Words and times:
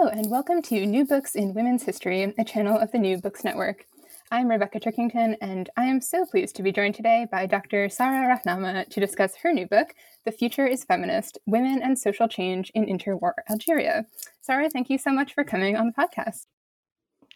Hello, 0.00 0.12
and 0.12 0.30
welcome 0.30 0.62
to 0.62 0.86
New 0.86 1.04
Books 1.04 1.34
in 1.34 1.52
Women's 1.52 1.82
History, 1.82 2.32
a 2.38 2.42
channel 2.42 2.78
of 2.78 2.90
the 2.90 2.96
New 2.96 3.18
Books 3.18 3.44
Network. 3.44 3.84
I'm 4.30 4.48
Rebecca 4.48 4.80
Turkington, 4.80 5.36
and 5.42 5.68
I 5.76 5.84
am 5.84 6.00
so 6.00 6.24
pleased 6.24 6.56
to 6.56 6.62
be 6.62 6.72
joined 6.72 6.94
today 6.94 7.26
by 7.30 7.44
Dr. 7.44 7.90
Sara 7.90 8.34
Rahnama 8.34 8.88
to 8.88 8.98
discuss 8.98 9.36
her 9.42 9.52
new 9.52 9.66
book, 9.66 9.88
The 10.24 10.32
Future 10.32 10.66
is 10.66 10.84
Feminist 10.84 11.36
Women 11.44 11.82
and 11.82 11.98
Social 11.98 12.28
Change 12.28 12.72
in 12.74 12.86
Interwar 12.86 13.32
Algeria. 13.50 14.06
Sara, 14.40 14.70
thank 14.70 14.88
you 14.88 14.96
so 14.96 15.12
much 15.12 15.34
for 15.34 15.44
coming 15.44 15.76
on 15.76 15.88
the 15.88 15.92
podcast. 15.92 16.46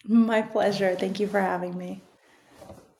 My 0.08 0.40
pleasure. 0.40 0.96
Thank 0.98 1.20
you 1.20 1.26
for 1.26 1.42
having 1.42 1.76
me. 1.76 2.00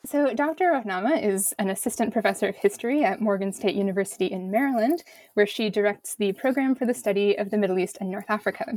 So, 0.04 0.34
Dr. 0.34 0.72
Rahnama 0.72 1.22
is 1.24 1.54
an 1.58 1.70
assistant 1.70 2.12
professor 2.12 2.48
of 2.48 2.56
history 2.56 3.02
at 3.02 3.22
Morgan 3.22 3.50
State 3.50 3.76
University 3.76 4.26
in 4.26 4.50
Maryland, 4.50 5.04
where 5.32 5.46
she 5.46 5.70
directs 5.70 6.16
the 6.16 6.34
program 6.34 6.74
for 6.74 6.84
the 6.84 6.92
study 6.92 7.38
of 7.38 7.50
the 7.50 7.56
Middle 7.56 7.78
East 7.78 7.96
and 8.02 8.10
North 8.10 8.26
Africa. 8.28 8.74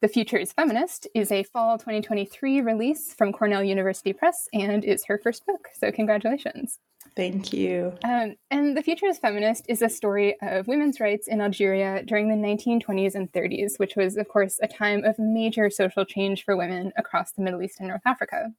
The 0.00 0.06
Future 0.06 0.36
is 0.36 0.52
Feminist 0.52 1.08
is 1.12 1.32
a 1.32 1.42
fall 1.42 1.76
2023 1.76 2.60
release 2.60 3.12
from 3.12 3.32
Cornell 3.32 3.64
University 3.64 4.12
Press 4.12 4.48
and 4.52 4.84
is 4.84 5.04
her 5.06 5.18
first 5.18 5.44
book. 5.44 5.70
So, 5.74 5.90
congratulations. 5.90 6.78
Thank 7.16 7.52
you. 7.52 7.92
Um, 8.04 8.36
and 8.52 8.76
The 8.76 8.82
Future 8.84 9.06
is 9.06 9.18
Feminist 9.18 9.64
is 9.68 9.82
a 9.82 9.88
story 9.88 10.36
of 10.40 10.68
women's 10.68 11.00
rights 11.00 11.26
in 11.26 11.40
Algeria 11.40 12.04
during 12.04 12.28
the 12.28 12.36
1920s 12.36 13.16
and 13.16 13.32
30s, 13.32 13.80
which 13.80 13.96
was, 13.96 14.16
of 14.16 14.28
course, 14.28 14.60
a 14.62 14.68
time 14.68 15.02
of 15.02 15.18
major 15.18 15.68
social 15.68 16.04
change 16.04 16.44
for 16.44 16.56
women 16.56 16.92
across 16.96 17.32
the 17.32 17.42
Middle 17.42 17.60
East 17.60 17.80
and 17.80 17.88
North 17.88 18.02
Africa. 18.06 18.52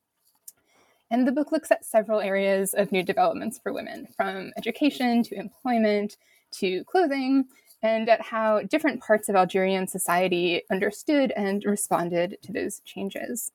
And 1.09 1.25
the 1.25 1.31
book 1.31 1.53
looks 1.53 1.71
at 1.71 1.85
several 1.85 2.19
areas 2.19 2.73
of 2.73 2.91
new 2.91 3.01
developments 3.01 3.57
for 3.63 3.71
women, 3.71 4.09
from 4.17 4.51
education 4.57 5.23
to 5.23 5.35
employment 5.35 6.17
to 6.55 6.83
clothing, 6.83 7.45
and 7.81 8.09
at 8.09 8.21
how 8.21 8.61
different 8.63 9.01
parts 9.01 9.29
of 9.29 9.35
Algerian 9.35 9.87
society 9.87 10.63
understood 10.69 11.31
and 11.35 11.63
responded 11.65 12.37
to 12.43 12.51
those 12.51 12.81
changes. 12.81 13.51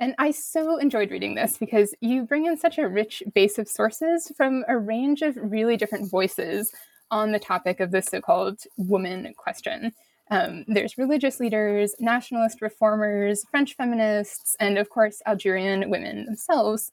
And 0.00 0.14
I 0.18 0.32
so 0.32 0.76
enjoyed 0.78 1.10
reading 1.10 1.34
this 1.34 1.56
because 1.56 1.94
you 2.00 2.24
bring 2.24 2.46
in 2.46 2.56
such 2.56 2.78
a 2.78 2.88
rich 2.88 3.22
base 3.32 3.58
of 3.58 3.68
sources 3.68 4.32
from 4.36 4.64
a 4.66 4.76
range 4.76 5.22
of 5.22 5.36
really 5.40 5.76
different 5.76 6.10
voices 6.10 6.72
on 7.10 7.30
the 7.30 7.38
topic 7.38 7.78
of 7.80 7.92
the 7.92 8.02
so 8.02 8.20
called 8.20 8.60
woman 8.76 9.32
question. 9.36 9.92
Um, 10.30 10.64
there's 10.66 10.98
religious 10.98 11.38
leaders, 11.38 11.94
nationalist 12.00 12.60
reformers, 12.60 13.44
French 13.50 13.76
feminists, 13.76 14.56
and 14.58 14.78
of 14.78 14.90
course, 14.90 15.22
Algerian 15.26 15.90
women 15.90 16.24
themselves. 16.24 16.90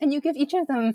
And 0.00 0.12
you 0.12 0.20
give 0.20 0.36
each 0.36 0.54
of 0.54 0.66
them 0.66 0.94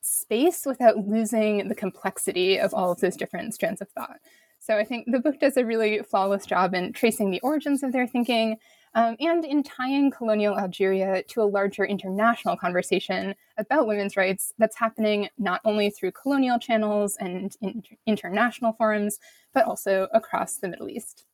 space 0.00 0.64
without 0.64 1.06
losing 1.06 1.68
the 1.68 1.74
complexity 1.74 2.58
of 2.58 2.72
all 2.74 2.92
of 2.92 3.00
those 3.00 3.16
different 3.16 3.54
strands 3.54 3.80
of 3.80 3.88
thought. 3.90 4.18
So 4.58 4.76
I 4.76 4.84
think 4.84 5.06
the 5.10 5.20
book 5.20 5.38
does 5.38 5.56
a 5.56 5.64
really 5.64 6.02
flawless 6.02 6.46
job 6.46 6.74
in 6.74 6.92
tracing 6.92 7.30
the 7.30 7.40
origins 7.40 7.82
of 7.82 7.92
their 7.92 8.06
thinking 8.06 8.56
um, 8.94 9.14
and 9.20 9.44
in 9.44 9.62
tying 9.62 10.10
colonial 10.10 10.58
Algeria 10.58 11.22
to 11.24 11.42
a 11.42 11.44
larger 11.44 11.84
international 11.84 12.56
conversation 12.56 13.34
about 13.58 13.86
women's 13.86 14.16
rights 14.16 14.54
that's 14.58 14.76
happening 14.76 15.28
not 15.38 15.60
only 15.64 15.90
through 15.90 16.12
colonial 16.12 16.58
channels 16.58 17.16
and 17.20 17.56
in 17.60 17.82
international 18.06 18.72
forums, 18.72 19.18
but 19.52 19.66
also 19.66 20.08
across 20.14 20.56
the 20.56 20.68
Middle 20.68 20.88
East. 20.88 21.26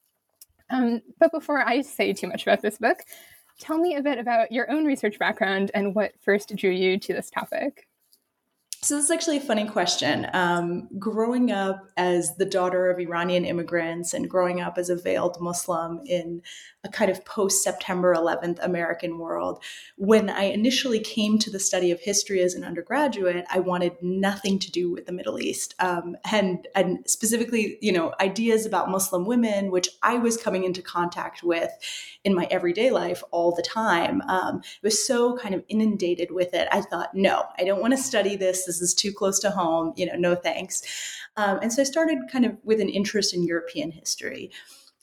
Um, 0.71 1.03
but 1.21 1.31
before 1.31 1.67
I 1.67 1.83
say 1.83 2.13
too 2.13 2.27
much 2.27 2.43
about 2.43 2.63
this 2.63 2.79
book, 2.79 2.99
tell 3.61 3.79
me 3.79 3.95
a 3.95 4.03
bit 4.03 4.19
about 4.19 4.51
your 4.51 4.69
own 4.71 4.85
research 4.85 5.19
background 5.19 5.71
and 5.73 5.95
what 5.95 6.13
first 6.21 6.55
drew 6.57 6.71
you 6.71 6.99
to 6.99 7.13
this 7.13 7.31
topic. 7.31 7.87
So 8.85 8.97
this 8.97 9.05
is 9.05 9.11
actually 9.13 9.37
a 9.37 9.43
funny 9.43 9.65
question. 9.65 10.27
Um, 10.33 10.89
growing 10.99 11.53
up 11.53 11.93
as 11.97 12.35
the 12.35 12.45
daughter 12.45 12.91
of 12.91 12.99
Iranian 12.99 13.45
immigrants 13.45 14.13
and 14.13 14.29
growing 14.29 14.61
up 14.61 14.77
as 14.77 14.91
a 14.91 14.97
veiled 14.97 15.41
Muslim 15.41 16.01
in 16.05 16.43
a 16.83 16.89
kind 16.89 17.09
of 17.09 17.25
post 17.25 17.63
September 17.63 18.13
11th 18.13 18.59
American 18.61 19.19
world, 19.19 19.63
when 19.99 20.29
I 20.29 20.47
initially 20.47 20.99
came 20.99 21.39
to 21.39 21.51
the 21.51 21.61
study 21.61 21.93
of 21.93 22.01
history 22.01 22.41
as 22.41 22.55
an 22.55 22.65
undergraduate, 22.65 23.45
I 23.49 23.61
wanted 23.61 23.93
nothing 24.03 24.59
to 24.59 24.71
do 24.73 24.91
with 24.91 25.07
the 25.07 25.13
Middle 25.13 25.41
East, 25.41 25.77
um, 25.79 26.17
and 26.33 26.67
and 26.75 27.09
specifically, 27.09 27.79
you 27.81 27.93
know, 27.93 28.13
ideas 28.21 28.67
about 28.67 28.91
Muslim 28.91 29.27
women, 29.27 29.71
which 29.71 29.91
I 30.03 30.19
was 30.19 30.37
coming 30.37 30.65
into 30.65 30.83
contact 30.83 31.45
with 31.45 31.71
in 32.25 32.35
my 32.35 32.49
everyday 32.51 32.91
life 32.91 33.23
all 33.31 33.55
the 33.55 33.63
time. 33.63 34.23
Um, 34.23 34.63
was 34.83 35.07
so 35.07 35.37
kind 35.37 35.55
of 35.55 35.63
inundated 35.69 36.33
with 36.33 36.53
it. 36.53 36.67
I 36.73 36.81
thought, 36.81 37.15
no, 37.15 37.45
I 37.61 37.65
don't 37.65 37.81
want 37.81 37.93
to 37.93 38.03
study 38.03 38.35
this 38.35 38.72
this 38.79 38.91
is 38.91 38.95
too 38.95 39.13
close 39.13 39.39
to 39.41 39.51
home, 39.51 39.93
you 39.97 40.07
know, 40.07 40.17
no 40.17 40.35
thanks. 40.35 40.83
Um, 41.37 41.59
and 41.63 41.73
so 41.73 41.83
I 41.83 41.85
started 41.85 42.19
kind 42.31 42.45
of 42.45 42.57
with 42.65 42.81
an 42.81 42.89
interest 42.89 43.35
in 43.35 43.45
European 43.45 43.91
history. 43.91 44.51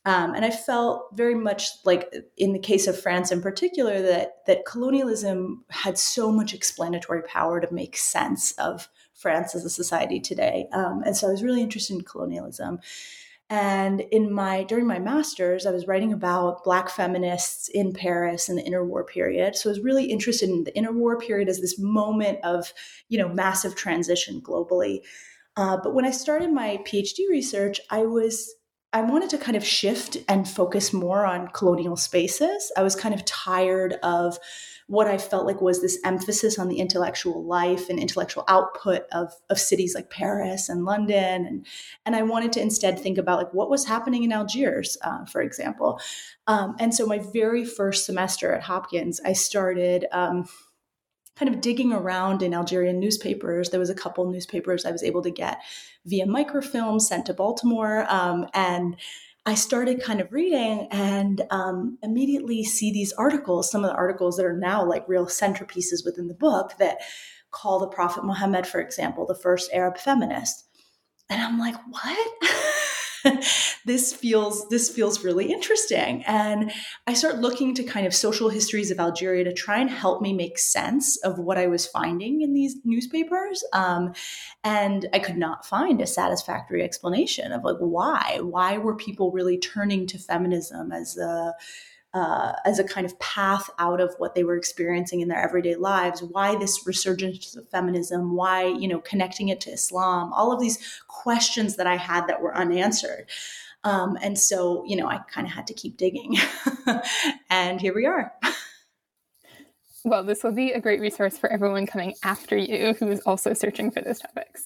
Um, 0.06 0.34
and 0.34 0.46
I 0.46 0.50
felt 0.50 1.10
very 1.14 1.36
much 1.36 1.68
like 1.84 2.14
in 2.38 2.54
the 2.54 2.60
case 2.60 2.88
of 2.88 3.00
France 3.00 3.32
in 3.32 3.42
particular 3.42 4.02
that 4.02 4.46
that 4.48 4.66
colonialism 4.66 5.66
had 5.70 5.98
so 5.98 6.32
much 6.32 6.54
explanatory 6.54 7.22
power 7.24 7.60
to 7.60 7.74
make 7.74 7.98
sense 7.98 8.52
of 8.54 8.88
France 9.14 9.54
as 9.56 9.66
a 9.66 9.70
society 9.70 10.20
today. 10.20 10.68
Um, 10.72 11.04
and 11.06 11.16
so 11.16 11.28
I 11.28 11.32
was 11.32 11.44
really 11.44 11.62
interested 11.62 11.96
in 11.96 12.02
colonialism. 12.02 12.80
And 13.50 14.02
in 14.12 14.32
my 14.32 14.64
during 14.64 14.86
my 14.86 15.00
masters, 15.00 15.66
I 15.66 15.72
was 15.72 15.88
writing 15.88 16.14
about 16.14 16.64
Black 16.64 16.90
feminists 16.90 17.68
in 17.68 17.94
Paris 17.94 18.48
in 18.48 18.58
the 18.58 18.64
interwar 18.64 19.08
period. 19.08 19.56
So 19.56 19.70
I 19.70 19.72
was 19.72 19.80
really 19.80 20.06
interested 20.06 20.50
in 20.50 20.66
the 20.66 20.72
interwar 20.74 21.20
period 21.20 21.50
as 21.50 21.60
this 21.60 21.80
moment 21.80 22.40
of, 22.44 22.72
you 23.08 23.18
know, 23.18 23.28
massive 23.28 23.76
transition 23.76 24.40
globally. 24.42 25.00
Uh, 25.58 25.78
but 25.84 25.96
when 25.96 26.06
I 26.06 26.12
started 26.12 26.54
my 26.54 26.80
PhD 26.86 27.28
research, 27.30 27.80
I 27.90 28.06
was 28.06 28.54
I 28.92 29.02
wanted 29.02 29.30
to 29.32 29.38
kind 29.38 29.58
of 29.58 29.66
shift 29.66 30.18
and 30.28 30.48
focus 30.48 30.94
more 30.94 31.26
on 31.26 31.50
colonial 31.50 31.96
spaces. 31.96 32.72
I 32.76 32.82
was 32.82 32.96
kind 32.96 33.14
of 33.14 33.24
tired 33.26 33.98
of 34.02 34.40
what 34.90 35.08
I 35.08 35.20
felt 35.20 35.46
like 35.46 35.62
was 35.62 35.82
this 35.82 36.00
emphasis 36.04 36.58
on 36.58 36.68
the 36.68 36.80
intellectual 36.80 37.44
life 37.46 37.90
and 37.90 38.00
intellectual 38.00 38.44
output 38.48 39.04
of, 39.12 39.32
of 39.52 39.60
cities 39.60 39.94
like 39.94 40.10
Paris 40.10 40.68
and 40.68 40.84
London. 40.84 41.46
And, 41.46 41.68
and 42.08 42.16
I 42.16 42.24
wanted 42.24 42.52
to 42.54 42.62
instead 42.62 42.98
think 42.98 43.20
about 43.20 43.38
like 43.38 43.54
what 43.54 43.70
was 43.70 43.86
happening 43.86 44.24
in 44.24 44.32
Algiers, 44.32 44.98
uh, 45.04 45.26
for 45.26 45.44
example. 45.44 46.02
Um, 46.48 46.76
and 46.80 46.92
so 46.92 47.06
my 47.06 47.20
very 47.20 47.66
first 47.66 48.08
semester 48.08 48.52
at 48.52 48.64
Hopkins, 48.64 49.22
I 49.24 49.34
started 49.34 50.08
um, 50.12 50.50
kind 51.36 51.54
of 51.54 51.62
digging 51.62 51.94
around 51.94 52.42
in 52.42 52.56
Algerian 52.56 53.00
newspapers. 53.00 53.70
There 53.70 53.80
was 53.80 53.92
a 53.92 53.96
couple 53.96 54.28
newspapers 54.28 54.86
I 54.86 54.92
was 54.92 55.04
able 55.04 55.22
to 55.22 55.30
get 55.30 55.60
via 56.08 56.26
microfilm 56.26 57.00
sent 57.00 57.28
to 57.28 57.36
Baltimore. 57.36 58.08
Um, 58.10 58.48
and 58.56 58.96
I 59.46 59.56
started 59.56 60.04
kind 60.04 60.22
of 60.22 60.32
reading 60.32 60.88
and 60.92 61.42
um, 61.50 61.98
immediately 62.04 62.64
see 62.64 62.92
these 62.92 63.14
articles, 63.14 63.72
some 63.72 63.84
of 63.84 63.90
the 63.90 63.96
articles 63.96 64.38
that 64.38 64.46
are 64.46 64.58
now 64.58 64.86
like 64.86 65.08
real 65.08 65.26
centerpieces 65.26 66.06
within 66.06 66.28
the 66.28 66.34
book 66.34 66.74
that 66.78 67.00
call 67.52 67.80
the 67.80 67.88
Prophet 67.88 68.24
Muhammad, 68.24 68.68
for 68.68 68.80
example, 68.80 69.26
the 69.26 69.36
first 69.36 69.72
Arab 69.74 69.98
feminist. 69.98 70.66
And 71.30 71.42
I'm 71.42 71.58
like, 71.58 71.76
what? 71.90 72.30
this 73.86 74.14
feels 74.14 74.68
this 74.70 74.90
feels 74.90 75.24
really 75.24 75.52
interesting. 75.52 76.24
And 76.26 76.72
i 77.08 77.14
start 77.14 77.40
looking 77.40 77.74
to 77.76 77.84
kind 77.84 78.06
of 78.06 78.14
social 78.14 78.50
histories 78.50 78.92
of 78.92 79.00
algeria 79.00 79.44
to 79.44 79.54
try 79.54 79.80
and 79.80 79.90
help 79.90 80.22
me 80.22 80.34
make 80.34 80.58
sense 80.58 81.18
of 81.18 81.40
what 81.40 81.58
i 81.58 81.68
was 81.68 81.88
finding 81.88 82.42
in 82.42 82.54
these 82.54 82.78
newspapers. 82.84 83.64
Um, 83.74 84.14
and 84.64 85.08
i 85.14 85.20
could 85.20 85.38
not 85.38 85.66
find 85.66 86.02
a 86.02 86.08
satisfactory 86.08 86.84
explanation 86.84 87.52
of 87.52 87.64
like 87.64 87.78
why? 87.80 88.40
Why 88.42 88.78
were 88.78 88.96
people 88.96 89.32
really 89.32 89.58
turning 89.58 90.08
to 90.08 90.18
feminism 90.18 90.92
as 90.92 91.18
a 91.18 91.54
uh, 92.14 92.54
as 92.66 92.80
a 92.80 92.84
kind 92.84 93.06
of 93.06 93.18
path 93.20 93.70
out 93.78 94.02
of 94.02 94.16
what 94.18 94.34
they 94.34 94.44
were 94.44 94.58
experiencing 94.58 95.22
in 95.22 95.28
their 95.28 95.40
everyday 95.40 95.76
lives 95.76 96.24
why 96.24 96.56
this 96.56 96.86
resurgence 96.88 97.56
of 97.56 97.70
feminism 97.70 98.36
why 98.36 98.66
you 98.66 98.88
know 98.88 99.00
connecting 99.00 99.50
it 99.50 99.62
to 99.62 99.70
islam 99.70 100.34
all 100.34 100.52
of 100.52 100.60
these 100.60 101.00
questions 101.08 101.76
that 101.76 101.88
i 101.88 101.96
had 101.96 102.28
that 102.28 102.42
were 102.42 102.56
unanswered. 102.56 103.30
Um, 103.84 104.18
and 104.22 104.38
so 104.38 104.84
you 104.86 104.96
know 104.96 105.08
i 105.08 105.20
kind 105.32 105.46
of 105.46 105.54
had 105.54 105.68
to 105.68 105.74
keep 105.74 105.98
digging. 105.98 106.38
And 107.52 107.80
here 107.82 107.94
we 107.94 108.06
are. 108.06 108.34
Well 110.04 110.24
this 110.24 110.44
will 110.44 110.52
be 110.52 110.72
a 110.72 110.82
great 110.82 111.02
resource 111.02 111.38
for 111.38 111.52
everyone 111.52 111.86
coming 111.86 112.16
after 112.24 112.58
you 112.58 112.94
who 112.94 113.10
is 113.10 113.20
also 113.22 113.54
searching 113.54 113.92
for 113.92 114.02
those 114.02 114.20
topics. 114.20 114.66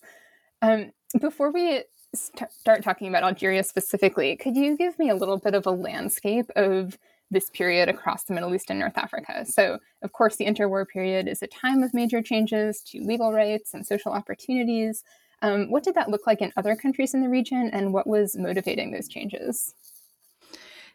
Um, 0.61 0.91
before 1.19 1.51
we 1.51 1.83
start 2.15 2.83
talking 2.83 3.07
about 3.07 3.23
algeria 3.23 3.63
specifically 3.63 4.35
could 4.35 4.55
you 4.55 4.77
give 4.77 4.97
me 4.99 5.09
a 5.09 5.15
little 5.15 5.37
bit 5.37 5.55
of 5.55 5.65
a 5.65 5.71
landscape 5.71 6.49
of 6.55 6.97
this 7.33 7.49
period 7.49 7.89
across 7.89 8.23
the 8.23 8.33
Middle 8.33 8.53
East 8.55 8.69
and 8.69 8.79
North 8.79 8.97
Africa. 8.97 9.45
So, 9.45 9.79
of 10.01 10.13
course, 10.13 10.35
the 10.37 10.45
interwar 10.45 10.87
period 10.87 11.27
is 11.27 11.41
a 11.41 11.47
time 11.47 11.83
of 11.83 11.93
major 11.93 12.21
changes 12.21 12.81
to 12.87 12.99
legal 13.01 13.33
rights 13.33 13.73
and 13.73 13.85
social 13.85 14.11
opportunities. 14.11 15.03
Um, 15.41 15.69
what 15.69 15.83
did 15.83 15.95
that 15.95 16.09
look 16.09 16.25
like 16.25 16.41
in 16.41 16.53
other 16.55 16.75
countries 16.75 17.13
in 17.13 17.21
the 17.21 17.29
region, 17.29 17.69
and 17.73 17.93
what 17.93 18.07
was 18.07 18.37
motivating 18.37 18.91
those 18.91 19.09
changes? 19.09 19.75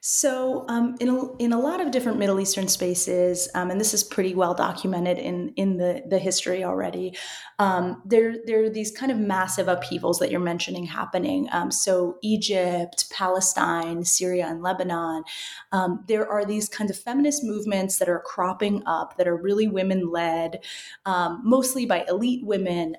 So, 0.00 0.64
um, 0.68 0.94
in, 1.00 1.08
a, 1.08 1.36
in 1.38 1.52
a 1.52 1.58
lot 1.58 1.80
of 1.80 1.90
different 1.90 2.18
Middle 2.18 2.38
Eastern 2.38 2.68
spaces, 2.68 3.48
um, 3.56 3.70
and 3.70 3.80
this 3.80 3.92
is 3.92 4.04
pretty 4.04 4.32
well 4.32 4.54
documented 4.54 5.18
in, 5.18 5.52
in 5.56 5.76
the, 5.76 6.04
the 6.08 6.20
history 6.20 6.62
already, 6.62 7.16
um, 7.58 8.00
there, 8.04 8.36
there 8.46 8.62
are 8.62 8.70
these 8.70 8.92
kind 8.92 9.10
of 9.10 9.18
massive 9.18 9.66
upheavals 9.66 10.20
that 10.20 10.30
you're 10.30 10.38
mentioning 10.38 10.84
happening. 10.84 11.48
Um, 11.50 11.72
so, 11.72 12.18
Egypt, 12.22 13.10
Palestine, 13.10 14.04
Syria, 14.04 14.46
and 14.46 14.62
Lebanon, 14.62 15.24
um, 15.72 16.04
there 16.06 16.30
are 16.30 16.44
these 16.44 16.68
kinds 16.68 16.92
of 16.92 16.96
feminist 16.96 17.42
movements 17.42 17.98
that 17.98 18.08
are 18.08 18.20
cropping 18.20 18.84
up 18.86 19.16
that 19.16 19.26
are 19.26 19.36
really 19.36 19.66
women 19.66 20.12
led, 20.12 20.60
um, 21.06 21.42
mostly 21.44 21.86
by 21.86 22.04
elite 22.08 22.46
women 22.46 22.96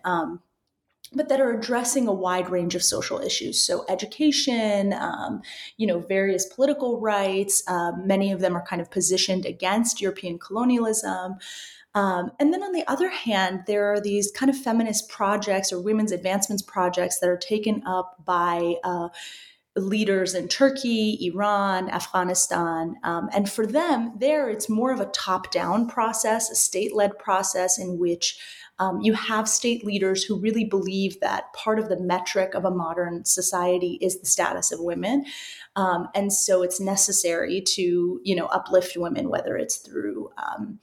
but 1.13 1.29
that 1.29 1.41
are 1.41 1.51
addressing 1.51 2.07
a 2.07 2.13
wide 2.13 2.49
range 2.49 2.75
of 2.75 2.83
social 2.83 3.19
issues. 3.19 3.61
So, 3.61 3.85
education, 3.89 4.93
um, 4.93 5.41
you 5.77 5.87
know, 5.87 5.99
various 5.99 6.45
political 6.45 6.99
rights. 6.99 7.63
Um, 7.67 8.05
many 8.05 8.31
of 8.31 8.41
them 8.41 8.55
are 8.55 8.65
kind 8.65 8.81
of 8.81 8.91
positioned 8.91 9.45
against 9.45 10.01
European 10.01 10.37
colonialism. 10.37 11.35
Um, 11.95 12.31
and 12.39 12.53
then 12.53 12.61
on 12.61 12.71
the 12.71 12.87
other 12.87 13.09
hand, 13.09 13.63
there 13.65 13.91
are 13.91 13.99
these 13.99 14.31
kind 14.31 14.49
of 14.49 14.57
feminist 14.57 15.09
projects 15.09 15.73
or 15.73 15.81
women's 15.81 16.11
advancements 16.11 16.61
projects 16.61 17.19
that 17.19 17.29
are 17.29 17.37
taken 17.37 17.81
up 17.87 18.23
by 18.23 18.75
uh, 18.83 19.09
leaders 19.75 20.33
in 20.33 20.47
Turkey, 20.47 21.17
Iran, 21.27 21.89
Afghanistan. 21.89 22.95
Um, 23.03 23.29
and 23.33 23.49
for 23.49 23.65
them, 23.65 24.13
there 24.17 24.49
it's 24.49 24.69
more 24.69 24.91
of 24.91 24.99
a 24.99 25.05
top 25.07 25.51
down 25.51 25.87
process, 25.87 26.49
a 26.49 26.55
state 26.55 26.95
led 26.95 27.17
process 27.17 27.79
in 27.79 27.97
which 27.97 28.39
um, 28.79 29.01
you 29.01 29.13
have 29.13 29.47
state 29.47 29.85
leaders 29.85 30.23
who 30.23 30.39
really 30.39 30.65
believe 30.65 31.19
that 31.19 31.51
part 31.53 31.79
of 31.79 31.89
the 31.89 31.99
metric 31.99 32.53
of 32.53 32.65
a 32.65 32.71
modern 32.71 33.25
society 33.25 33.99
is 34.01 34.19
the 34.19 34.25
status 34.25 34.71
of 34.71 34.79
women. 34.79 35.25
Um, 35.75 36.07
and 36.15 36.31
so 36.31 36.63
it's 36.63 36.79
necessary 36.79 37.61
to, 37.61 38.21
you 38.23 38.35
know, 38.35 38.45
uplift 38.47 38.95
women, 38.97 39.29
whether 39.29 39.57
it's 39.57 39.77
through 39.77 40.29
um, 40.37 40.79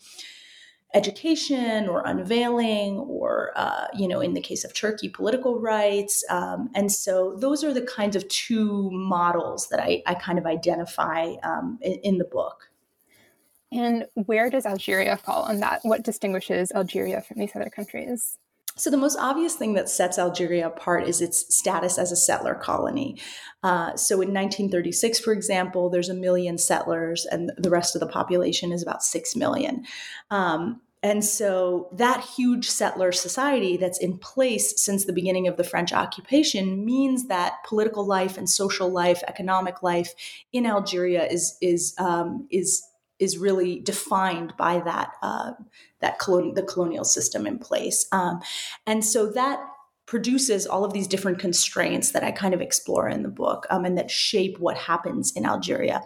education 0.95 1.89
or 1.89 2.03
unveiling 2.07 2.97
or 2.99 3.53
uh, 3.57 3.87
you 3.95 4.09
know 4.09 4.21
in 4.21 4.35
the 4.35 4.41
case 4.41 4.65
of 4.65 4.73
turkey 4.73 5.09
political 5.09 5.61
rights 5.61 6.25
um, 6.31 6.71
and 6.75 6.91
so 6.91 7.37
those 7.39 7.63
are 7.63 7.75
the 7.75 7.83
kinds 7.83 8.17
of 8.17 8.27
two 8.29 8.89
models 8.93 9.69
that 9.69 9.81
i, 9.81 10.03
I 10.07 10.15
kind 10.15 10.39
of 10.39 10.47
identify 10.47 11.35
um, 11.43 11.79
in, 11.83 11.95
in, 12.03 12.19
the 12.19 12.25
book 12.25 12.66
and 13.73 14.07
where 14.15 14.51
does 14.51 14.67
Algeria 14.67 15.17
fall 15.17 15.43
on 15.43 15.61
that? 15.61 15.81
What 15.83 16.03
distinguishes 16.03 16.73
Algeria 16.73 17.21
from 17.21 17.39
these 17.39 17.55
other 17.55 17.71
countries? 17.71 18.39
So, 18.79 18.91
the 18.91 18.99
most 18.99 19.19
obvious 19.19 19.55
thing 19.55 19.73
that 19.75 19.89
sets 19.89 20.19
Algeria 20.19 20.67
apart 20.67 21.09
is 21.09 21.23
its 21.23 21.55
status 21.55 21.97
as 21.97 22.13
a 22.13 22.17
settler 22.17 22.55
colony. 22.55 23.19
Uh, 23.63 23.97
so, 23.97 24.17
in 24.17 24.35
1936, 24.35 25.19
for 25.21 25.33
example, 25.33 25.89
there's 25.89 26.11
a 26.11 26.15
million 26.15 26.59
settlers, 26.59 27.25
and 27.25 27.51
the 27.57 27.71
rest 27.71 27.97
of 27.97 28.01
the 28.01 28.07
population 28.07 28.73
is 28.73 28.83
about 28.83 29.03
6 29.03 29.35
million. 29.35 29.85
Um, 30.31 30.83
and 31.03 31.25
so, 31.25 31.89
that 31.93 32.23
huge 32.23 32.69
settler 32.69 33.13
society 33.13 33.79
that's 33.79 33.99
in 33.99 34.19
place 34.19 34.79
since 34.81 35.07
the 35.07 35.13
beginning 35.15 35.49
of 35.49 35.57
the 35.57 35.65
French 35.65 35.95
occupation 35.95 36.85
means 36.85 37.29
that 37.29 37.55
political 37.67 38.05
life 38.05 38.37
and 38.37 38.49
social 38.49 38.91
life, 38.91 39.23
economic 39.27 39.83
life 39.83 40.15
in 40.53 40.67
Algeria 40.67 41.27
is, 41.27 41.57
is, 41.63 41.95
um, 41.97 42.47
is 42.51 42.87
is 43.19 43.39
really 43.39 43.81
defined 43.81 44.55
by 44.57 44.81
that 44.81 45.13
uh, 45.23 45.53
that 46.01 46.19
colon- 46.19 46.55
the 46.55 46.63
colonial 46.63 47.05
system 47.05 47.47
in 47.47 47.59
place, 47.59 48.07
um, 48.13 48.41
and 48.87 49.05
so 49.05 49.27
that 49.27 49.61
produces 50.07 50.67
all 50.67 50.85
of 50.85 50.93
these 50.93 51.09
different 51.09 51.41
constraints 51.41 52.13
that 52.13 52.23
I 52.23 52.31
kind 52.31 52.55
of 52.55 52.61
explore 52.61 53.09
in 53.09 53.25
the 53.25 53.29
book 53.29 53.67
um, 53.71 53.85
and 53.85 53.99
that 53.99 54.09
shape 54.09 54.59
what 54.61 54.77
happens 54.77 55.33
in 55.35 55.45
Algeria. 55.45 56.01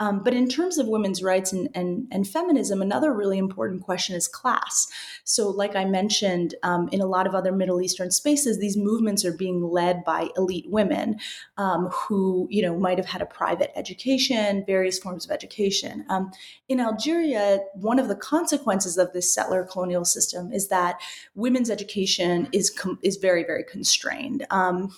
Um, 0.00 0.24
but 0.24 0.34
in 0.34 0.48
terms 0.48 0.76
of 0.76 0.88
women's 0.88 1.22
rights 1.22 1.52
and, 1.52 1.68
and, 1.72 2.08
and, 2.10 2.26
feminism, 2.26 2.82
another 2.82 3.12
really 3.12 3.38
important 3.38 3.82
question 3.82 4.16
is 4.16 4.26
class. 4.26 4.88
So, 5.22 5.48
like 5.48 5.76
I 5.76 5.84
mentioned, 5.84 6.56
um, 6.64 6.88
in 6.90 7.00
a 7.00 7.06
lot 7.06 7.28
of 7.28 7.34
other 7.34 7.52
Middle 7.52 7.80
Eastern 7.80 8.10
spaces, 8.10 8.58
these 8.58 8.76
movements 8.76 9.24
are 9.24 9.36
being 9.36 9.62
led 9.62 10.04
by 10.04 10.30
elite 10.36 10.66
women 10.68 11.20
um, 11.56 11.86
who, 11.92 12.48
you 12.50 12.62
know, 12.62 12.76
might 12.76 12.98
have 12.98 13.06
had 13.06 13.22
a 13.22 13.26
private 13.26 13.70
education, 13.78 14.64
various 14.66 14.98
forms 14.98 15.24
of 15.24 15.30
education. 15.30 16.04
Um, 16.08 16.32
in 16.68 16.80
Algeria, 16.80 17.60
one 17.74 18.00
of 18.00 18.08
the 18.08 18.16
consequences 18.16 18.98
of 18.98 19.12
this 19.12 19.32
settler 19.32 19.64
colonial 19.64 20.04
system 20.04 20.52
is 20.52 20.68
that 20.68 21.00
women's 21.36 21.70
education 21.70 22.48
is 22.52 22.68
com- 22.70 22.98
is 23.02 23.16
very 23.16 23.43
very, 23.44 23.64
constrained. 23.64 24.46
Um, 24.50 24.94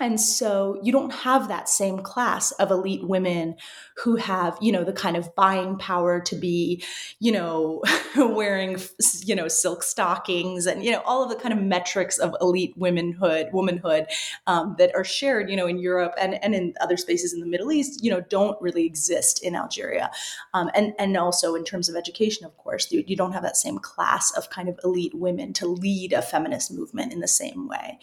and 0.00 0.20
so 0.20 0.78
you 0.82 0.92
don't 0.92 1.12
have 1.12 1.48
that 1.48 1.68
same 1.68 1.98
class 1.98 2.52
of 2.52 2.70
elite 2.70 3.06
women 3.06 3.56
who 3.96 4.16
have, 4.16 4.56
you 4.60 4.70
know, 4.70 4.84
the 4.84 4.92
kind 4.92 5.16
of 5.16 5.34
buying 5.34 5.76
power 5.76 6.20
to 6.20 6.36
be, 6.36 6.84
you 7.18 7.32
know, 7.32 7.82
wearing, 8.16 8.78
you 9.24 9.34
know, 9.34 9.48
silk 9.48 9.82
stockings 9.82 10.66
and, 10.66 10.84
you 10.84 10.92
know, 10.92 11.02
all 11.04 11.22
of 11.22 11.30
the 11.30 11.36
kind 11.36 11.52
of 11.52 11.60
metrics 11.60 12.18
of 12.18 12.34
elite 12.40 12.74
womanhood, 12.76 13.48
womanhood 13.52 14.06
um, 14.46 14.76
that 14.78 14.94
are 14.94 15.04
shared, 15.04 15.50
you 15.50 15.56
know, 15.56 15.66
in 15.66 15.78
Europe 15.78 16.14
and, 16.20 16.42
and 16.44 16.54
in 16.54 16.74
other 16.80 16.96
spaces 16.96 17.32
in 17.32 17.40
the 17.40 17.46
Middle 17.46 17.72
East, 17.72 18.04
you 18.04 18.10
know, 18.10 18.20
don't 18.20 18.60
really 18.62 18.86
exist 18.86 19.42
in 19.42 19.56
Algeria. 19.56 20.10
Um, 20.54 20.70
and, 20.74 20.92
and 20.98 21.16
also 21.16 21.56
in 21.56 21.64
terms 21.64 21.88
of 21.88 21.96
education, 21.96 22.46
of 22.46 22.56
course, 22.56 22.92
you, 22.92 23.02
you 23.06 23.16
don't 23.16 23.32
have 23.32 23.42
that 23.42 23.56
same 23.56 23.78
class 23.78 24.30
of 24.36 24.48
kind 24.50 24.68
of 24.68 24.78
elite 24.84 25.14
women 25.14 25.52
to 25.54 25.66
lead 25.66 26.12
a 26.12 26.22
feminist 26.22 26.72
movement 26.72 27.12
in 27.12 27.18
the 27.18 27.28
same 27.28 27.66
way. 27.66 27.98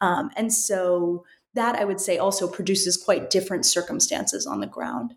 Um, 0.00 0.30
and 0.36 0.52
so, 0.52 1.24
that 1.54 1.76
I 1.76 1.84
would 1.84 2.00
say 2.00 2.18
also 2.18 2.48
produces 2.48 2.96
quite 2.96 3.30
different 3.30 3.64
circumstances 3.64 4.46
on 4.46 4.60
the 4.60 4.66
ground. 4.66 5.14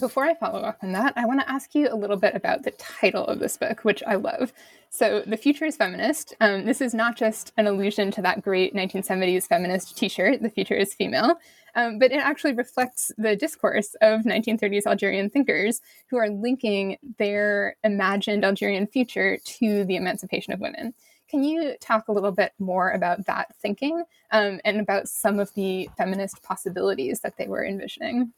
Before 0.00 0.24
I 0.24 0.34
follow 0.34 0.60
up 0.60 0.78
on 0.82 0.92
that, 0.92 1.12
I 1.16 1.26
want 1.26 1.40
to 1.40 1.50
ask 1.50 1.74
you 1.74 1.86
a 1.90 1.94
little 1.94 2.16
bit 2.16 2.34
about 2.34 2.62
the 2.62 2.70
title 2.72 3.26
of 3.26 3.40
this 3.40 3.58
book, 3.58 3.84
which 3.84 4.02
I 4.06 4.14
love. 4.14 4.52
So, 4.88 5.22
The 5.26 5.36
Future 5.36 5.66
is 5.66 5.76
Feminist. 5.76 6.34
Um, 6.40 6.64
this 6.64 6.80
is 6.80 6.94
not 6.94 7.14
just 7.14 7.52
an 7.58 7.66
allusion 7.66 8.10
to 8.12 8.22
that 8.22 8.40
great 8.40 8.74
1970s 8.74 9.46
feminist 9.46 9.96
t 9.96 10.08
shirt, 10.08 10.40
The 10.40 10.48
Future 10.48 10.74
is 10.74 10.94
Female, 10.94 11.36
um, 11.74 11.98
but 11.98 12.10
it 12.10 12.22
actually 12.22 12.54
reflects 12.54 13.12
the 13.18 13.36
discourse 13.36 13.94
of 14.00 14.22
1930s 14.22 14.86
Algerian 14.86 15.28
thinkers 15.28 15.82
who 16.08 16.16
are 16.16 16.30
linking 16.30 16.96
their 17.18 17.76
imagined 17.84 18.46
Algerian 18.46 18.86
future 18.86 19.38
to 19.44 19.84
the 19.84 19.96
emancipation 19.96 20.54
of 20.54 20.60
women. 20.60 20.94
Can 21.32 21.42
you 21.42 21.76
talk 21.80 22.08
a 22.08 22.12
little 22.12 22.30
bit 22.30 22.52
more 22.58 22.90
about 22.90 23.24
that 23.24 23.56
thinking 23.56 24.04
um, 24.32 24.60
and 24.66 24.80
about 24.80 25.08
some 25.08 25.40
of 25.40 25.52
the 25.54 25.88
feminist 25.96 26.42
possibilities 26.42 27.20
that 27.20 27.38
they 27.38 27.46
were 27.46 27.64
envisioning? 27.64 28.34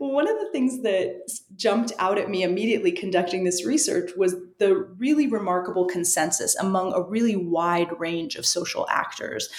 Well, 0.00 0.12
one 0.12 0.26
of 0.26 0.38
the 0.38 0.50
things 0.50 0.80
that 0.82 1.30
jumped 1.56 1.92
out 1.98 2.16
at 2.16 2.30
me 2.30 2.42
immediately 2.42 2.90
conducting 2.90 3.44
this 3.44 3.66
research 3.66 4.12
was 4.16 4.34
the 4.58 4.76
really 4.96 5.26
remarkable 5.26 5.84
consensus 5.84 6.56
among 6.56 6.94
a 6.94 7.02
really 7.02 7.36
wide 7.36 7.90
range 8.00 8.36
of 8.36 8.46
social 8.46 8.86
actors 8.88 9.50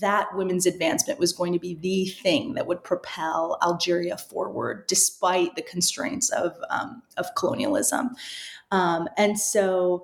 that 0.00 0.34
women's 0.34 0.64
advancement 0.64 1.20
was 1.20 1.34
going 1.34 1.52
to 1.52 1.58
be 1.58 1.74
the 1.74 2.06
thing 2.06 2.54
that 2.54 2.66
would 2.66 2.82
propel 2.82 3.58
Algeria 3.62 4.16
forward 4.16 4.86
despite 4.86 5.54
the 5.54 5.62
constraints 5.62 6.30
of, 6.30 6.56
um, 6.70 7.02
of 7.18 7.26
colonialism. 7.36 8.16
Um, 8.70 9.06
and 9.18 9.38
so, 9.38 10.02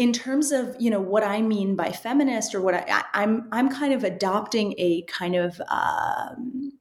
in 0.00 0.14
terms 0.14 0.50
of 0.50 0.74
you 0.78 0.88
know 0.88 0.98
what 0.98 1.22
I 1.22 1.42
mean 1.42 1.76
by 1.76 1.92
feminist 1.92 2.54
or 2.54 2.62
what 2.62 2.72
I, 2.72 2.84
am 2.88 3.04
I'm, 3.12 3.48
I'm 3.52 3.68
kind 3.68 3.92
of 3.92 4.02
adopting 4.02 4.74
a 4.78 5.02
kind 5.02 5.36
of 5.36 5.60
um, 5.68 6.72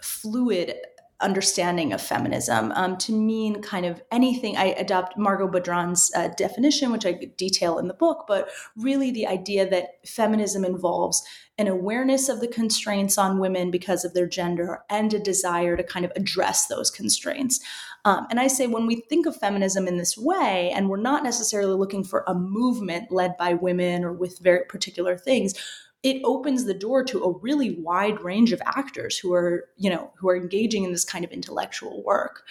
fluid 0.00 0.74
understanding 1.20 1.92
of 1.92 2.00
feminism 2.00 2.72
um, 2.72 2.96
to 2.96 3.12
mean 3.12 3.60
kind 3.60 3.84
of 3.84 4.02
anything. 4.10 4.56
I 4.56 4.68
adopt 4.78 5.18
Margot 5.18 5.48
Badran's 5.48 6.10
uh, 6.16 6.28
definition, 6.36 6.90
which 6.90 7.04
I 7.04 7.12
detail 7.36 7.78
in 7.78 7.88
the 7.88 7.94
book, 7.94 8.24
but 8.26 8.48
really 8.74 9.10
the 9.10 9.26
idea 9.26 9.68
that 9.68 10.06
feminism 10.08 10.64
involves 10.64 11.22
an 11.58 11.68
awareness 11.68 12.30
of 12.30 12.40
the 12.40 12.48
constraints 12.48 13.18
on 13.18 13.38
women 13.38 13.70
because 13.70 14.02
of 14.02 14.14
their 14.14 14.26
gender 14.26 14.80
and 14.88 15.12
a 15.12 15.18
desire 15.18 15.76
to 15.76 15.84
kind 15.84 16.06
of 16.06 16.12
address 16.16 16.68
those 16.68 16.90
constraints. 16.90 17.60
Um, 18.04 18.26
and 18.30 18.40
I 18.40 18.48
say 18.48 18.66
when 18.66 18.86
we 18.86 18.96
think 18.96 19.26
of 19.26 19.36
feminism 19.36 19.86
in 19.86 19.96
this 19.96 20.18
way, 20.18 20.72
and 20.74 20.88
we're 20.88 20.96
not 20.96 21.22
necessarily 21.22 21.74
looking 21.74 22.02
for 22.02 22.24
a 22.26 22.34
movement 22.34 23.12
led 23.12 23.36
by 23.36 23.54
women 23.54 24.04
or 24.04 24.12
with 24.12 24.38
very 24.40 24.64
particular 24.68 25.16
things, 25.16 25.54
it 26.02 26.20
opens 26.24 26.64
the 26.64 26.74
door 26.74 27.04
to 27.04 27.22
a 27.22 27.38
really 27.38 27.76
wide 27.78 28.20
range 28.20 28.52
of 28.52 28.60
actors 28.66 29.16
who 29.18 29.32
are 29.32 29.68
you 29.76 29.88
know 29.88 30.10
who 30.16 30.28
are 30.28 30.36
engaging 30.36 30.84
in 30.84 30.90
this 30.90 31.04
kind 31.04 31.24
of 31.24 31.30
intellectual 31.30 32.02
work. 32.02 32.42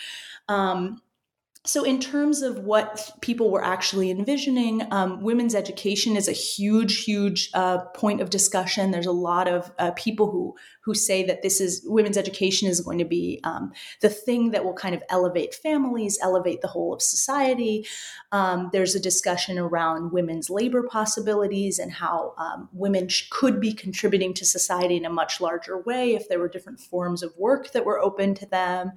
Um, 0.47 1.01
so 1.63 1.83
in 1.83 1.99
terms 1.99 2.41
of 2.41 2.59
what 2.59 3.11
people 3.21 3.51
were 3.51 3.63
actually 3.63 4.09
envisioning 4.09 4.81
um, 4.91 5.21
women's 5.21 5.53
education 5.53 6.15
is 6.17 6.27
a 6.27 6.31
huge 6.31 7.03
huge 7.03 7.51
uh, 7.53 7.79
point 7.93 8.19
of 8.19 8.31
discussion. 8.31 8.89
There's 8.89 9.05
a 9.05 9.11
lot 9.11 9.47
of 9.47 9.71
uh, 9.77 9.91
people 9.91 10.31
who 10.31 10.55
who 10.83 10.95
say 10.95 11.23
that 11.23 11.43
this 11.43 11.61
is 11.61 11.83
women's 11.85 12.17
education 12.17 12.67
is 12.67 12.81
going 12.81 12.97
to 12.97 13.05
be 13.05 13.39
um, 13.43 13.71
the 13.99 14.09
thing 14.09 14.51
that 14.51 14.65
will 14.65 14.73
kind 14.73 14.95
of 14.95 15.03
elevate 15.09 15.53
families 15.53 16.17
elevate 16.19 16.61
the 16.61 16.67
whole 16.67 16.95
of 16.95 17.01
society. 17.01 17.85
Um, 18.31 18.71
there's 18.73 18.95
a 18.95 18.99
discussion 18.99 19.59
around 19.59 20.11
women's 20.11 20.49
labor 20.49 20.81
possibilities 20.81 21.77
and 21.77 21.91
how 21.91 22.33
um, 22.39 22.69
women 22.73 23.07
sh- 23.07 23.27
could 23.29 23.61
be 23.61 23.71
contributing 23.71 24.33
to 24.33 24.45
society 24.45 24.97
in 24.97 25.05
a 25.05 25.11
much 25.11 25.39
larger 25.39 25.79
way 25.79 26.15
if 26.15 26.27
there 26.27 26.39
were 26.39 26.49
different 26.49 26.79
forms 26.79 27.21
of 27.21 27.37
work 27.37 27.71
that 27.73 27.85
were 27.85 27.99
open 27.99 28.33
to 28.33 28.47
them 28.47 28.93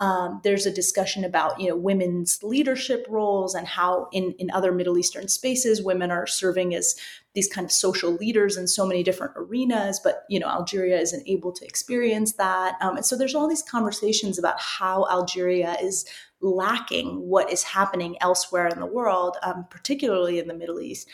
um, 0.00 0.40
there's 0.42 0.66
a 0.66 0.72
discussion 0.72 1.24
about 1.24 1.60
you 1.60 1.68
know 1.68 1.76
women's 1.76 2.42
leadership 2.42 3.06
roles 3.08 3.54
and 3.54 3.66
how 3.66 4.08
in 4.12 4.34
in 4.38 4.50
other 4.50 4.72
Middle 4.72 4.98
Eastern 4.98 5.28
spaces 5.28 5.82
women 5.82 6.10
are 6.10 6.26
serving 6.26 6.74
as 6.74 6.96
these 7.34 7.48
kind 7.48 7.64
of 7.64 7.72
social 7.72 8.12
leaders 8.12 8.56
in 8.56 8.66
so 8.66 8.86
many 8.86 9.02
different 9.02 9.32
arenas, 9.36 10.00
but 10.02 10.24
you 10.28 10.40
know 10.40 10.48
Algeria 10.48 10.98
isn't 10.98 11.28
able 11.28 11.52
to 11.52 11.64
experience 11.64 12.32
that. 12.34 12.76
Um, 12.80 12.96
and 12.96 13.06
so 13.06 13.16
there's 13.16 13.34
all 13.34 13.48
these 13.48 13.62
conversations 13.62 14.38
about 14.38 14.60
how 14.60 15.06
Algeria 15.10 15.76
is 15.80 16.04
lacking 16.40 17.20
what 17.20 17.50
is 17.50 17.62
happening 17.62 18.16
elsewhere 18.20 18.66
in 18.66 18.80
the 18.80 18.86
world, 18.86 19.36
um, 19.42 19.64
particularly 19.70 20.38
in 20.38 20.48
the 20.48 20.54
Middle 20.54 20.80
East. 20.80 21.08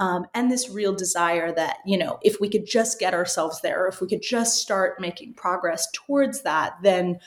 Um, 0.00 0.26
and 0.34 0.50
this 0.50 0.68
real 0.68 0.92
desire 0.92 1.52
that 1.52 1.76
you 1.86 1.96
know 1.96 2.18
if 2.20 2.40
we 2.40 2.48
could 2.48 2.66
just 2.66 2.98
get 2.98 3.14
ourselves 3.14 3.60
there 3.60 3.86
if 3.86 4.00
we 4.00 4.08
could 4.08 4.22
just 4.22 4.60
start 4.60 5.00
making 5.00 5.34
progress 5.34 5.86
towards 5.92 6.42
that 6.42 6.74
then 6.82 7.20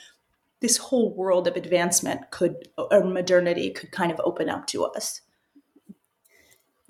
this 0.60 0.76
whole 0.76 1.14
world 1.14 1.46
of 1.46 1.56
advancement 1.56 2.30
could 2.30 2.68
or 2.76 3.04
modernity 3.04 3.70
could 3.70 3.90
kind 3.92 4.10
of 4.10 4.20
open 4.24 4.48
up 4.48 4.66
to 4.68 4.84
us. 4.84 5.20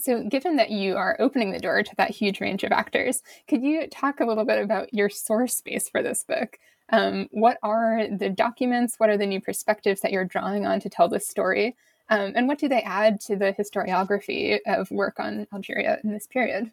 So 0.00 0.22
given 0.22 0.56
that 0.56 0.70
you 0.70 0.96
are 0.96 1.16
opening 1.18 1.50
the 1.50 1.58
door 1.58 1.82
to 1.82 1.96
that 1.96 2.10
huge 2.10 2.40
range 2.40 2.62
of 2.62 2.72
actors 2.72 3.22
could 3.48 3.62
you 3.62 3.88
talk 3.88 4.20
a 4.20 4.24
little 4.24 4.44
bit 4.44 4.62
about 4.62 4.94
your 4.94 5.08
source 5.08 5.56
space 5.56 5.88
for 5.88 6.02
this 6.02 6.24
book? 6.24 6.58
Um, 6.90 7.28
what 7.32 7.58
are 7.62 8.06
the 8.08 8.30
documents? 8.30 8.94
What 8.98 9.10
are 9.10 9.18
the 9.18 9.26
new 9.26 9.40
perspectives 9.40 10.00
that 10.00 10.12
you're 10.12 10.24
drawing 10.24 10.64
on 10.66 10.80
to 10.80 10.88
tell 10.88 11.08
this 11.08 11.28
story? 11.28 11.76
Um, 12.08 12.32
and 12.34 12.48
what 12.48 12.58
do 12.58 12.68
they 12.68 12.80
add 12.82 13.20
to 13.22 13.36
the 13.36 13.52
historiography 13.52 14.60
of 14.66 14.90
work 14.90 15.20
on 15.20 15.46
algeria 15.52 15.98
in 16.02 16.12
this 16.12 16.26
period 16.26 16.72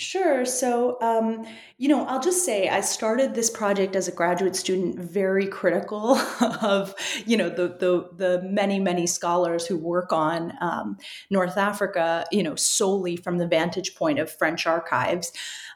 Sure. 0.00 0.46
So, 0.46 0.96
um, 1.02 1.46
you 1.76 1.86
know, 1.86 2.06
I'll 2.06 2.22
just 2.22 2.42
say 2.42 2.70
I 2.70 2.80
started 2.80 3.34
this 3.34 3.50
project 3.50 3.94
as 3.94 4.08
a 4.08 4.12
graduate 4.12 4.56
student 4.56 4.98
very 4.98 5.46
critical 5.46 6.16
of, 6.62 6.94
you 7.26 7.36
know, 7.36 7.50
the 7.50 7.68
the 7.68 8.08
the 8.16 8.42
many 8.42 8.78
many 8.78 9.06
scholars 9.06 9.66
who 9.66 9.76
work 9.76 10.10
on 10.10 10.54
um, 10.62 10.96
North 11.28 11.58
Africa, 11.58 12.24
you 12.32 12.42
know, 12.42 12.54
solely 12.54 13.16
from 13.16 13.36
the 13.36 13.46
vantage 13.46 13.94
point 13.94 14.18
of 14.18 14.32
French 14.32 14.66
archives. 14.66 15.32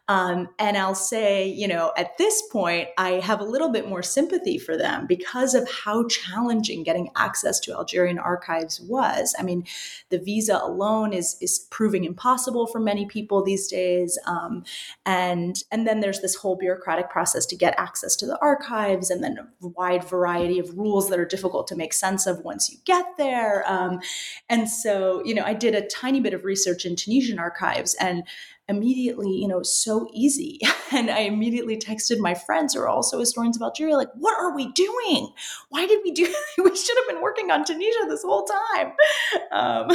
Um, 0.06 0.50
and 0.58 0.76
I'll 0.76 0.94
say, 0.94 1.48
you 1.48 1.66
know, 1.66 1.92
at 1.96 2.18
this 2.18 2.42
point, 2.52 2.88
I 2.98 3.12
have 3.12 3.40
a 3.40 3.44
little 3.44 3.70
bit 3.70 3.88
more 3.88 4.02
sympathy 4.02 4.58
for 4.58 4.76
them 4.76 5.06
because 5.06 5.54
of 5.54 5.66
how 5.70 6.06
challenging 6.08 6.82
getting 6.82 7.08
access 7.16 7.58
to 7.60 7.72
Algerian 7.72 8.18
archives 8.18 8.80
was. 8.82 9.34
I 9.38 9.42
mean, 9.42 9.64
the 10.10 10.18
visa 10.18 10.60
alone 10.62 11.14
is 11.14 11.38
is 11.40 11.66
proving 11.70 12.04
impossible 12.04 12.66
for 12.66 12.80
many 12.80 13.06
people 13.06 13.42
these 13.42 13.66
days, 13.66 14.13
um, 14.26 14.64
and 15.06 15.62
and 15.70 15.86
then 15.86 16.00
there's 16.00 16.20
this 16.20 16.34
whole 16.34 16.56
bureaucratic 16.56 17.10
process 17.10 17.46
to 17.46 17.56
get 17.56 17.74
access 17.78 18.16
to 18.16 18.26
the 18.26 18.38
archives, 18.40 19.10
and 19.10 19.22
then 19.22 19.38
a 19.38 19.66
wide 19.68 20.04
variety 20.04 20.58
of 20.58 20.76
rules 20.76 21.08
that 21.10 21.18
are 21.18 21.24
difficult 21.24 21.66
to 21.68 21.76
make 21.76 21.92
sense 21.92 22.26
of 22.26 22.44
once 22.44 22.70
you 22.70 22.78
get 22.84 23.06
there. 23.16 23.64
Um, 23.70 24.00
and 24.48 24.68
so, 24.68 25.22
you 25.24 25.34
know, 25.34 25.44
I 25.44 25.54
did 25.54 25.74
a 25.74 25.86
tiny 25.86 26.20
bit 26.20 26.34
of 26.34 26.44
research 26.44 26.84
in 26.84 26.96
Tunisian 26.96 27.38
archives 27.38 27.94
and 27.94 28.24
immediately, 28.68 29.30
you 29.30 29.48
know, 29.48 29.62
so 29.62 30.08
easy. 30.12 30.60
And 30.92 31.10
I 31.10 31.20
immediately 31.20 31.76
texted 31.76 32.18
my 32.18 32.34
friends 32.34 32.74
who 32.74 32.80
are 32.80 32.88
also 32.88 33.18
historians 33.18 33.56
of 33.56 33.62
Algeria, 33.62 33.96
like, 33.96 34.10
what 34.14 34.38
are 34.38 34.54
we 34.54 34.70
doing? 34.72 35.32
Why 35.70 35.86
did 35.86 36.00
we 36.04 36.12
do 36.12 36.22
we 36.58 36.76
should 36.76 36.96
have 36.98 37.08
been 37.08 37.20
working 37.20 37.50
on 37.50 37.64
Tunisia 37.64 38.06
this 38.08 38.22
whole 38.22 38.44
time. 38.44 38.92
Um, 39.50 39.90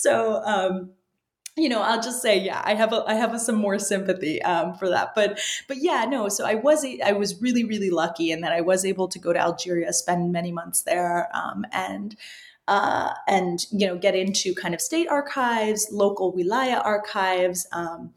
so 0.00 0.42
um, 0.44 0.90
you 1.56 1.68
know 1.68 1.80
i'll 1.82 2.02
just 2.02 2.20
say 2.20 2.38
yeah 2.38 2.60
i 2.64 2.74
have 2.74 2.92
a, 2.92 3.02
i 3.06 3.14
have 3.14 3.32
a, 3.32 3.38
some 3.38 3.56
more 3.56 3.78
sympathy 3.78 4.42
um, 4.42 4.74
for 4.74 4.88
that 4.90 5.14
but 5.14 5.38
but 5.68 5.78
yeah 5.78 6.04
no 6.04 6.28
so 6.28 6.44
i 6.44 6.54
was 6.54 6.84
i 7.04 7.12
was 7.12 7.40
really 7.40 7.64
really 7.64 7.90
lucky 7.90 8.30
in 8.30 8.42
that 8.42 8.52
i 8.52 8.60
was 8.60 8.84
able 8.84 9.08
to 9.08 9.18
go 9.18 9.32
to 9.32 9.38
algeria 9.38 9.92
spend 9.92 10.32
many 10.32 10.52
months 10.52 10.82
there 10.82 11.28
um, 11.34 11.64
and 11.72 12.16
uh, 12.68 13.10
and 13.28 13.66
you 13.70 13.86
know 13.86 13.96
get 13.96 14.14
into 14.14 14.54
kind 14.54 14.74
of 14.74 14.80
state 14.80 15.08
archives, 15.08 15.88
local 15.90 16.32
wilaya 16.32 16.84
archives. 16.84 17.66
Um, 17.72 18.12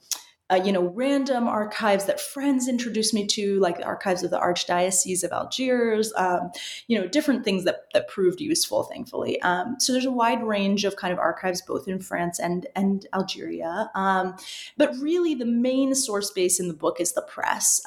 uh, 0.50 0.60
you 0.64 0.72
know, 0.72 0.88
random 0.96 1.48
archives 1.48 2.06
that 2.06 2.20
friends 2.20 2.68
introduced 2.68 3.14
me 3.14 3.26
to, 3.28 3.60
like 3.60 3.78
the 3.78 3.84
archives 3.84 4.24
of 4.24 4.32
the 4.32 4.40
Archdiocese 4.40 5.24
of 5.24 5.32
Algiers, 5.32 6.12
um, 6.16 6.52
you 6.88 7.00
know, 7.00 7.08
different 7.08 7.44
things 7.46 7.66
that, 7.66 7.86
that 7.94 8.08
proved 8.08 8.42
useful, 8.42 8.84
thankfully. 8.84 9.42
Um, 9.42 9.76
so 9.80 9.94
there's 9.94 10.06
a 10.06 10.12
wide 10.12 10.44
range 10.44 10.86
of 10.86 10.96
kind 10.96 11.14
of 11.14 11.20
archives, 11.20 11.62
both 11.62 11.88
in 11.88 12.00
France 12.00 12.40
and, 12.40 12.68
and 12.76 13.06
Algeria. 13.14 13.92
Um, 13.94 14.36
but 14.78 14.96
really, 14.98 15.36
the 15.36 15.46
main 15.46 15.94
source 15.94 16.32
base 16.32 16.60
in 16.60 16.68
the 16.68 16.74
book 16.74 17.00
is 17.00 17.14
the 17.14 17.22
press. 17.22 17.82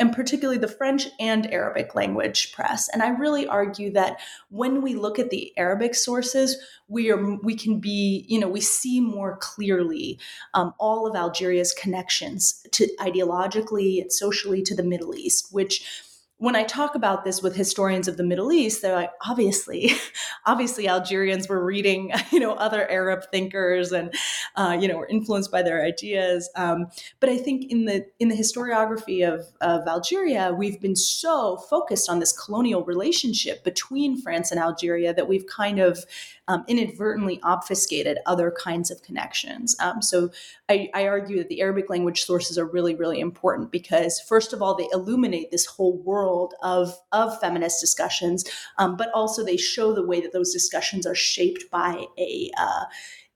And 0.00 0.12
particularly 0.12 0.58
the 0.58 0.66
French 0.66 1.06
and 1.20 1.52
Arabic 1.52 1.94
language 1.94 2.52
press. 2.52 2.88
And 2.88 3.02
I 3.02 3.10
really 3.10 3.46
argue 3.46 3.92
that 3.92 4.18
when 4.48 4.82
we 4.82 4.94
look 4.94 5.18
at 5.18 5.30
the 5.30 5.52
Arabic 5.56 5.94
sources, 5.94 6.56
we 6.88 7.10
are 7.10 7.36
we 7.42 7.54
can 7.54 7.78
be 7.78 8.24
you 8.26 8.40
know 8.40 8.48
we 8.48 8.60
see 8.60 9.00
more 9.00 9.36
clearly 9.36 10.18
um, 10.54 10.74
all 10.78 11.06
of 11.06 11.14
Algeria's 11.14 11.72
connections 11.72 12.66
to 12.72 12.88
ideologically 12.98 14.00
and 14.00 14.12
socially 14.12 14.62
to 14.62 14.74
the 14.74 14.82
Middle 14.82 15.14
East, 15.14 15.48
which 15.52 16.09
when 16.40 16.56
I 16.56 16.64
talk 16.64 16.94
about 16.94 17.22
this 17.22 17.42
with 17.42 17.54
historians 17.54 18.08
of 18.08 18.16
the 18.16 18.22
Middle 18.22 18.50
East, 18.50 18.80
they're 18.80 18.94
like, 18.94 19.10
obviously, 19.28 19.92
obviously 20.46 20.88
Algerians 20.88 21.50
were 21.50 21.62
reading, 21.62 22.12
you 22.32 22.40
know, 22.40 22.54
other 22.54 22.90
Arab 22.90 23.24
thinkers 23.30 23.92
and, 23.92 24.14
uh, 24.56 24.76
you 24.80 24.88
know, 24.88 24.96
were 24.96 25.06
influenced 25.06 25.52
by 25.52 25.60
their 25.60 25.84
ideas. 25.84 26.48
Um, 26.56 26.86
but 27.20 27.28
I 27.28 27.36
think 27.36 27.70
in 27.70 27.84
the 27.84 28.06
in 28.18 28.28
the 28.30 28.34
historiography 28.34 29.22
of, 29.22 29.48
of 29.60 29.86
Algeria, 29.86 30.54
we've 30.56 30.80
been 30.80 30.96
so 30.96 31.58
focused 31.58 32.08
on 32.08 32.20
this 32.20 32.32
colonial 32.32 32.84
relationship 32.84 33.62
between 33.62 34.18
France 34.20 34.50
and 34.50 34.58
Algeria 34.58 35.12
that 35.12 35.28
we've 35.28 35.46
kind 35.46 35.78
of 35.78 36.06
um, 36.48 36.64
inadvertently 36.66 37.38
obfuscated 37.44 38.18
other 38.26 38.50
kinds 38.50 38.90
of 38.90 39.02
connections. 39.02 39.76
Um, 39.78 40.02
so 40.02 40.30
I, 40.68 40.90
I, 40.94 41.06
argue 41.06 41.38
that 41.38 41.48
the 41.48 41.60
Arabic 41.60 41.88
language 41.88 42.22
sources 42.22 42.58
are 42.58 42.64
really, 42.64 42.96
really 42.96 43.20
important 43.20 43.70
because, 43.70 44.20
first 44.20 44.52
of 44.52 44.60
all, 44.60 44.74
they 44.74 44.88
illuminate 44.92 45.52
this 45.52 45.64
whole 45.64 45.96
world 45.98 46.29
of, 46.62 46.96
of 47.12 47.38
feminist 47.40 47.80
discussions, 47.80 48.44
um, 48.78 48.96
but 48.96 49.10
also 49.12 49.44
they 49.44 49.56
show 49.56 49.92
the 49.92 50.06
way 50.06 50.20
that 50.20 50.32
those 50.32 50.52
discussions 50.52 51.06
are 51.06 51.14
shaped 51.14 51.70
by 51.70 52.04
a, 52.18 52.50
uh, 52.58 52.84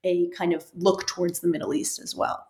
a 0.03 0.29
kind 0.29 0.53
of 0.53 0.65
look 0.75 1.07
towards 1.07 1.39
the 1.39 1.47
Middle 1.47 1.73
East 1.73 1.99
as 1.99 2.15
well. 2.15 2.47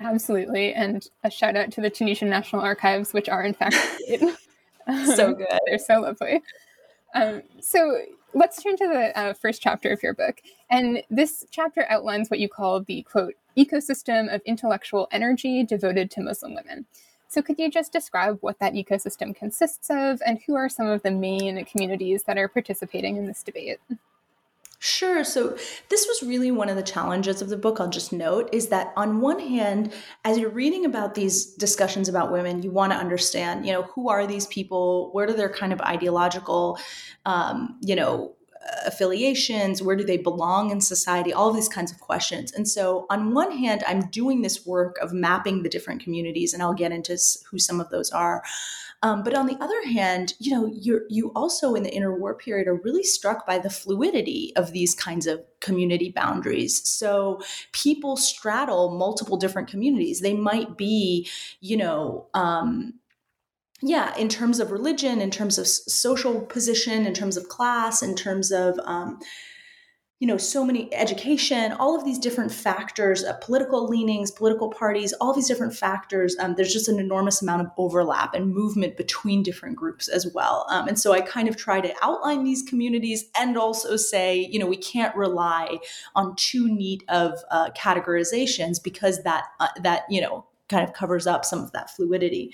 Absolutely. 0.00 0.72
And 0.74 1.06
a 1.24 1.30
shout 1.30 1.56
out 1.56 1.72
to 1.72 1.80
the 1.80 1.90
Tunisian 1.90 2.30
National 2.30 2.62
Archives, 2.62 3.12
which 3.12 3.28
are 3.28 3.42
in 3.42 3.54
fact 3.54 3.74
so 5.16 5.34
good. 5.34 5.58
They're 5.66 5.78
so 5.78 6.00
lovely. 6.00 6.42
Um, 7.14 7.42
so 7.60 8.02
let's 8.34 8.62
turn 8.62 8.76
to 8.76 8.86
the 8.86 9.18
uh, 9.18 9.32
first 9.34 9.60
chapter 9.60 9.90
of 9.90 10.02
your 10.02 10.14
book. 10.14 10.40
And 10.70 11.02
this 11.10 11.44
chapter 11.50 11.86
outlines 11.88 12.30
what 12.30 12.40
you 12.40 12.48
call 12.48 12.82
the 12.82 13.02
quote, 13.02 13.34
ecosystem 13.56 14.32
of 14.32 14.40
intellectual 14.44 15.08
energy 15.10 15.64
devoted 15.64 16.10
to 16.12 16.22
Muslim 16.22 16.54
women. 16.54 16.86
So, 17.28 17.42
could 17.42 17.58
you 17.58 17.70
just 17.70 17.92
describe 17.92 18.38
what 18.40 18.58
that 18.58 18.72
ecosystem 18.72 19.36
consists 19.36 19.90
of 19.90 20.20
and 20.24 20.40
who 20.46 20.54
are 20.54 20.68
some 20.68 20.86
of 20.86 21.02
the 21.02 21.10
main 21.10 21.62
communities 21.66 22.22
that 22.24 22.38
are 22.38 22.48
participating 22.48 23.16
in 23.16 23.26
this 23.26 23.42
debate? 23.42 23.78
Sure. 24.80 25.24
So 25.24 25.58
this 25.88 26.06
was 26.06 26.22
really 26.22 26.52
one 26.52 26.68
of 26.68 26.76
the 26.76 26.84
challenges 26.84 27.42
of 27.42 27.48
the 27.48 27.56
book, 27.56 27.80
I'll 27.80 27.88
just 27.88 28.12
note, 28.12 28.48
is 28.52 28.68
that 28.68 28.92
on 28.96 29.20
one 29.20 29.40
hand, 29.40 29.92
as 30.24 30.38
you're 30.38 30.50
reading 30.50 30.84
about 30.84 31.16
these 31.16 31.46
discussions 31.54 32.08
about 32.08 32.30
women, 32.30 32.62
you 32.62 32.70
want 32.70 32.92
to 32.92 32.98
understand, 32.98 33.66
you 33.66 33.72
know, 33.72 33.82
who 33.82 34.08
are 34.08 34.24
these 34.24 34.46
people? 34.46 35.10
Where 35.12 35.26
do 35.26 35.32
their 35.32 35.48
kind 35.48 35.72
of 35.72 35.80
ideological, 35.80 36.78
um, 37.26 37.76
you 37.82 37.96
know, 37.96 38.36
affiliations 38.86 39.82
where 39.82 39.96
do 39.96 40.04
they 40.04 40.16
belong 40.16 40.70
in 40.70 40.80
society 40.80 41.32
all 41.32 41.48
of 41.48 41.54
these 41.54 41.68
kinds 41.68 41.92
of 41.92 42.00
questions 42.00 42.52
and 42.52 42.68
so 42.68 43.06
on 43.10 43.32
one 43.32 43.50
hand 43.50 43.82
i'm 43.86 44.02
doing 44.08 44.42
this 44.42 44.66
work 44.66 44.96
of 45.00 45.12
mapping 45.12 45.62
the 45.62 45.68
different 45.68 46.02
communities 46.02 46.52
and 46.52 46.62
i'll 46.62 46.74
get 46.74 46.92
into 46.92 47.16
who 47.50 47.58
some 47.58 47.80
of 47.80 47.88
those 47.90 48.10
are 48.10 48.42
um, 49.02 49.22
but 49.22 49.34
on 49.34 49.46
the 49.46 49.56
other 49.60 49.86
hand, 49.86 50.34
you 50.40 50.50
know, 50.50 50.66
you 50.66 51.02
you 51.08 51.30
also 51.36 51.74
in 51.74 51.84
the 51.84 51.90
interwar 51.90 52.36
period 52.36 52.66
are 52.66 52.80
really 52.82 53.04
struck 53.04 53.46
by 53.46 53.58
the 53.58 53.70
fluidity 53.70 54.52
of 54.56 54.72
these 54.72 54.94
kinds 54.94 55.26
of 55.26 55.40
community 55.60 56.10
boundaries. 56.10 56.86
So 56.88 57.40
people 57.72 58.16
straddle 58.16 58.98
multiple 58.98 59.36
different 59.36 59.68
communities. 59.68 60.20
They 60.20 60.34
might 60.34 60.76
be, 60.76 61.28
you 61.60 61.76
know, 61.76 62.26
um, 62.34 62.94
yeah, 63.80 64.16
in 64.16 64.28
terms 64.28 64.58
of 64.58 64.72
religion, 64.72 65.20
in 65.20 65.30
terms 65.30 65.58
of 65.58 65.66
social 65.66 66.40
position, 66.40 67.06
in 67.06 67.14
terms 67.14 67.36
of 67.36 67.48
class, 67.48 68.02
in 68.02 68.16
terms 68.16 68.50
of 68.50 68.78
um, 68.84 69.20
you 70.20 70.26
know 70.26 70.36
so 70.36 70.64
many 70.64 70.92
education 70.92 71.72
all 71.72 71.96
of 71.96 72.04
these 72.04 72.18
different 72.18 72.50
factors 72.50 73.22
uh, 73.22 73.34
political 73.34 73.86
leanings 73.86 74.30
political 74.30 74.68
parties 74.68 75.12
all 75.20 75.32
these 75.32 75.46
different 75.46 75.74
factors 75.74 76.36
um, 76.40 76.54
there's 76.56 76.72
just 76.72 76.88
an 76.88 76.98
enormous 76.98 77.40
amount 77.40 77.62
of 77.62 77.70
overlap 77.78 78.34
and 78.34 78.52
movement 78.52 78.96
between 78.96 79.42
different 79.42 79.76
groups 79.76 80.08
as 80.08 80.30
well. 80.34 80.66
Um, 80.70 80.88
and 80.88 80.98
so 80.98 81.12
i 81.12 81.20
kind 81.20 81.48
of 81.48 81.56
try 81.56 81.80
to 81.80 81.94
outline 82.02 82.44
these 82.44 82.62
communities 82.62 83.26
and 83.38 83.56
also 83.56 83.96
say 83.96 84.48
you 84.50 84.58
know 84.58 84.66
we 84.66 84.76
can't 84.76 85.14
rely 85.14 85.78
on 86.16 86.34
too 86.36 86.68
neat 86.68 87.04
of 87.08 87.38
uh, 87.50 87.70
categorizations 87.70 88.82
because 88.82 89.22
that 89.22 89.44
uh, 89.60 89.68
that 89.82 90.02
you 90.10 90.20
know 90.20 90.46
kind 90.68 90.86
of 90.86 90.94
covers 90.94 91.26
up 91.26 91.44
some 91.44 91.60
of 91.60 91.72
that 91.72 91.90
fluidity 91.90 92.52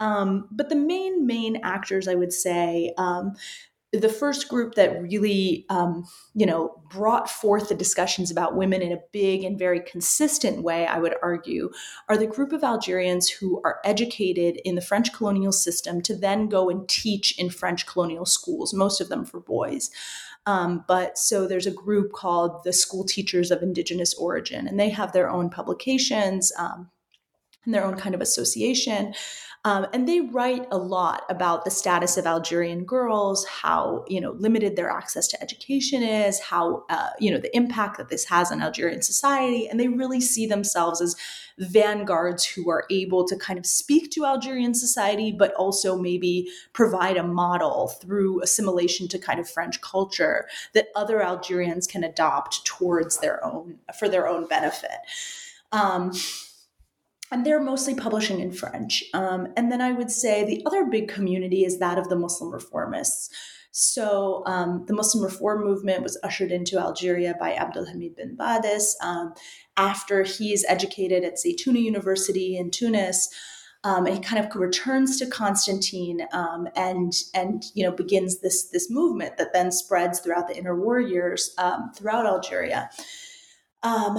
um, 0.00 0.48
but 0.50 0.68
the 0.68 0.76
main 0.76 1.26
main 1.26 1.56
actors 1.62 2.08
i 2.08 2.14
would 2.14 2.32
say 2.32 2.92
um, 2.98 3.32
the 3.92 4.08
first 4.08 4.48
group 4.48 4.74
that 4.76 5.02
really 5.02 5.66
um, 5.68 6.06
you 6.34 6.46
know 6.46 6.80
brought 6.90 7.28
forth 7.28 7.68
the 7.68 7.74
discussions 7.74 8.30
about 8.30 8.56
women 8.56 8.82
in 8.82 8.92
a 8.92 9.00
big 9.12 9.42
and 9.44 9.58
very 9.58 9.80
consistent 9.80 10.62
way 10.62 10.86
i 10.86 10.98
would 10.98 11.14
argue 11.22 11.70
are 12.08 12.16
the 12.16 12.26
group 12.26 12.52
of 12.52 12.62
algerians 12.64 13.28
who 13.28 13.60
are 13.64 13.80
educated 13.84 14.60
in 14.64 14.74
the 14.74 14.80
french 14.80 15.12
colonial 15.12 15.52
system 15.52 16.00
to 16.00 16.14
then 16.14 16.48
go 16.48 16.70
and 16.70 16.88
teach 16.88 17.38
in 17.38 17.50
french 17.50 17.86
colonial 17.86 18.26
schools 18.26 18.72
most 18.74 19.00
of 19.00 19.08
them 19.08 19.24
for 19.24 19.40
boys. 19.40 19.90
Um, 20.46 20.84
but 20.88 21.18
so 21.18 21.46
there's 21.46 21.66
a 21.66 21.70
group 21.70 22.12
called 22.12 22.64
the 22.64 22.72
school 22.72 23.04
teachers 23.04 23.50
of 23.50 23.62
indigenous 23.62 24.14
origin 24.14 24.66
and 24.66 24.80
they 24.80 24.88
have 24.88 25.12
their 25.12 25.28
own 25.28 25.50
publications 25.50 26.50
um, 26.58 26.90
and 27.64 27.74
their 27.74 27.84
own 27.84 27.96
kind 27.96 28.14
of 28.14 28.20
association 28.20 29.14
um, 29.66 29.86
and 29.92 30.08
they 30.08 30.22
write 30.22 30.66
a 30.70 30.78
lot 30.78 31.24
about 31.28 31.66
the 31.66 31.70
status 31.70 32.16
of 32.16 32.24
Algerian 32.24 32.84
girls, 32.84 33.44
how 33.44 34.06
you 34.08 34.18
know 34.18 34.32
limited 34.32 34.74
their 34.74 34.88
access 34.88 35.28
to 35.28 35.42
education 35.42 36.02
is, 36.02 36.40
how 36.40 36.84
uh, 36.88 37.10
you 37.18 37.30
know 37.30 37.36
the 37.36 37.54
impact 37.54 37.98
that 37.98 38.08
this 38.08 38.24
has 38.24 38.50
on 38.50 38.62
Algerian 38.62 39.02
society, 39.02 39.68
and 39.68 39.78
they 39.78 39.88
really 39.88 40.20
see 40.20 40.46
themselves 40.46 41.02
as 41.02 41.14
vanguards 41.58 42.46
who 42.46 42.70
are 42.70 42.86
able 42.90 43.26
to 43.28 43.36
kind 43.36 43.58
of 43.58 43.66
speak 43.66 44.10
to 44.12 44.24
Algerian 44.24 44.72
society, 44.72 45.30
but 45.30 45.52
also 45.54 45.98
maybe 45.98 46.48
provide 46.72 47.18
a 47.18 47.22
model 47.22 47.88
through 47.88 48.42
assimilation 48.42 49.08
to 49.08 49.18
kind 49.18 49.38
of 49.38 49.48
French 49.48 49.82
culture 49.82 50.46
that 50.72 50.88
other 50.96 51.22
Algerians 51.22 51.86
can 51.86 52.02
adopt 52.02 52.64
towards 52.64 53.18
their 53.18 53.44
own 53.44 53.78
for 53.98 54.08
their 54.08 54.26
own 54.26 54.46
benefit. 54.46 55.00
Um, 55.70 56.12
and 57.30 57.46
they're 57.46 57.62
mostly 57.62 57.94
publishing 57.94 58.40
in 58.40 58.52
French. 58.52 59.04
Um, 59.14 59.48
and 59.56 59.70
then 59.70 59.80
I 59.80 59.92
would 59.92 60.10
say 60.10 60.44
the 60.44 60.62
other 60.66 60.84
big 60.86 61.08
community 61.08 61.64
is 61.64 61.78
that 61.78 61.98
of 61.98 62.08
the 62.08 62.16
Muslim 62.16 62.52
reformists. 62.52 63.28
So 63.72 64.42
um, 64.46 64.84
the 64.88 64.94
Muslim 64.94 65.22
reform 65.22 65.64
movement 65.64 66.02
was 66.02 66.18
ushered 66.24 66.50
into 66.50 66.78
Algeria 66.78 67.36
by 67.38 67.52
Abdelhamid 67.52 68.16
Ben 68.16 68.36
Badis 68.36 68.94
um, 69.00 69.32
after 69.76 70.24
he 70.24 70.52
is 70.52 70.66
educated 70.68 71.24
at 71.24 71.36
Zaytuna 71.36 71.80
University 71.80 72.56
in 72.56 72.70
Tunis. 72.70 73.28
Um, 73.82 74.06
and 74.06 74.16
he 74.16 74.20
kind 74.20 74.44
of 74.44 74.54
returns 74.56 75.16
to 75.18 75.26
Constantine 75.26 76.26
um, 76.32 76.68
and 76.76 77.14
and 77.32 77.64
you 77.72 77.82
know 77.82 77.90
begins 77.92 78.40
this 78.40 78.68
this 78.68 78.90
movement 78.90 79.38
that 79.38 79.54
then 79.54 79.72
spreads 79.72 80.20
throughout 80.20 80.48
the 80.48 80.54
interwar 80.54 81.08
years 81.08 81.54
um, 81.56 81.90
throughout 81.94 82.26
Algeria. 82.26 82.90
Um, 83.82 84.18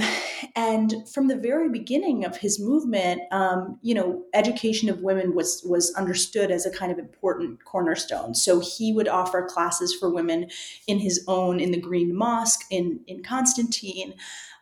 and 0.56 1.08
from 1.08 1.28
the 1.28 1.36
very 1.36 1.70
beginning 1.70 2.26
of 2.26 2.38
his 2.38 2.60
movement, 2.60 3.22
um, 3.32 3.78
you 3.82 3.94
know, 3.94 4.24
education 4.34 4.90
of 4.90 5.02
women 5.02 5.36
was 5.36 5.64
was 5.64 5.94
understood 5.96 6.50
as 6.50 6.66
a 6.66 6.72
kind 6.72 6.92
of 6.92 6.98
important 6.98 7.64
cornerstone. 7.64 8.34
So 8.34 8.60
he 8.60 8.92
would 8.92 9.08
offer 9.08 9.46
classes 9.46 9.94
for 9.94 10.10
women 10.10 10.50
in 10.88 11.00
his 11.00 11.24
own 11.28 11.60
in 11.60 11.72
the 11.72 11.80
Green 11.80 12.16
Mosque 12.16 12.66
in 12.72 13.02
in 13.06 13.22
Constantine. 13.24 14.16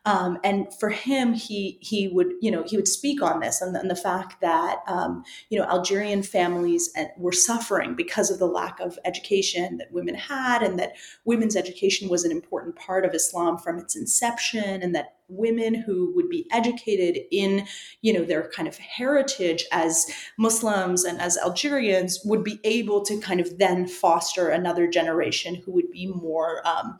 Um, 0.09 0.39
and 0.43 0.73
for 0.79 0.89
him, 0.89 1.33
he 1.33 1.77
he 1.81 2.07
would 2.07 2.33
you 2.41 2.49
know 2.49 2.63
he 2.63 2.75
would 2.75 2.87
speak 2.87 3.21
on 3.21 3.41
this 3.41 3.61
and, 3.61 3.75
and 3.75 3.91
the 3.91 3.95
fact 3.95 4.41
that 4.41 4.79
um, 4.87 5.23
you 5.51 5.59
know 5.59 5.65
Algerian 5.65 6.23
families 6.23 6.89
uh, 6.97 7.05
were 7.15 7.31
suffering 7.31 7.93
because 7.93 8.31
of 8.31 8.39
the 8.39 8.47
lack 8.47 8.79
of 8.79 8.97
education 9.05 9.77
that 9.77 9.91
women 9.91 10.15
had, 10.15 10.63
and 10.63 10.79
that 10.79 10.93
women's 11.25 11.55
education 11.55 12.09
was 12.09 12.23
an 12.25 12.31
important 12.31 12.75
part 12.75 13.05
of 13.05 13.13
Islam 13.13 13.59
from 13.59 13.77
its 13.77 13.95
inception, 13.95 14.81
and 14.81 14.95
that 14.95 15.13
women 15.27 15.75
who 15.75 16.11
would 16.15 16.27
be 16.27 16.47
educated 16.51 17.19
in 17.31 17.67
you 18.01 18.11
know 18.11 18.25
their 18.25 18.49
kind 18.49 18.67
of 18.67 18.75
heritage 18.77 19.63
as 19.71 20.07
muslims 20.39 21.03
and 21.03 21.21
as 21.21 21.37
algerians 21.37 22.19
would 22.25 22.43
be 22.43 22.59
able 22.63 23.05
to 23.05 23.19
kind 23.19 23.39
of 23.39 23.59
then 23.59 23.87
foster 23.87 24.49
another 24.49 24.87
generation 24.87 25.53
who 25.63 25.71
would 25.71 25.91
be 25.91 26.07
more 26.07 26.65
um, 26.67 26.97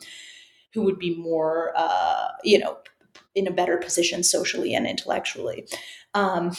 who 0.74 0.84
would 0.84 1.00
be 1.00 1.16
more, 1.16 1.74
uh, 1.76 2.28
you 2.44 2.60
know, 2.60 2.78
in 3.40 3.48
a 3.48 3.52
better 3.52 3.78
position 3.78 4.24
socially 4.24 4.74
and 4.74 4.86
intellectually. 4.86 5.68
Um, 6.14 6.52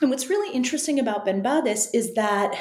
and 0.00 0.10
what's 0.10 0.30
really 0.30 0.54
interesting 0.54 1.00
about 1.00 1.24
Ben 1.24 1.42
Badis 1.42 1.88
is 1.92 2.14
that 2.14 2.56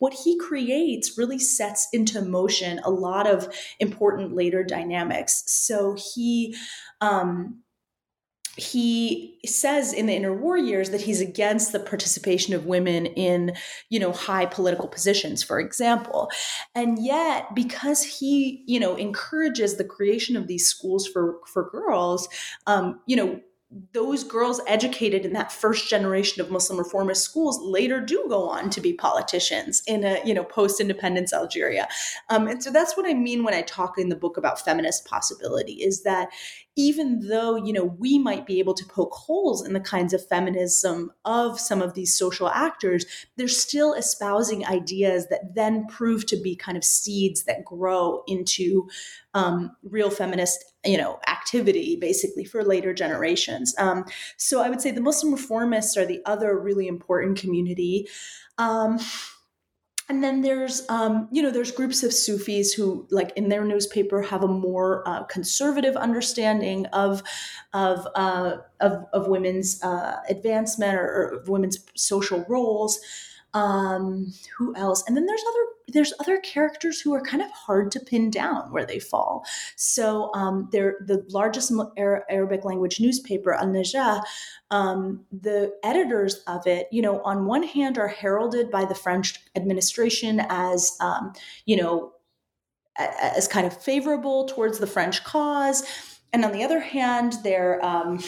what 0.00 0.12
he 0.12 0.36
creates 0.38 1.16
really 1.16 1.38
sets 1.38 1.88
into 1.92 2.20
motion 2.20 2.80
a 2.84 2.90
lot 2.90 3.28
of 3.28 3.54
important 3.78 4.34
later 4.34 4.64
dynamics. 4.64 5.44
So 5.46 5.96
he 6.14 6.56
um, 7.00 7.60
he 8.56 9.38
says 9.46 9.92
in 9.92 10.06
the 10.06 10.16
interwar 10.16 10.64
years 10.64 10.90
that 10.90 11.00
he's 11.00 11.20
against 11.20 11.72
the 11.72 11.80
participation 11.80 12.52
of 12.54 12.66
women 12.66 13.06
in 13.06 13.54
you 13.88 13.98
know 13.98 14.12
high 14.12 14.46
political 14.46 14.88
positions 14.88 15.42
for 15.42 15.60
example. 15.60 16.30
And 16.74 16.98
yet 17.04 17.54
because 17.54 18.02
he 18.02 18.64
you 18.66 18.80
know 18.80 18.96
encourages 18.96 19.76
the 19.76 19.84
creation 19.84 20.36
of 20.36 20.46
these 20.46 20.66
schools 20.66 21.06
for 21.06 21.38
for 21.46 21.70
girls 21.70 22.28
um, 22.66 23.00
you 23.06 23.16
know 23.16 23.40
those 23.92 24.24
girls 24.24 24.60
educated 24.66 25.24
in 25.24 25.32
that 25.32 25.52
first 25.52 25.88
generation 25.88 26.42
of 26.42 26.50
Muslim 26.50 26.76
reformist 26.76 27.22
schools 27.22 27.60
later 27.60 28.00
do 28.00 28.24
go 28.28 28.48
on 28.48 28.68
to 28.68 28.80
be 28.80 28.92
politicians 28.92 29.80
in 29.86 30.02
a 30.02 30.20
you 30.24 30.34
know 30.34 30.42
post 30.42 30.80
independence 30.80 31.32
Algeria, 31.32 31.86
um, 32.30 32.48
and 32.48 32.62
so 32.62 32.70
that's 32.72 32.96
what 32.96 33.06
I 33.06 33.14
mean 33.14 33.44
when 33.44 33.54
I 33.54 33.62
talk 33.62 33.96
in 33.96 34.08
the 34.08 34.16
book 34.16 34.36
about 34.36 34.60
feminist 34.60 35.04
possibility 35.04 35.74
is 35.74 36.02
that 36.02 36.30
even 36.76 37.28
though 37.28 37.56
you 37.56 37.72
know 37.72 37.84
we 37.84 38.18
might 38.18 38.46
be 38.46 38.58
able 38.58 38.74
to 38.74 38.84
poke 38.86 39.12
holes 39.12 39.66
in 39.66 39.72
the 39.72 39.80
kinds 39.80 40.12
of 40.12 40.26
feminism 40.26 41.10
of 41.24 41.58
some 41.58 41.82
of 41.82 41.94
these 41.94 42.16
social 42.16 42.48
actors 42.48 43.04
they're 43.36 43.48
still 43.48 43.92
espousing 43.94 44.64
ideas 44.66 45.28
that 45.28 45.54
then 45.54 45.86
prove 45.86 46.26
to 46.26 46.36
be 46.36 46.54
kind 46.54 46.78
of 46.78 46.84
seeds 46.84 47.44
that 47.44 47.64
grow 47.64 48.22
into 48.26 48.88
um, 49.34 49.76
real 49.82 50.10
feminist 50.10 50.64
you 50.84 50.96
know 50.96 51.18
activity 51.26 51.96
basically 52.00 52.44
for 52.44 52.64
later 52.64 52.94
generations. 52.94 53.74
Um, 53.78 54.04
so 54.36 54.62
i 54.62 54.70
would 54.70 54.80
say 54.80 54.90
the 54.90 55.00
muslim 55.00 55.34
reformists 55.34 55.96
are 55.96 56.06
the 56.06 56.22
other 56.24 56.58
really 56.58 56.86
important 56.88 57.38
community. 57.38 58.08
Um, 58.58 58.98
and 60.10 60.24
then 60.24 60.42
there's 60.42 60.82
um, 60.88 61.28
you 61.30 61.40
know 61.40 61.52
there's 61.52 61.70
groups 61.70 62.02
of 62.02 62.12
sufis 62.12 62.72
who 62.72 63.06
like 63.10 63.32
in 63.36 63.48
their 63.48 63.64
newspaper 63.64 64.20
have 64.20 64.42
a 64.42 64.48
more 64.48 65.08
uh, 65.08 65.22
conservative 65.24 65.96
understanding 65.96 66.84
of 66.86 67.22
of 67.72 68.06
uh, 68.16 68.56
of, 68.80 69.04
of, 69.12 69.28
women's 69.28 69.80
uh, 69.84 70.16
advancement 70.28 70.96
or, 70.96 71.06
or, 71.06 71.44
women's 71.46 71.78
social 71.94 72.44
roles 72.48 72.98
Um, 73.54 74.32
who 74.58 74.74
else? 74.76 75.04
And 75.06 75.16
then 75.16 75.26
there's 75.26 75.44
other 75.48 75.66
there's 75.92 76.12
other 76.20 76.38
characters 76.38 77.00
who 77.00 77.14
are 77.14 77.20
kind 77.20 77.42
of 77.42 77.50
hard 77.50 77.90
to 77.92 78.00
pin 78.00 78.30
down 78.30 78.72
where 78.72 78.86
they 78.86 78.98
fall. 78.98 79.44
So 79.76 80.32
um, 80.34 80.68
they're 80.72 80.98
the 81.06 81.24
largest 81.28 81.72
Arabic 81.96 82.64
language 82.64 83.00
newspaper, 83.00 83.52
Al 83.54 83.66
Najah. 83.66 84.22
Um, 84.70 85.24
the 85.32 85.72
editors 85.82 86.42
of 86.46 86.66
it, 86.66 86.88
you 86.92 87.02
know, 87.02 87.20
on 87.22 87.46
one 87.46 87.62
hand, 87.62 87.98
are 87.98 88.08
heralded 88.08 88.70
by 88.70 88.84
the 88.84 88.94
French 88.94 89.38
administration 89.56 90.42
as, 90.48 90.96
um, 91.00 91.32
you 91.66 91.76
know, 91.76 92.12
as 92.98 93.48
kind 93.48 93.66
of 93.66 93.82
favorable 93.82 94.46
towards 94.46 94.78
the 94.78 94.86
French 94.86 95.24
cause, 95.24 95.84
and 96.32 96.44
on 96.44 96.52
the 96.52 96.62
other 96.62 96.80
hand, 96.80 97.34
they're 97.42 97.84
um, 97.84 98.22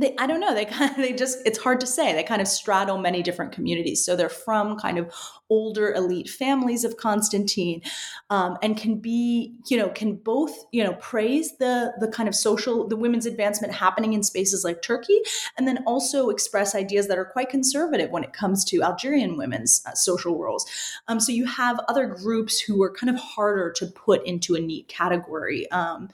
they 0.00 0.14
i 0.18 0.26
don't 0.26 0.40
know 0.40 0.54
they 0.54 0.64
kind 0.64 0.90
of 0.90 0.96
they 0.96 1.12
just 1.12 1.38
it's 1.46 1.58
hard 1.58 1.80
to 1.80 1.86
say. 1.86 2.12
They 2.12 2.22
kind 2.22 2.40
of 2.40 2.48
straddle 2.48 2.98
many 2.98 3.22
different 3.22 3.52
communities. 3.52 4.04
So 4.04 4.16
they're 4.16 4.28
from 4.28 4.78
kind 4.78 4.98
of 4.98 5.12
older 5.50 5.92
elite 5.94 6.28
families 6.28 6.84
of 6.84 6.98
constantine 6.98 7.80
um, 8.28 8.58
and 8.62 8.76
can 8.76 8.96
be 8.96 9.54
you 9.68 9.78
know 9.78 9.88
can 9.88 10.14
both 10.14 10.66
you 10.72 10.84
know 10.84 10.92
praise 10.94 11.56
the 11.56 11.92
the 12.00 12.08
kind 12.08 12.28
of 12.28 12.34
social 12.34 12.86
the 12.86 12.96
women's 12.96 13.24
advancement 13.24 13.72
happening 13.72 14.12
in 14.12 14.22
spaces 14.22 14.62
like 14.62 14.82
turkey 14.82 15.18
and 15.56 15.66
then 15.66 15.78
also 15.86 16.28
express 16.28 16.74
ideas 16.74 17.08
that 17.08 17.16
are 17.16 17.24
quite 17.24 17.48
conservative 17.48 18.10
when 18.10 18.22
it 18.22 18.34
comes 18.34 18.62
to 18.64 18.82
algerian 18.82 19.38
women's 19.38 19.82
uh, 19.86 19.94
social 19.94 20.38
roles. 20.38 20.66
Um, 21.08 21.18
so 21.18 21.32
you 21.32 21.46
have 21.46 21.80
other 21.88 22.06
groups 22.06 22.60
who 22.60 22.82
are 22.82 22.92
kind 22.92 23.08
of 23.08 23.16
harder 23.16 23.72
to 23.72 23.86
put 23.86 24.26
into 24.26 24.54
a 24.54 24.60
neat 24.60 24.86
category 24.88 25.70
um, 25.70 26.10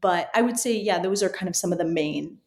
but 0.00 0.30
i 0.34 0.42
would 0.42 0.58
say 0.58 0.76
yeah 0.76 0.98
those 0.98 1.22
are 1.22 1.30
kind 1.30 1.48
of 1.48 1.56
some 1.56 1.72
of 1.72 1.78
the 1.78 1.84
main 1.84 2.38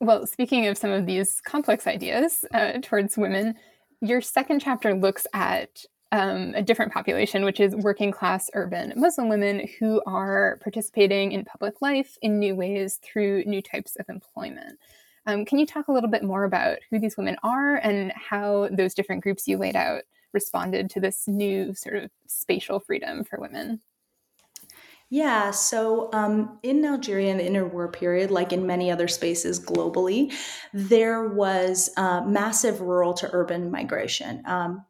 Well, 0.00 0.26
speaking 0.26 0.66
of 0.66 0.78
some 0.78 0.90
of 0.90 1.04
these 1.04 1.42
complex 1.42 1.86
ideas 1.86 2.46
uh, 2.54 2.78
towards 2.82 3.18
women, 3.18 3.54
your 4.00 4.22
second 4.22 4.60
chapter 4.60 4.94
looks 4.94 5.26
at 5.34 5.84
um, 6.10 6.54
a 6.56 6.62
different 6.62 6.90
population, 6.90 7.44
which 7.44 7.60
is 7.60 7.76
working 7.76 8.10
class 8.10 8.48
urban 8.54 8.94
Muslim 8.96 9.28
women 9.28 9.68
who 9.78 10.02
are 10.06 10.58
participating 10.62 11.32
in 11.32 11.44
public 11.44 11.82
life 11.82 12.16
in 12.22 12.38
new 12.38 12.56
ways 12.56 12.98
through 13.02 13.44
new 13.44 13.60
types 13.60 13.96
of 13.96 14.08
employment. 14.08 14.78
Um, 15.26 15.44
can 15.44 15.58
you 15.58 15.66
talk 15.66 15.88
a 15.88 15.92
little 15.92 16.08
bit 16.08 16.24
more 16.24 16.44
about 16.44 16.78
who 16.90 16.98
these 16.98 17.18
women 17.18 17.36
are 17.42 17.76
and 17.76 18.10
how 18.12 18.70
those 18.72 18.94
different 18.94 19.22
groups 19.22 19.46
you 19.46 19.58
laid 19.58 19.76
out 19.76 20.02
responded 20.32 20.88
to 20.90 21.00
this 21.00 21.28
new 21.28 21.74
sort 21.74 21.96
of 21.96 22.10
spatial 22.26 22.80
freedom 22.80 23.22
for 23.22 23.38
women? 23.38 23.82
Yeah, 25.12 25.50
so 25.50 26.08
um, 26.12 26.60
in 26.62 26.84
Algeria 26.84 27.32
in 27.32 27.38
the 27.38 27.42
interwar 27.42 27.92
period, 27.92 28.30
like 28.30 28.52
in 28.52 28.64
many 28.64 28.92
other 28.92 29.08
spaces 29.08 29.58
globally, 29.58 30.32
there 30.72 31.26
was 31.28 31.90
uh, 31.96 32.20
massive 32.20 32.80
rural 32.80 33.12
to 33.14 33.28
urban 33.32 33.72
migration. 33.72 34.42
Um, 34.46 34.84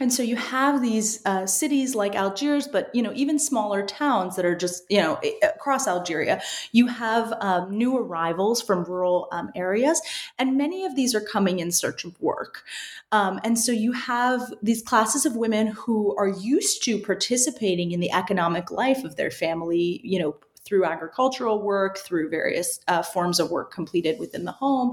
and 0.00 0.12
so 0.12 0.22
you 0.22 0.36
have 0.36 0.82
these 0.82 1.24
uh, 1.24 1.46
cities 1.46 1.94
like 1.94 2.14
algiers 2.14 2.66
but 2.66 2.90
you 2.94 3.02
know 3.02 3.12
even 3.14 3.38
smaller 3.38 3.84
towns 3.84 4.36
that 4.36 4.44
are 4.44 4.56
just 4.56 4.82
you 4.90 5.00
know 5.00 5.20
across 5.42 5.86
algeria. 5.86 6.42
You 6.72 6.86
have 6.88 7.32
um, 7.40 7.76
new 7.76 7.96
arrivals 7.96 8.60
from 8.60 8.84
rural 8.84 9.28
um, 9.32 9.50
areas 9.54 10.00
and 10.38 10.56
many 10.56 10.84
of 10.84 10.96
these 10.96 11.14
are 11.14 11.20
coming 11.20 11.58
in 11.58 11.70
search 11.70 12.04
of 12.04 12.20
work. 12.20 12.64
Um, 13.12 13.40
and 13.44 13.58
so 13.58 13.72
you 13.72 13.92
have 13.92 14.52
these 14.62 14.82
classes 14.82 15.24
of 15.26 15.36
women 15.36 15.68
who 15.68 16.14
are 16.16 16.28
used 16.28 16.84
to 16.84 16.98
participating 16.98 17.92
in 17.92 18.00
the 18.00 18.12
economic 18.12 18.70
life 18.70 19.04
of 19.04 19.16
their 19.16 19.30
family 19.30 20.00
you 20.02 20.18
know 20.18 20.36
through 20.64 20.84
agricultural 20.84 21.62
work, 21.62 21.98
through 21.98 22.30
various 22.30 22.80
uh, 22.88 23.02
forms 23.02 23.38
of 23.38 23.50
work 23.50 23.72
completed 23.72 24.18
within 24.18 24.44
the 24.44 24.52
home, 24.52 24.92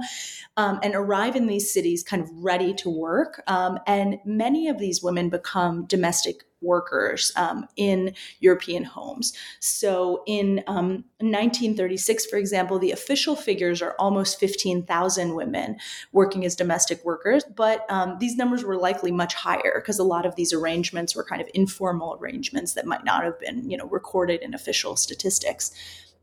um, 0.58 0.80
and 0.84 0.94
arrive 0.96 1.36
in 1.36 1.48
these 1.48 1.74
cities 1.74 2.04
kind 2.04 2.22
of 2.22 2.30
ready 2.34 2.74
to 2.74 2.90
work. 2.90 3.42
Um, 3.48 3.80
and 3.88 4.20
many 4.26 4.68
of 4.68 4.78
these 4.78 5.02
women 5.02 5.30
become 5.30 5.86
domestic 5.86 6.44
workers 6.62 7.32
um, 7.36 7.68
in 7.76 8.14
European 8.40 8.84
homes. 8.84 9.34
So 9.60 10.24
in 10.26 10.64
um, 10.68 11.06
1936, 11.20 12.26
for 12.28 12.38
example, 12.38 12.80
the 12.80 12.92
official 12.92 13.36
figures 13.36 13.82
are 13.82 13.96
almost 14.00 14.40
15,000 14.40 15.36
women 15.36 15.78
working 16.12 16.46
as 16.46 16.56
domestic 16.56 17.04
workers, 17.04 17.44
but 17.56 17.86
um, 17.90 18.18
these 18.20 18.36
numbers 18.36 18.64
were 18.64 18.78
likely 18.78 19.12
much 19.12 19.34
higher 19.34 19.74
because 19.76 20.00
a 20.00 20.04
lot 20.04 20.26
of 20.26 20.36
these 20.36 20.54
arrangements 20.54 21.16
were 21.16 21.24
kind 21.24 21.42
of 21.42 21.50
informal 21.54 22.18
arrangements 22.20 22.74
that 22.74 22.86
might 22.86 23.04
not 23.04 23.24
have 23.24 23.40
been, 23.40 23.70
you 23.70 23.78
know, 23.78 23.86
recorded 23.88 24.42
in 24.42 24.54
official 24.54 24.96
statistics. 24.96 25.72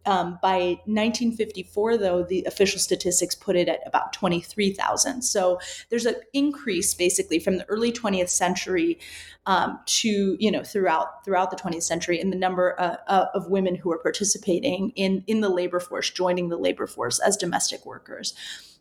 Um, 0.09 0.39
by 0.41 0.81
1954, 0.87 1.99
though, 1.99 2.23
the 2.23 2.43
official 2.45 2.81
statistics 2.81 3.35
put 3.35 3.57
it 3.57 3.69
at 3.69 3.81
about 3.85 4.15
23,000. 4.15 5.21
So 5.21 5.61
there's 5.91 6.07
an 6.07 6.15
increase 6.33 6.95
basically 6.95 7.39
from 7.39 7.59
the 7.59 7.67
early 7.69 7.93
20th 7.93 8.31
century 8.31 8.99
um, 9.45 9.79
to 9.85 10.35
you 10.41 10.51
know 10.51 10.63
throughout 10.63 11.27
throughout 11.27 11.51
the 11.51 11.59
20th 11.59 11.83
century 11.83 12.19
in 12.19 12.31
the 12.31 12.37
number 12.37 12.75
uh, 12.81 12.97
uh, 13.07 13.27
of 13.35 13.51
women 13.51 13.75
who 13.75 13.93
are 13.93 13.99
participating 13.99 14.93
in 14.97 15.25
in 15.27 15.43
the 15.43 15.51
labor 15.51 15.79
force, 15.79 16.09
joining 16.09 16.49
the 16.49 16.57
labor 16.57 16.87
force 16.87 17.19
as 17.19 17.37
domestic 17.37 17.85
workers. 17.85 18.35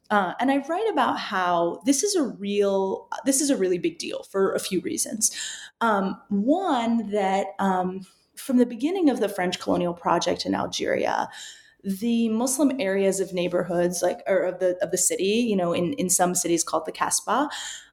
Uh, 0.09 0.31
and 0.39 0.49
I 0.49 0.59
write 0.69 0.89
about 0.89 1.19
how 1.19 1.81
this 1.85 2.03
is 2.03 2.15
a 2.15 2.23
real 2.23 3.09
this 3.25 3.41
is 3.41 3.49
a 3.49 3.57
really 3.57 3.79
big 3.79 3.97
deal 3.97 4.23
for 4.23 4.53
a 4.53 4.59
few 4.59 4.79
reasons. 4.79 5.35
Um, 5.81 6.21
one 6.29 7.11
that 7.11 7.47
um, 7.59 8.05
from 8.37 8.57
the 8.57 8.65
beginning 8.65 9.09
of 9.09 9.19
the 9.19 9.29
French 9.29 9.59
colonial 9.59 9.93
project 9.93 10.45
in 10.45 10.55
Algeria, 10.55 11.29
the 11.83 12.29
Muslim 12.29 12.79
areas 12.79 13.19
of 13.19 13.33
neighborhoods, 13.33 14.01
like 14.01 14.21
or 14.27 14.43
of 14.43 14.59
the 14.59 14.77
of 14.81 14.91
the 14.91 14.97
city, 14.97 15.45
you 15.49 15.55
know, 15.55 15.73
in 15.73 15.93
in 15.93 16.09
some 16.09 16.35
cities 16.35 16.63
called 16.63 16.85
the 16.85 16.91
Kasbah, 16.91 17.49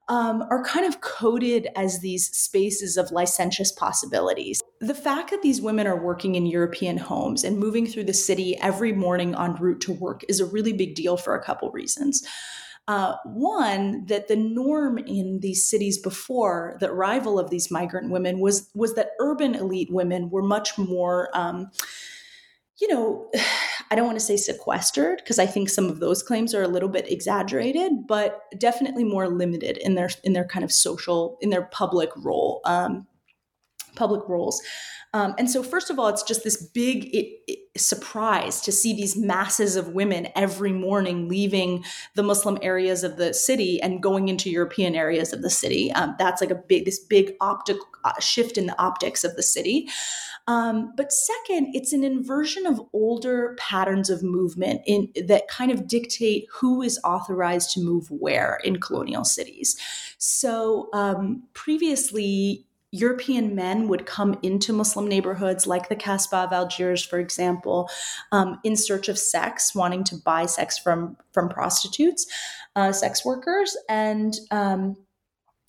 um, 0.09 0.43
are 0.51 0.63
kind 0.65 0.87
of 0.87 1.01
coded 1.01 1.69
as 1.77 2.01
these 2.01 2.29
spaces 2.37 2.97
of 2.97 3.11
licentious 3.11 3.73
possibilities. 3.73 4.63
The 4.81 4.95
fact 4.95 5.31
that 5.31 5.43
these 5.43 5.63
women 5.63 5.87
are 5.87 6.01
working 6.01 6.35
in 6.35 6.47
European 6.47 6.99
homes 6.99 7.45
and 7.45 7.59
moving 7.59 7.87
through 7.87 8.05
the 8.05 8.15
city 8.15 8.59
every 8.59 8.93
morning 8.93 9.35
en 9.35 9.55
route 9.55 9.81
to 9.83 9.93
work 9.93 10.23
is 10.29 10.41
a 10.41 10.47
really 10.47 10.73
big 10.73 10.95
deal 10.95 11.17
for 11.17 11.35
a 11.35 11.43
couple 11.43 11.71
reasons. 11.71 12.27
Uh, 12.87 13.17
one 13.25 14.05
that 14.07 14.29
the 14.29 14.37
norm 14.37 14.99
in 14.99 15.41
these 15.41 15.67
cities 15.67 15.97
before 15.97 16.77
the 16.81 16.91
arrival 16.91 17.39
of 17.39 17.49
these 17.49 17.71
migrant 17.71 18.11
women 18.11 18.41
was 18.41 18.69
was 18.75 18.95
that 18.95 19.13
urban 19.21 19.55
elite 19.55 19.91
women 19.91 20.29
were 20.29 20.43
much 20.43 20.77
more 20.77 21.31
um, 21.33 21.71
you 22.81 22.89
know, 22.89 23.31
I 23.91 23.97
don't 23.97 24.07
want 24.07 24.19
to 24.19 24.25
say 24.25 24.37
sequestered 24.37 25.19
because 25.19 25.39
I 25.39 25.47
think 25.47 25.69
some 25.69 25.87
of 25.87 26.01
those 26.01 26.23
claims 26.23 26.55
are 26.55 26.63
a 26.63 26.69
little 26.69 26.89
bit 26.89 27.11
exaggerated, 27.11 28.07
but 28.09 28.43
definitely 28.59 29.05
more 29.05 29.29
limited 29.29 29.77
in 29.79 29.95
their 29.95 30.11
in 30.23 30.33
their 30.33 30.45
kind 30.45 30.65
of 30.65 30.73
social 30.73 31.39
in 31.41 31.51
their 31.51 31.63
public 31.63 32.11
role. 32.17 32.61
Um, 32.65 33.07
public 33.95 34.29
roles. 34.29 34.63
Um, 35.15 35.37
and 35.39 35.49
so, 35.49 35.63
first 35.63 35.91
of 35.91 35.99
all, 35.99 36.09
it's 36.09 36.25
just 36.25 36.43
this 36.43 36.61
big 36.61 37.05
it, 37.15 37.39
it, 37.47 37.59
surprise 37.77 38.61
to 38.63 38.73
see 38.73 38.93
these 38.93 39.17
masses 39.17 39.77
of 39.77 39.91
women 39.91 40.27
every 40.35 40.73
morning 40.73 41.29
leaving 41.29 41.85
the 42.15 42.25
Muslim 42.25 42.59
areas 42.63 43.05
of 43.05 43.17
the 43.17 43.33
city 43.33 43.81
and 43.81 44.03
going 44.03 44.29
into 44.29 44.51
European 44.51 44.97
areas 44.97 45.33
of 45.33 45.43
the 45.43 45.51
city. 45.51 45.93
Um, 45.93 46.17
that's 46.19 46.41
like 46.41 46.51
a 46.51 46.57
big, 46.57 46.85
this 46.85 46.99
big 46.99 47.35
optic 47.41 47.77
uh, 48.05 48.19
shift 48.19 48.59
in 48.59 48.67
the 48.67 48.81
optics 48.83 49.23
of 49.23 49.37
the 49.37 49.43
city. 49.43 49.89
Um, 50.49 50.93
but 50.97 51.13
second, 51.13 51.75
it's 51.75 51.93
an 51.93 52.03
inversion 52.03 52.67
of 52.67 52.81
older 52.93 53.55
patterns 53.57 54.11
of 54.11 54.23
movement 54.23 54.83
in 54.85 55.11
that 55.27 55.47
kind 55.47 55.71
of 55.71 55.87
dictate 55.87 56.47
who 56.53 56.83
is 56.83 57.01
authorized 57.05 57.71
to 57.75 57.81
move 57.81 58.11
where 58.11 58.59
in 58.65 58.81
colonial 58.81 59.25
cities. 59.25 59.77
So 60.19 60.91
um, 60.93 61.45
previously, 61.55 62.67
European 62.95 63.57
men 63.57 63.89
would 63.89 64.07
come 64.07 64.39
into 64.43 64.73
Muslim 64.73 65.09
neighborhoods 65.09 65.67
like 65.67 65.89
the 65.89 65.97
Casbah 65.97 66.45
of 66.45 66.53
Algiers, 66.53 67.05
for 67.05 67.19
example, 67.19 67.91
um, 68.31 68.61
in 68.63 68.77
search 68.77 69.09
of 69.09 69.19
sex, 69.19 69.75
wanting 69.75 70.05
to 70.05 70.17
buy 70.17 70.47
sex 70.47 70.79
from 70.79 71.17
from 71.33 71.49
prostitutes, 71.49 72.27
uh, 72.77 72.93
sex 72.93 73.25
workers, 73.25 73.77
and 73.89 74.35
um, 74.53 74.97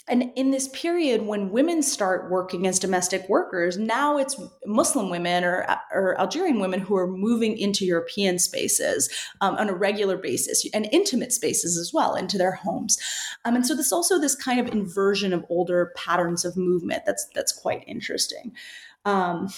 and 0.08 0.32
in 0.36 0.52
this 0.52 0.68
period 0.70 1.24
when 1.24 1.50
women 1.50 1.82
start 1.82 2.30
working 2.30 2.68
as 2.68 2.80
domestic 2.80 3.28
workers 3.30 3.78
now 3.78 4.18
it's 4.18 4.40
muslim 4.66 5.10
women 5.10 5.44
or, 5.44 5.66
or 5.92 6.20
algerian 6.20 6.60
women 6.60 6.80
who 6.80 6.96
are 6.96 7.08
moving 7.08 7.58
into 7.58 7.86
european 7.86 8.38
spaces 8.38 9.10
um, 9.42 9.56
on 9.56 9.70
a 9.70 9.74
regular 9.74 10.18
basis 10.18 10.66
and 10.74 10.88
intimate 10.92 11.32
spaces 11.32 11.78
as 11.78 11.94
well 11.94 12.16
into 12.16 12.38
their 12.38 12.52
homes. 12.52 12.98
Um, 13.44 13.56
and 13.56 13.66
so 13.66 13.76
this 13.76 13.92
also 13.92 14.20
this 14.20 14.36
kind 14.36 14.60
of 14.60 14.74
inversion 14.74 15.34
of 15.34 15.46
older 15.50 15.92
patterns 15.96 16.46
of 16.46 16.58
movement 16.58 17.04
that's 17.06 17.28
that's 17.34 17.52
quite 17.52 17.84
interesting. 17.88 18.54
Um, 19.06 19.50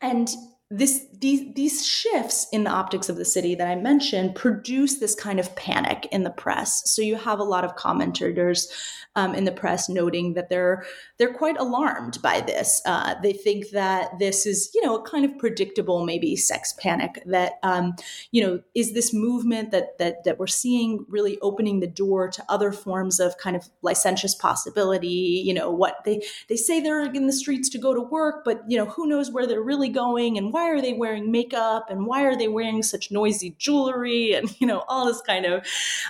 and 0.00 0.28
this 0.70 1.04
these 1.18 1.52
these 1.54 1.84
shifts 1.84 2.46
in 2.52 2.62
the 2.62 2.70
optics 2.70 3.08
of 3.08 3.16
the 3.16 3.24
city 3.24 3.56
that 3.56 3.66
I 3.66 3.74
mentioned 3.74 4.36
produce 4.36 5.00
this 5.00 5.16
kind 5.16 5.40
of 5.40 5.54
panic 5.56 6.06
in 6.12 6.22
the 6.22 6.30
press. 6.30 6.82
So 6.90 7.02
you 7.02 7.16
have 7.16 7.40
a 7.40 7.44
lot 7.44 7.64
of 7.64 7.74
commentators 7.74 8.72
um, 9.16 9.34
in 9.34 9.44
the 9.44 9.52
press 9.52 9.88
noting 9.88 10.34
that 10.34 10.48
they're 10.48 10.84
they're 11.18 11.34
quite 11.34 11.58
alarmed 11.58 12.22
by 12.22 12.40
this. 12.40 12.80
Uh, 12.86 13.16
they 13.22 13.32
think 13.32 13.70
that 13.70 14.18
this 14.18 14.46
is 14.46 14.70
you 14.72 14.84
know 14.84 14.96
a 14.96 15.02
kind 15.02 15.24
of 15.24 15.36
predictable 15.38 16.04
maybe 16.04 16.36
sex 16.36 16.74
panic 16.78 17.20
that 17.26 17.54
um, 17.64 17.94
you 18.30 18.42
know 18.42 18.60
is 18.74 18.92
this 18.92 19.12
movement 19.12 19.72
that 19.72 19.98
that 19.98 20.22
that 20.24 20.38
we're 20.38 20.46
seeing 20.46 21.04
really 21.08 21.38
opening 21.40 21.80
the 21.80 21.86
door 21.86 22.28
to 22.28 22.44
other 22.48 22.70
forms 22.70 23.18
of 23.18 23.36
kind 23.38 23.56
of 23.56 23.68
licentious 23.82 24.34
possibility. 24.36 25.42
You 25.44 25.54
know 25.54 25.70
what 25.70 26.04
they 26.04 26.22
they 26.48 26.56
say 26.56 26.80
they're 26.80 27.12
in 27.12 27.26
the 27.26 27.32
streets 27.32 27.68
to 27.70 27.78
go 27.78 27.92
to 27.92 28.00
work, 28.00 28.44
but 28.44 28.62
you 28.68 28.78
know 28.78 28.86
who 28.86 29.08
knows 29.08 29.32
where 29.32 29.46
they're 29.46 29.62
really 29.62 29.88
going 29.88 30.38
and 30.38 30.52
why 30.52 30.59
are 30.68 30.80
they 30.80 30.92
wearing 30.92 31.30
makeup? 31.30 31.86
And 31.90 32.06
why 32.06 32.24
are 32.24 32.36
they 32.36 32.48
wearing 32.48 32.82
such 32.82 33.10
noisy 33.10 33.54
jewelry? 33.58 34.34
And 34.34 34.54
you 34.60 34.66
know 34.66 34.84
all 34.88 35.06
this 35.06 35.20
kind 35.20 35.46
of 35.46 35.66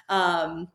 um, 0.08 0.68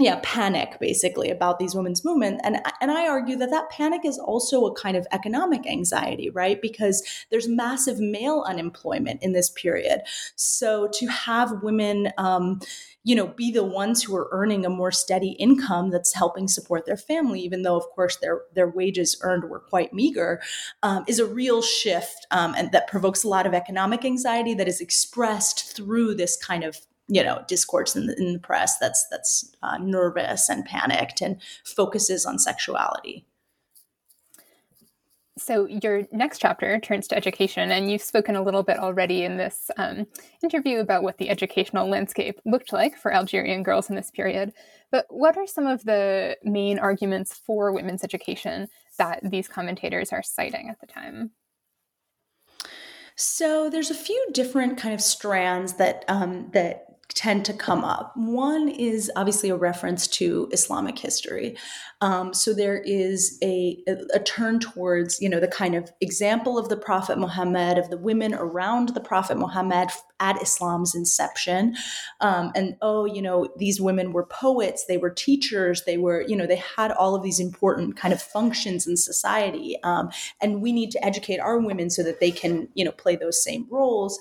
yeah 0.00 0.20
panic 0.22 0.78
basically 0.80 1.30
about 1.30 1.58
these 1.58 1.74
women's 1.74 2.04
movement 2.04 2.40
and 2.44 2.58
and 2.80 2.90
I 2.90 3.08
argue 3.08 3.36
that 3.36 3.50
that 3.50 3.70
panic 3.70 4.04
is 4.04 4.18
also 4.18 4.66
a 4.66 4.74
kind 4.74 4.96
of 4.96 5.06
economic 5.12 5.66
anxiety 5.66 6.30
right? 6.30 6.60
Because 6.60 7.02
there's 7.30 7.48
massive 7.48 7.98
male 7.98 8.44
unemployment 8.46 9.22
in 9.22 9.32
this 9.32 9.50
period. 9.50 10.02
So 10.36 10.88
to 10.94 11.06
have 11.06 11.62
women 11.62 12.12
um, 12.18 12.60
you 13.04 13.16
know 13.16 13.28
be 13.28 13.50
the 13.50 13.64
ones 13.64 14.02
who 14.02 14.14
are 14.14 14.28
earning 14.30 14.66
a 14.66 14.70
more 14.70 14.92
steady 14.92 15.30
income 15.32 15.90
that's 15.90 16.14
helping 16.14 16.46
support 16.46 16.84
their 16.84 16.96
family 16.96 17.40
even 17.40 17.62
though 17.62 17.76
of 17.76 17.84
course 17.94 18.16
their 18.16 18.42
their 18.54 18.68
wages 18.68 19.18
earned 19.22 19.44
were 19.44 19.60
quite 19.60 19.94
meager 19.94 20.40
um, 20.82 21.04
is 21.08 21.18
a 21.18 21.26
real 21.26 21.62
shift 21.62 22.26
um, 22.30 22.54
and 22.56 22.72
that 22.72 22.88
provokes 22.88 23.24
a 23.24 23.28
lot 23.28 23.46
of 23.46 23.54
economic 23.54 24.04
anxiety 24.04 24.52
that 24.52 24.68
is 24.68 24.80
expressed 24.80 25.74
through 25.74 26.14
this 26.14 26.36
kind 26.36 26.62
of 26.62 26.78
you 27.10 27.22
know 27.22 27.42
discourse 27.48 27.96
in 27.96 28.06
the, 28.06 28.16
in 28.18 28.32
the 28.32 28.38
press 28.38 28.78
that's 28.78 29.06
that's 29.08 29.54
uh, 29.62 29.76
nervous 29.78 30.48
and 30.48 30.64
panicked 30.64 31.20
and 31.20 31.36
focuses 31.64 32.24
on 32.24 32.38
sexuality. 32.38 33.26
So 35.36 35.66
your 35.66 36.02
next 36.12 36.38
chapter 36.38 36.78
turns 36.78 37.08
to 37.08 37.16
education 37.16 37.70
and 37.70 37.90
you've 37.90 38.02
spoken 38.02 38.36
a 38.36 38.42
little 38.42 38.62
bit 38.62 38.78
already 38.78 39.24
in 39.24 39.38
this 39.38 39.70
um, 39.78 40.06
interview 40.42 40.80
about 40.80 41.02
what 41.02 41.16
the 41.16 41.30
educational 41.30 41.88
landscape 41.88 42.38
looked 42.44 42.74
like 42.74 42.98
for 42.98 43.10
algerian 43.10 43.62
girls 43.62 43.88
in 43.88 43.96
this 43.96 44.10
period. 44.10 44.52
But 44.92 45.06
what 45.08 45.38
are 45.38 45.46
some 45.46 45.66
of 45.66 45.82
the 45.84 46.36
main 46.44 46.78
arguments 46.78 47.40
for 47.46 47.72
women's 47.72 48.04
education 48.04 48.68
that 48.98 49.20
these 49.22 49.48
commentators 49.48 50.12
are 50.12 50.22
citing 50.22 50.68
at 50.68 50.78
the 50.80 50.86
time? 50.86 51.30
So 53.16 53.70
there's 53.70 53.90
a 53.90 53.94
few 53.94 54.26
different 54.32 54.78
kind 54.78 54.94
of 54.94 55.00
strands 55.00 55.74
that 55.74 56.04
um, 56.08 56.50
that 56.52 56.89
tend 57.14 57.44
to 57.44 57.52
come 57.52 57.84
up. 57.84 58.12
One 58.16 58.68
is 58.68 59.10
obviously 59.16 59.48
a 59.48 59.56
reference 59.56 60.06
to 60.08 60.48
Islamic 60.52 60.98
history. 60.98 61.56
Um, 62.00 62.32
so 62.32 62.54
there 62.54 62.78
is 62.78 63.38
a, 63.42 63.82
a, 64.14 64.20
turn 64.20 64.58
towards, 64.58 65.20
you 65.20 65.28
know, 65.28 65.40
the 65.40 65.48
kind 65.48 65.74
of 65.74 65.90
example 66.00 66.58
of 66.58 66.68
the 66.68 66.76
Prophet 66.76 67.18
Muhammad, 67.18 67.76
of 67.76 67.90
the 67.90 67.98
women 67.98 68.32
around 68.34 68.90
the 68.90 69.00
Prophet 69.00 69.36
Muhammad 69.36 69.90
at 70.18 70.40
Islam's 70.40 70.94
inception. 70.94 71.76
Um, 72.20 72.52
and 72.54 72.76
oh, 72.80 73.04
you 73.04 73.20
know, 73.20 73.48
these 73.58 73.80
women 73.80 74.12
were 74.12 74.24
poets, 74.24 74.86
they 74.86 74.96
were 74.96 75.10
teachers, 75.10 75.82
they 75.84 75.98
were, 75.98 76.22
you 76.22 76.36
know, 76.36 76.46
they 76.46 76.62
had 76.76 76.92
all 76.92 77.14
of 77.14 77.22
these 77.22 77.40
important 77.40 77.96
kind 77.96 78.14
of 78.14 78.22
functions 78.22 78.86
in 78.86 78.96
society. 78.96 79.76
Um, 79.82 80.10
and 80.40 80.62
we 80.62 80.72
need 80.72 80.90
to 80.92 81.04
educate 81.04 81.38
our 81.38 81.58
women 81.58 81.90
so 81.90 82.02
that 82.02 82.20
they 82.20 82.30
can, 82.30 82.68
you 82.74 82.84
know, 82.84 82.92
play 82.92 83.16
those 83.16 83.42
same 83.42 83.66
roles 83.70 84.18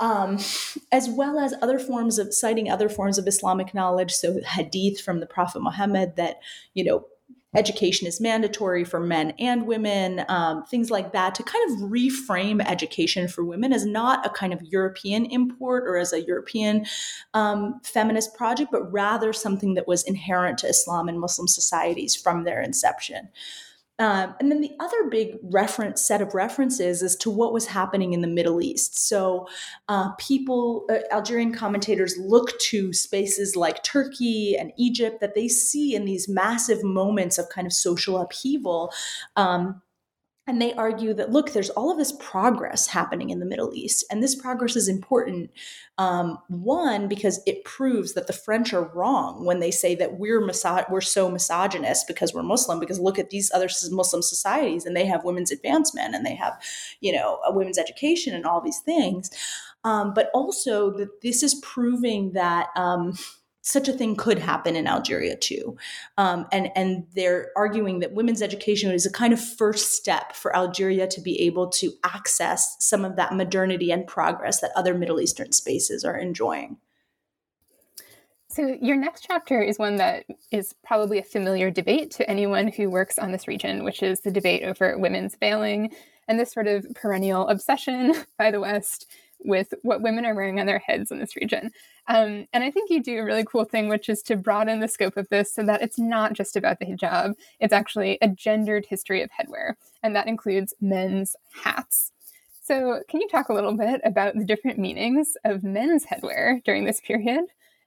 um, 0.00 0.38
as 0.92 1.08
well 1.08 1.38
as 1.38 1.54
other 1.62 1.78
forms 1.78 2.18
of 2.18 2.32
citing 2.32 2.70
other 2.70 2.88
forms 2.88 3.18
of 3.18 3.26
Islamic 3.26 3.74
knowledge. 3.74 4.12
So 4.12 4.40
hadith 4.42 5.00
from 5.00 5.20
the 5.20 5.26
Prophet 5.26 5.62
Muhammad 5.62 6.16
that, 6.16 6.36
you 6.74 6.84
know, 6.84 7.04
education 7.56 8.06
is 8.06 8.20
mandatory 8.20 8.84
for 8.84 9.00
men 9.00 9.32
and 9.38 9.66
women, 9.66 10.24
um, 10.28 10.64
things 10.66 10.90
like 10.90 11.12
that, 11.12 11.34
to 11.34 11.42
kind 11.42 11.72
of 11.72 11.90
reframe 11.90 12.64
education 12.68 13.26
for 13.26 13.42
women 13.42 13.72
as 13.72 13.86
not 13.86 14.24
a 14.26 14.30
kind 14.30 14.52
of 14.52 14.62
European 14.62 15.24
import 15.26 15.84
or 15.86 15.96
as 15.96 16.12
a 16.12 16.22
European 16.22 16.84
um, 17.32 17.80
feminist 17.82 18.34
project, 18.34 18.70
but 18.70 18.92
rather 18.92 19.32
something 19.32 19.74
that 19.74 19.88
was 19.88 20.04
inherent 20.04 20.58
to 20.58 20.68
Islam 20.68 21.08
and 21.08 21.18
Muslim 21.18 21.48
societies 21.48 22.14
from 22.14 22.44
their 22.44 22.60
inception. 22.60 23.30
Um, 23.98 24.34
and 24.38 24.50
then 24.50 24.60
the 24.60 24.76
other 24.78 25.08
big 25.10 25.38
reference 25.42 26.00
set 26.00 26.22
of 26.22 26.34
references 26.34 27.02
is 27.02 27.16
to 27.16 27.30
what 27.30 27.52
was 27.52 27.66
happening 27.66 28.12
in 28.12 28.20
the 28.20 28.28
Middle 28.28 28.62
East. 28.62 29.08
So 29.08 29.48
uh, 29.88 30.12
people, 30.18 30.86
uh, 30.88 30.98
Algerian 31.10 31.52
commentators 31.52 32.16
look 32.16 32.58
to 32.60 32.92
spaces 32.92 33.56
like 33.56 33.82
Turkey 33.82 34.56
and 34.56 34.72
Egypt 34.76 35.20
that 35.20 35.34
they 35.34 35.48
see 35.48 35.94
in 35.94 36.04
these 36.04 36.28
massive 36.28 36.84
moments 36.84 37.38
of 37.38 37.48
kind 37.48 37.66
of 37.66 37.72
social 37.72 38.18
upheaval. 38.18 38.92
Um, 39.36 39.82
and 40.48 40.62
they 40.62 40.72
argue 40.72 41.12
that, 41.12 41.30
look, 41.30 41.52
there's 41.52 41.68
all 41.70 41.92
of 41.92 41.98
this 41.98 42.14
progress 42.18 42.86
happening 42.86 43.28
in 43.28 43.38
the 43.38 43.44
Middle 43.44 43.70
East. 43.74 44.06
And 44.10 44.22
this 44.22 44.34
progress 44.34 44.76
is 44.76 44.88
important. 44.88 45.50
Um, 45.98 46.38
one, 46.48 47.06
because 47.06 47.42
it 47.46 47.64
proves 47.64 48.14
that 48.14 48.28
the 48.28 48.32
French 48.32 48.72
are 48.72 48.88
wrong 48.94 49.44
when 49.44 49.60
they 49.60 49.70
say 49.70 49.94
that 49.96 50.18
we're, 50.18 50.40
miso- 50.40 50.88
we're 50.90 51.02
so 51.02 51.30
misogynist 51.30 52.08
because 52.08 52.32
we're 52.32 52.42
Muslim, 52.42 52.80
because 52.80 52.98
look 52.98 53.18
at 53.18 53.28
these 53.28 53.52
other 53.52 53.68
Muslim 53.90 54.22
societies 54.22 54.86
and 54.86 54.96
they 54.96 55.04
have 55.04 55.22
women's 55.22 55.50
advancement 55.50 56.14
and 56.14 56.24
they 56.24 56.34
have, 56.34 56.58
you 57.00 57.12
know, 57.12 57.40
a 57.44 57.52
women's 57.52 57.78
education 57.78 58.34
and 58.34 58.46
all 58.46 58.62
these 58.62 58.80
things. 58.80 59.30
Um, 59.84 60.14
but 60.14 60.30
also 60.32 60.90
that 60.96 61.20
this 61.20 61.42
is 61.42 61.56
proving 61.56 62.32
that. 62.32 62.68
Um, 62.74 63.18
such 63.68 63.88
a 63.88 63.92
thing 63.92 64.16
could 64.16 64.38
happen 64.38 64.76
in 64.76 64.86
Algeria 64.86 65.36
too. 65.36 65.76
Um, 66.16 66.46
and, 66.52 66.70
and 66.74 67.06
they're 67.14 67.50
arguing 67.56 68.00
that 68.00 68.12
women's 68.12 68.42
education 68.42 68.90
is 68.90 69.06
a 69.06 69.12
kind 69.12 69.32
of 69.32 69.40
first 69.40 69.92
step 69.92 70.34
for 70.34 70.54
Algeria 70.56 71.06
to 71.08 71.20
be 71.20 71.40
able 71.42 71.68
to 71.68 71.92
access 72.04 72.76
some 72.80 73.04
of 73.04 73.16
that 73.16 73.34
modernity 73.34 73.90
and 73.90 74.06
progress 74.06 74.60
that 74.60 74.72
other 74.74 74.94
Middle 74.94 75.20
Eastern 75.20 75.52
spaces 75.52 76.04
are 76.04 76.16
enjoying. 76.16 76.78
So, 78.50 78.76
your 78.80 78.96
next 78.96 79.26
chapter 79.28 79.62
is 79.62 79.78
one 79.78 79.96
that 79.96 80.24
is 80.50 80.74
probably 80.82 81.18
a 81.18 81.22
familiar 81.22 81.70
debate 81.70 82.10
to 82.12 82.28
anyone 82.28 82.68
who 82.68 82.88
works 82.88 83.18
on 83.18 83.30
this 83.30 83.46
region, 83.46 83.84
which 83.84 84.02
is 84.02 84.20
the 84.20 84.30
debate 84.30 84.64
over 84.64 84.96
women's 84.98 85.36
veiling 85.36 85.94
and 86.26 86.40
this 86.40 86.52
sort 86.52 86.66
of 86.66 86.86
perennial 86.94 87.46
obsession 87.48 88.14
by 88.38 88.50
the 88.50 88.60
West 88.60 89.06
with 89.40 89.72
what 89.82 90.02
women 90.02 90.26
are 90.26 90.34
wearing 90.34 90.60
on 90.60 90.66
their 90.66 90.78
heads 90.78 91.10
in 91.10 91.18
this 91.18 91.36
region. 91.36 91.70
Um, 92.06 92.46
and 92.52 92.64
I 92.64 92.70
think 92.70 92.90
you 92.90 93.02
do 93.02 93.18
a 93.18 93.24
really 93.24 93.44
cool 93.44 93.64
thing, 93.64 93.88
which 93.88 94.08
is 94.08 94.22
to 94.22 94.36
broaden 94.36 94.80
the 94.80 94.88
scope 94.88 95.16
of 95.16 95.28
this 95.28 95.52
so 95.54 95.62
that 95.64 95.82
it's 95.82 95.98
not 95.98 96.32
just 96.32 96.56
about 96.56 96.78
the 96.78 96.86
hijab, 96.86 97.34
it's 97.60 97.72
actually 97.72 98.18
a 98.22 98.28
gendered 98.28 98.86
history 98.86 99.22
of 99.22 99.30
headwear, 99.30 99.74
and 100.02 100.16
that 100.16 100.26
includes 100.26 100.74
men's 100.80 101.36
hats. 101.62 102.12
So, 102.62 103.02
can 103.08 103.20
you 103.20 103.28
talk 103.28 103.48
a 103.48 103.54
little 103.54 103.76
bit 103.76 104.00
about 104.04 104.34
the 104.34 104.44
different 104.44 104.78
meanings 104.78 105.36
of 105.44 105.64
men's 105.64 106.04
headwear 106.04 106.62
during 106.64 106.84
this 106.84 107.00
period 107.00 107.44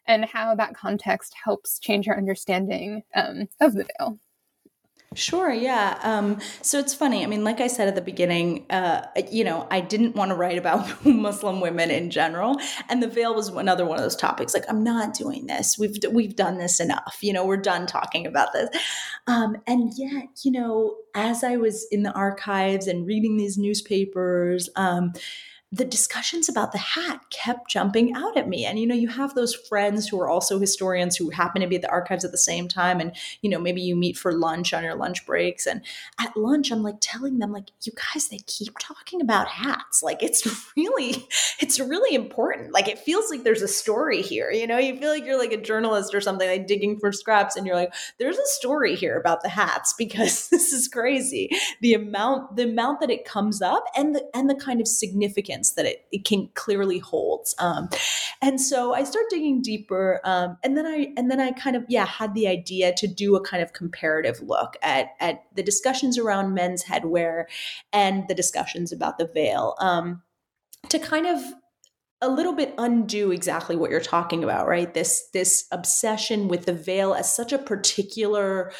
and 0.08 0.26
how 0.26 0.56
that 0.56 0.76
context 0.76 1.36
helps 1.44 1.78
change 1.78 2.08
our 2.08 2.18
understanding 2.18 3.04
um, 3.14 3.48
of 3.60 3.74
the 3.74 3.86
veil? 4.00 4.18
Sure, 5.14 5.52
yeah. 5.52 6.00
Um, 6.04 6.40
so 6.62 6.80
it's 6.80 6.94
funny. 6.94 7.22
I 7.22 7.28
mean, 7.28 7.44
like 7.44 7.60
I 7.60 7.68
said 7.68 7.90
at 7.90 7.96
the 7.96 8.02
beginning, 8.02 8.66
uh, 8.70 9.06
you 9.30 9.44
know, 9.44 9.68
I 9.70 9.82
didn't 9.82 10.16
want 10.16 10.30
to 10.30 10.36
write 10.36 10.58
about 10.58 11.06
Muslim 11.06 11.60
women 11.60 11.92
in 11.92 12.10
general, 12.10 12.56
and 12.88 13.04
the 13.04 13.10
veil 13.10 13.36
was 13.36 13.50
another 13.50 13.86
one 13.86 13.98
of 13.98 14.04
those 14.04 14.16
topics. 14.16 14.54
Like, 14.54 14.64
I'm 14.70 14.86
not 14.86 15.14
doing 15.14 15.48
this. 15.48 15.78
We've 15.78 15.98
we've 16.14 16.38
done 16.38 16.60
this 16.60 16.80
enough. 16.80 17.18
You 17.20 17.34
know, 17.34 17.46
we're 17.46 17.58
done 17.58 17.88
talking 17.88 18.26
about 18.26 18.54
this. 18.54 18.70
Um, 19.28 19.58
and 19.68 19.92
yet, 19.98 20.30
you 20.44 20.52
know, 20.52 20.96
as 21.14 21.44
I 21.44 21.58
was 21.58 21.86
in 21.92 22.04
the 22.04 22.14
archives 22.14 22.88
and 22.88 23.06
reading 23.06 23.36
these 23.36 23.58
newspapers, 23.58 24.70
um, 24.78 25.12
the 25.74 25.86
discussions 25.86 26.50
about 26.50 26.74
the 26.74 26.78
hat 26.78 27.22
kept 27.30 27.70
jumping 27.70 28.14
out 28.14 28.36
at 28.36 28.50
me. 28.50 28.66
And, 28.66 28.78
you 28.78 28.86
know, 28.86 28.96
you 28.96 29.08
have 29.08 29.36
those 29.36 29.56
friends 29.56 30.06
who 30.06 30.20
are 30.20 30.30
also 30.30 30.60
historians 30.60 31.16
who 31.16 31.30
happen 31.30 31.62
to 31.62 31.68
be 31.68 31.78
at 31.78 31.82
the 31.82 31.90
archives 31.90 32.26
at 32.26 32.32
the 32.32 32.38
same 32.38 32.68
time. 32.68 33.00
And, 33.00 33.16
you 33.42 33.50
know, 33.50 33.58
maybe 33.58 33.82
you 33.82 33.96
meet 33.96 34.18
for 34.18 34.34
lunch 34.34 34.74
on 34.74 34.84
your 34.84 34.96
lunch 34.96 35.26
breaks. 35.26 35.66
And 35.66 35.82
at 36.20 36.36
lunch, 36.36 36.72
I'm 36.72 36.84
like 36.84 36.98
telling 37.00 37.40
them, 37.40 37.54
like, 37.54 37.70
you 37.84 37.94
guys, 37.94 38.28
they 38.28 38.40
keep 38.48 38.78
talking 38.80 39.22
about 39.22 39.48
hats. 39.48 40.04
Like, 40.04 40.22
it's 40.22 40.46
really, 40.76 41.26
it's 41.62 41.80
really 41.80 42.16
important. 42.16 42.74
Like, 42.74 42.90
it 42.90 43.00
feels 43.00 43.30
like 43.30 43.44
there's 43.44 43.62
a 43.62 43.68
story 43.70 44.22
here. 44.22 44.52
You 44.52 44.68
know, 44.68 44.78
you 44.78 44.98
feel 44.98 45.10
like 45.10 45.24
you're 45.24 45.40
like 45.40 45.54
a 45.54 45.62
journalist 45.62 46.14
or 46.14 46.20
something, 46.20 46.50
like 46.50 46.68
digging 46.68 47.00
for 47.00 47.14
scraps. 47.14 47.56
And 47.56 47.66
you're 47.66 47.78
like, 47.78 47.94
there's 48.20 48.38
a 48.38 48.48
story 48.48 48.96
here 48.96 49.18
about 49.18 49.42
the 49.42 49.50
hats 49.50 49.94
because 49.98 50.50
this 50.50 50.74
is 50.74 50.90
crazy. 50.90 51.50
The 51.80 51.94
amount, 51.94 52.58
the 52.58 52.64
amount 52.64 53.00
that 53.00 53.10
it 53.10 53.24
comes 53.24 53.62
up 53.62 53.86
and 53.96 54.14
the, 54.16 54.30
and 54.34 54.50
the 54.50 54.56
kind 54.56 54.82
of 54.82 54.88
significance 54.90 55.61
that 55.72 55.86
it, 55.86 56.06
it 56.12 56.26
can 56.26 56.50
clearly 56.54 57.00
holds. 57.00 57.56
Um, 57.60 57.90
and 58.42 58.60
so 58.60 58.94
I 58.94 59.04
start 59.04 59.26
digging 59.30 59.62
deeper, 59.62 60.20
um, 60.24 60.58
and 60.64 60.78
then 60.78 60.86
I 60.86 61.14
and 61.18 61.30
then 61.30 61.40
I 61.40 61.52
kind 61.52 61.76
of 61.76 61.86
yeah 61.88 62.06
had 62.06 62.34
the 62.34 62.48
idea 62.48 62.94
to 62.98 63.08
do 63.08 63.36
a 63.36 63.42
kind 63.42 63.62
of 63.62 63.74
comparative 63.74 64.42
look 64.42 64.76
at 64.82 65.10
at 65.20 65.44
the 65.56 65.64
discussions 65.64 66.18
around 66.18 66.54
men's 66.54 66.84
headwear 66.84 67.46
and 67.94 68.28
the 68.28 68.36
discussions 68.36 68.92
about 68.92 69.18
the 69.18 69.28
veil 69.28 69.76
um, 69.80 70.22
to 70.90 71.00
kind 71.00 71.28
of 71.28 71.42
a 72.22 72.30
little 72.30 72.54
bit 72.54 72.74
undo 72.78 73.32
exactly 73.32 73.76
what 73.76 73.90
you're 73.90 74.00
talking 74.00 74.44
about 74.44 74.68
right 74.68 74.94
this 74.94 75.30
this 75.34 75.66
obsession 75.72 76.48
with 76.48 76.66
the 76.66 76.74
veil 76.74 77.14
as 77.14 77.36
such 77.36 77.52
a 77.52 77.58
particular 77.58 78.72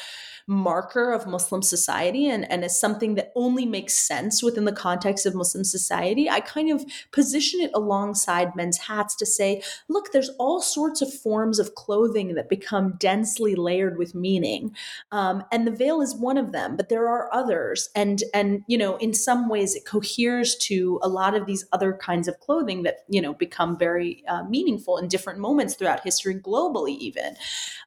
marker 0.46 1.12
of 1.12 1.26
Muslim 1.26 1.62
society 1.62 2.28
and, 2.28 2.50
and 2.50 2.64
as 2.64 2.78
something 2.78 3.14
that 3.14 3.32
only 3.34 3.66
makes 3.66 3.94
sense 3.94 4.42
within 4.42 4.64
the 4.64 4.72
context 4.72 5.26
of 5.26 5.34
Muslim 5.34 5.64
society, 5.64 6.28
I 6.28 6.40
kind 6.40 6.70
of 6.70 6.84
position 7.12 7.60
it 7.60 7.70
alongside 7.74 8.56
men's 8.56 8.78
hats 8.78 9.14
to 9.16 9.26
say, 9.26 9.62
look, 9.88 10.12
there's 10.12 10.30
all 10.38 10.60
sorts 10.60 11.02
of 11.02 11.12
forms 11.12 11.58
of 11.58 11.74
clothing 11.74 12.34
that 12.34 12.48
become 12.48 12.94
densely 12.98 13.54
layered 13.54 13.98
with 13.98 14.14
meaning. 14.14 14.74
Um, 15.10 15.44
and 15.52 15.66
the 15.66 15.70
veil 15.70 16.00
is 16.00 16.14
one 16.14 16.38
of 16.38 16.52
them, 16.52 16.76
but 16.76 16.88
there 16.88 17.08
are 17.08 17.32
others. 17.32 17.88
And, 17.94 18.22
and, 18.34 18.62
you 18.66 18.78
know, 18.78 18.96
in 18.96 19.14
some 19.14 19.48
ways 19.48 19.74
it 19.74 19.84
coheres 19.84 20.56
to 20.56 20.98
a 21.02 21.08
lot 21.08 21.34
of 21.34 21.46
these 21.46 21.64
other 21.72 21.92
kinds 21.92 22.28
of 22.28 22.40
clothing 22.40 22.82
that, 22.82 23.04
you 23.08 23.20
know, 23.20 23.34
become 23.34 23.78
very 23.78 24.24
uh, 24.28 24.44
meaningful 24.44 24.98
in 24.98 25.08
different 25.08 25.38
moments 25.38 25.74
throughout 25.74 26.04
history, 26.04 26.34
globally 26.34 26.96
even. 26.98 27.36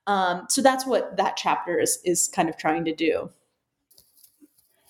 Um, 0.08 0.46
so 0.50 0.62
that's 0.62 0.86
what 0.86 1.18
that 1.18 1.36
chapter 1.36 1.80
is, 1.80 2.00
is 2.06 2.28
kind 2.28 2.45
of 2.50 2.58
trying 2.58 2.86
to 2.86 2.96
do. 2.96 3.30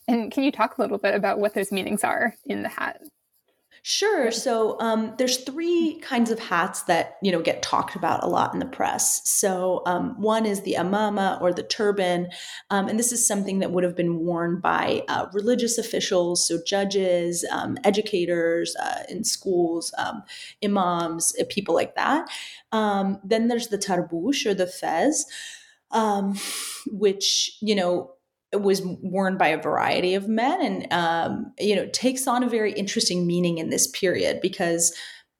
And 0.07 0.31
can 0.31 0.43
you 0.43 0.51
talk 0.51 0.77
a 0.77 0.81
little 0.81 0.97
bit 0.97 1.15
about 1.15 1.39
what 1.39 1.53
those 1.53 1.71
meanings 1.71 2.03
are 2.03 2.35
in 2.45 2.63
the 2.63 2.69
hat? 2.69 3.01
Sure. 3.87 4.31
So 4.31 4.79
um, 4.79 5.13
there's 5.19 5.43
three 5.43 5.99
kinds 6.01 6.31
of 6.31 6.39
hats 6.39 6.81
that 6.83 7.17
you 7.21 7.31
know 7.31 7.39
get 7.39 7.61
talked 7.61 7.95
about 7.95 8.23
a 8.23 8.27
lot 8.27 8.51
in 8.51 8.59
the 8.59 8.65
press. 8.65 9.21
So 9.29 9.83
um, 9.85 10.19
one 10.19 10.47
is 10.47 10.63
the 10.63 10.75
amama 10.79 11.39
or 11.39 11.53
the 11.53 11.61
turban, 11.61 12.29
um, 12.71 12.87
and 12.87 12.97
this 12.97 13.11
is 13.11 13.27
something 13.27 13.59
that 13.59 13.69
would 13.69 13.83
have 13.83 13.95
been 13.95 14.21
worn 14.21 14.59
by 14.59 15.03
uh, 15.07 15.27
religious 15.33 15.77
officials, 15.77 16.47
so 16.47 16.57
judges, 16.65 17.45
um, 17.51 17.77
educators 17.83 18.75
uh, 18.77 19.03
in 19.07 19.23
schools, 19.23 19.93
um, 19.99 20.23
imams, 20.63 21.35
uh, 21.39 21.43
people 21.47 21.75
like 21.75 21.93
that. 21.93 22.27
Um, 22.71 23.19
then 23.23 23.49
there's 23.49 23.67
the 23.67 23.77
tarbush 23.77 24.47
or 24.47 24.55
the 24.55 24.65
fez. 24.65 25.27
Which 26.87 27.57
you 27.61 27.75
know 27.75 28.11
was 28.53 28.81
worn 28.83 29.37
by 29.37 29.49
a 29.49 29.61
variety 29.61 30.15
of 30.15 30.27
men 30.27 30.61
and 30.61 30.93
um, 30.93 31.53
you 31.59 31.75
know 31.75 31.87
takes 31.87 32.27
on 32.27 32.43
a 32.43 32.49
very 32.49 32.73
interesting 32.73 33.27
meaning 33.27 33.57
in 33.57 33.69
this 33.69 33.87
period 33.87 34.39
because 34.41 34.95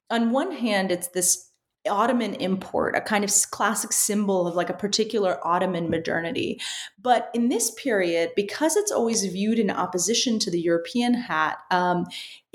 on 0.10 0.32
one 0.32 0.52
hand 0.52 0.92
it's 0.92 1.08
this 1.10 1.45
Ottoman 1.88 2.36
import, 2.36 2.96
a 2.96 3.02
kind 3.02 3.24
of 3.24 3.32
classic 3.52 3.94
symbol 3.94 4.48
of 4.48 4.56
like 4.56 4.70
a 4.70 4.74
particular 4.74 5.40
Ottoman 5.46 5.90
modernity. 5.90 6.60
But 7.02 7.30
in 7.34 7.50
this 7.50 7.72
period, 7.72 8.32
because 8.36 8.76
it's 8.76 8.92
always 8.92 9.24
viewed 9.26 9.60
in 9.60 9.70
opposition 9.70 10.40
to 10.40 10.52
the 10.52 10.60
European 10.60 11.14
hat, 11.14 11.60
um, 11.72 12.06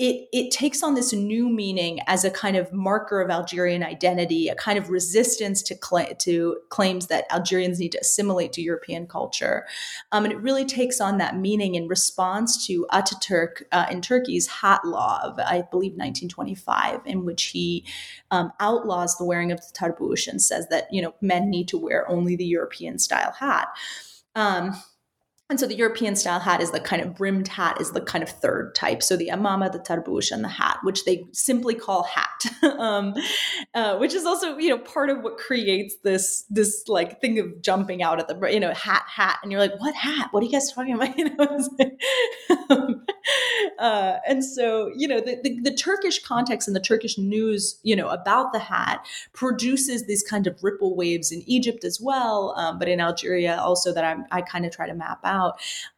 it, 0.00 0.28
it 0.32 0.50
takes 0.50 0.82
on 0.82 0.94
this 0.94 1.12
new 1.12 1.50
meaning 1.50 2.00
as 2.06 2.24
a 2.24 2.30
kind 2.30 2.56
of 2.56 2.72
marker 2.72 3.20
of 3.20 3.28
Algerian 3.28 3.82
identity, 3.82 4.48
a 4.48 4.54
kind 4.54 4.78
of 4.78 4.88
resistance 4.88 5.62
to, 5.64 5.76
cl- 5.76 6.14
to 6.20 6.56
claims 6.70 7.08
that 7.08 7.26
Algerians 7.30 7.78
need 7.78 7.92
to 7.92 7.98
assimilate 7.98 8.54
to 8.54 8.62
European 8.62 9.06
culture. 9.06 9.66
Um, 10.10 10.24
and 10.24 10.32
it 10.32 10.40
really 10.40 10.64
takes 10.64 11.02
on 11.02 11.18
that 11.18 11.36
meaning 11.36 11.74
in 11.74 11.86
response 11.86 12.66
to 12.66 12.86
Ataturk 12.90 13.64
uh, 13.72 13.86
in 13.90 14.00
Turkey's 14.00 14.46
hat 14.46 14.86
law 14.86 15.20
of, 15.22 15.38
I 15.38 15.64
believe, 15.70 15.92
1925, 15.92 17.00
in 17.04 17.26
which 17.26 17.44
he 17.44 17.84
um, 18.30 18.54
outlaws 18.58 19.19
the 19.20 19.24
wearing 19.24 19.52
of 19.52 19.61
the 19.61 19.72
tarbush 19.72 20.26
and 20.26 20.42
says 20.42 20.66
that, 20.70 20.88
you 20.90 21.00
know, 21.00 21.14
men 21.20 21.48
need 21.48 21.68
to 21.68 21.78
wear 21.78 22.11
only 22.11 22.35
the 22.35 22.44
European 22.44 22.98
style 22.98 23.33
hat. 23.38 23.68
Um, 24.35 24.72
and 25.50 25.58
so 25.58 25.66
the 25.66 25.74
European 25.74 26.14
style 26.14 26.38
hat 26.38 26.60
is 26.60 26.70
the 26.70 26.78
kind 26.78 27.02
of 27.02 27.16
brimmed 27.16 27.48
hat 27.48 27.80
is 27.80 27.90
the 27.90 28.00
kind 28.00 28.22
of 28.22 28.30
third 28.30 28.72
type. 28.76 29.02
So 29.02 29.16
the 29.16 29.30
amama, 29.32 29.70
the 29.70 29.80
tarbush, 29.80 30.30
and 30.30 30.44
the 30.44 30.48
hat, 30.48 30.78
which 30.84 31.04
they 31.04 31.26
simply 31.32 31.74
call 31.74 32.04
hat, 32.04 32.46
um, 32.78 33.14
uh, 33.74 33.98
which 33.98 34.14
is 34.14 34.24
also 34.24 34.56
you 34.58 34.68
know 34.68 34.78
part 34.78 35.10
of 35.10 35.22
what 35.22 35.38
creates 35.38 35.96
this 36.04 36.44
this 36.50 36.84
like 36.86 37.20
thing 37.20 37.40
of 37.40 37.60
jumping 37.62 38.00
out 38.00 38.20
at 38.20 38.28
the 38.28 38.48
you 38.48 38.60
know 38.60 38.72
hat 38.72 39.02
hat, 39.08 39.40
and 39.42 39.50
you're 39.50 39.60
like, 39.60 39.78
what 39.80 39.94
hat? 39.96 40.28
What 40.30 40.44
are 40.44 40.46
you 40.46 40.52
guys 40.52 40.72
talking 40.72 40.94
about? 40.94 41.10
You 41.20 41.36
know, 41.36 41.58
um, 42.70 43.04
uh, 43.78 44.18
and 44.26 44.44
so 44.44 44.90
you 44.96 45.08
know 45.08 45.20
the, 45.20 45.40
the, 45.42 45.60
the 45.60 45.74
Turkish 45.74 46.22
context 46.22 46.68
and 46.68 46.74
the 46.74 46.80
Turkish 46.80 47.18
news 47.18 47.78
you 47.82 47.96
know 47.96 48.08
about 48.08 48.52
the 48.52 48.60
hat 48.60 49.04
produces 49.32 50.06
these 50.06 50.22
kind 50.22 50.46
of 50.46 50.62
ripple 50.62 50.94
waves 50.94 51.32
in 51.32 51.42
Egypt 51.46 51.84
as 51.84 52.00
well, 52.00 52.54
um, 52.56 52.78
but 52.78 52.88
in 52.88 53.00
Algeria 53.00 53.58
also 53.60 53.92
that 53.92 54.04
I'm, 54.04 54.24
I 54.30 54.40
kind 54.42 54.64
of 54.64 54.72
try 54.72 54.86
to 54.86 54.94
map 54.94 55.18
out 55.24 55.39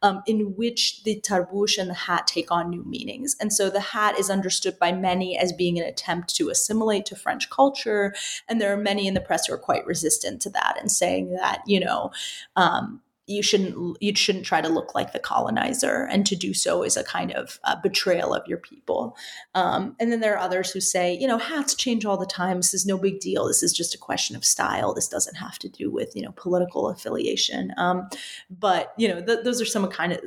um, 0.01 0.23
in 0.25 0.55
which 0.55 1.03
the 1.03 1.19
tarbush 1.19 1.77
and 1.77 1.89
the 1.89 1.93
hat 1.93 2.27
take 2.27 2.51
on 2.51 2.69
new 2.69 2.83
meanings. 2.83 3.35
And 3.39 3.53
so 3.53 3.69
the 3.69 3.79
hat 3.79 4.17
is 4.17 4.29
understood 4.29 4.79
by 4.79 4.91
many 4.91 5.37
as 5.37 5.53
being 5.53 5.79
an 5.79 5.85
attempt 5.85 6.35
to 6.35 6.49
assimilate 6.49 7.05
to 7.07 7.15
French 7.15 7.49
culture. 7.49 8.13
And 8.49 8.59
there 8.59 8.73
are 8.73 8.77
many 8.77 9.07
in 9.07 9.13
the 9.13 9.21
press 9.21 9.45
who 9.45 9.53
are 9.53 9.57
quite 9.57 9.85
resistant 9.85 10.41
to 10.41 10.49
that 10.51 10.77
and 10.79 10.91
saying 10.91 11.35
that, 11.35 11.61
you 11.67 11.79
know, 11.79 12.11
um, 12.55 13.01
you 13.25 13.41
shouldn't 13.41 13.97
you 14.01 14.13
shouldn't 14.15 14.45
try 14.45 14.59
to 14.59 14.67
look 14.67 14.93
like 14.93 15.13
the 15.13 15.19
colonizer 15.19 16.07
and 16.11 16.25
to 16.25 16.35
do 16.35 16.53
so 16.53 16.83
is 16.83 16.97
a 16.97 17.03
kind 17.03 17.31
of 17.31 17.57
uh, 17.63 17.75
betrayal 17.81 18.33
of 18.33 18.45
your 18.47 18.57
people. 18.57 19.15
Um, 19.55 19.95
and 19.99 20.11
then 20.11 20.19
there 20.19 20.33
are 20.33 20.39
others 20.39 20.71
who 20.71 20.81
say 20.81 21.17
you 21.17 21.27
know 21.27 21.37
hats 21.37 21.73
change 21.73 22.05
all 22.05 22.17
the 22.17 22.25
time. 22.25 22.57
This 22.57 22.73
is 22.73 22.85
no 22.85 22.97
big 22.97 23.21
deal. 23.21 23.47
This 23.47 23.63
is 23.63 23.71
just 23.71 23.95
a 23.95 23.97
question 23.97 24.35
of 24.35 24.43
style. 24.43 24.93
This 24.93 25.07
doesn't 25.07 25.35
have 25.35 25.57
to 25.59 25.69
do 25.69 25.89
with 25.89 26.13
you 26.15 26.21
know 26.21 26.33
political 26.35 26.89
affiliation. 26.89 27.73
Um, 27.77 28.09
but 28.49 28.93
you 28.97 29.07
know 29.07 29.21
th- 29.21 29.43
those 29.45 29.61
are 29.61 29.65
some 29.65 29.87
kind 29.87 30.11
of 30.11 30.19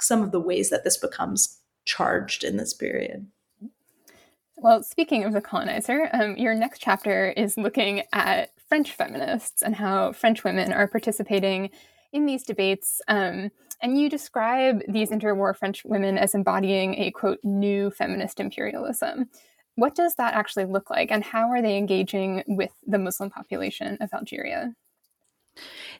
some 0.00 0.22
of 0.22 0.32
the 0.32 0.40
ways 0.40 0.70
that 0.70 0.82
this 0.82 0.96
becomes 0.96 1.58
charged 1.84 2.42
in 2.42 2.56
this 2.56 2.74
period. 2.74 3.28
Well 4.56 4.82
speaking 4.82 5.22
of 5.24 5.32
the 5.32 5.40
colonizer 5.40 6.10
um, 6.12 6.36
your 6.36 6.54
next 6.54 6.80
chapter 6.80 7.30
is 7.30 7.56
looking 7.56 8.02
at 8.12 8.50
french 8.68 8.92
feminists 8.92 9.62
and 9.62 9.76
how 9.76 10.12
french 10.12 10.44
women 10.44 10.72
are 10.72 10.86
participating 10.86 11.70
in 12.12 12.26
these 12.26 12.42
debates. 12.42 13.00
Um, 13.08 13.50
and 13.82 13.98
you 13.98 14.10
describe 14.10 14.82
these 14.88 15.10
interwar 15.10 15.56
French 15.56 15.84
women 15.84 16.18
as 16.18 16.34
embodying 16.34 16.94
a 16.96 17.10
quote, 17.10 17.38
new 17.42 17.90
feminist 17.90 18.40
imperialism. 18.40 19.30
What 19.76 19.94
does 19.94 20.16
that 20.16 20.34
actually 20.34 20.66
look 20.66 20.90
like, 20.90 21.10
and 21.10 21.24
how 21.24 21.48
are 21.48 21.62
they 21.62 21.78
engaging 21.78 22.42
with 22.46 22.72
the 22.86 22.98
Muslim 22.98 23.30
population 23.30 23.96
of 24.00 24.12
Algeria? 24.12 24.74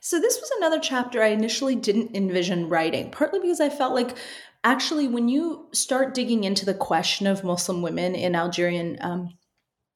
So, 0.01 0.21
this 0.21 0.39
was 0.41 0.51
another 0.59 0.79
chapter 0.81 1.23
I 1.23 1.29
initially 1.29 1.77
didn't 1.77 2.15
envision 2.15 2.69
writing, 2.69 3.11
partly 3.11 3.41
because 3.41 3.61
I 3.61 3.71
felt 3.71 3.95
like 3.95 4.17
actually, 4.65 5.09
when 5.09 5.29
you 5.29 5.69
start 5.73 6.15
digging 6.15 6.45
into 6.45 6.67
the 6.67 6.75
question 6.75 7.27
of 7.27 7.45
Muslim 7.45 7.81
women 7.81 8.15
in 8.15 8.35
Algerian 8.35 8.99
um, 9.01 9.39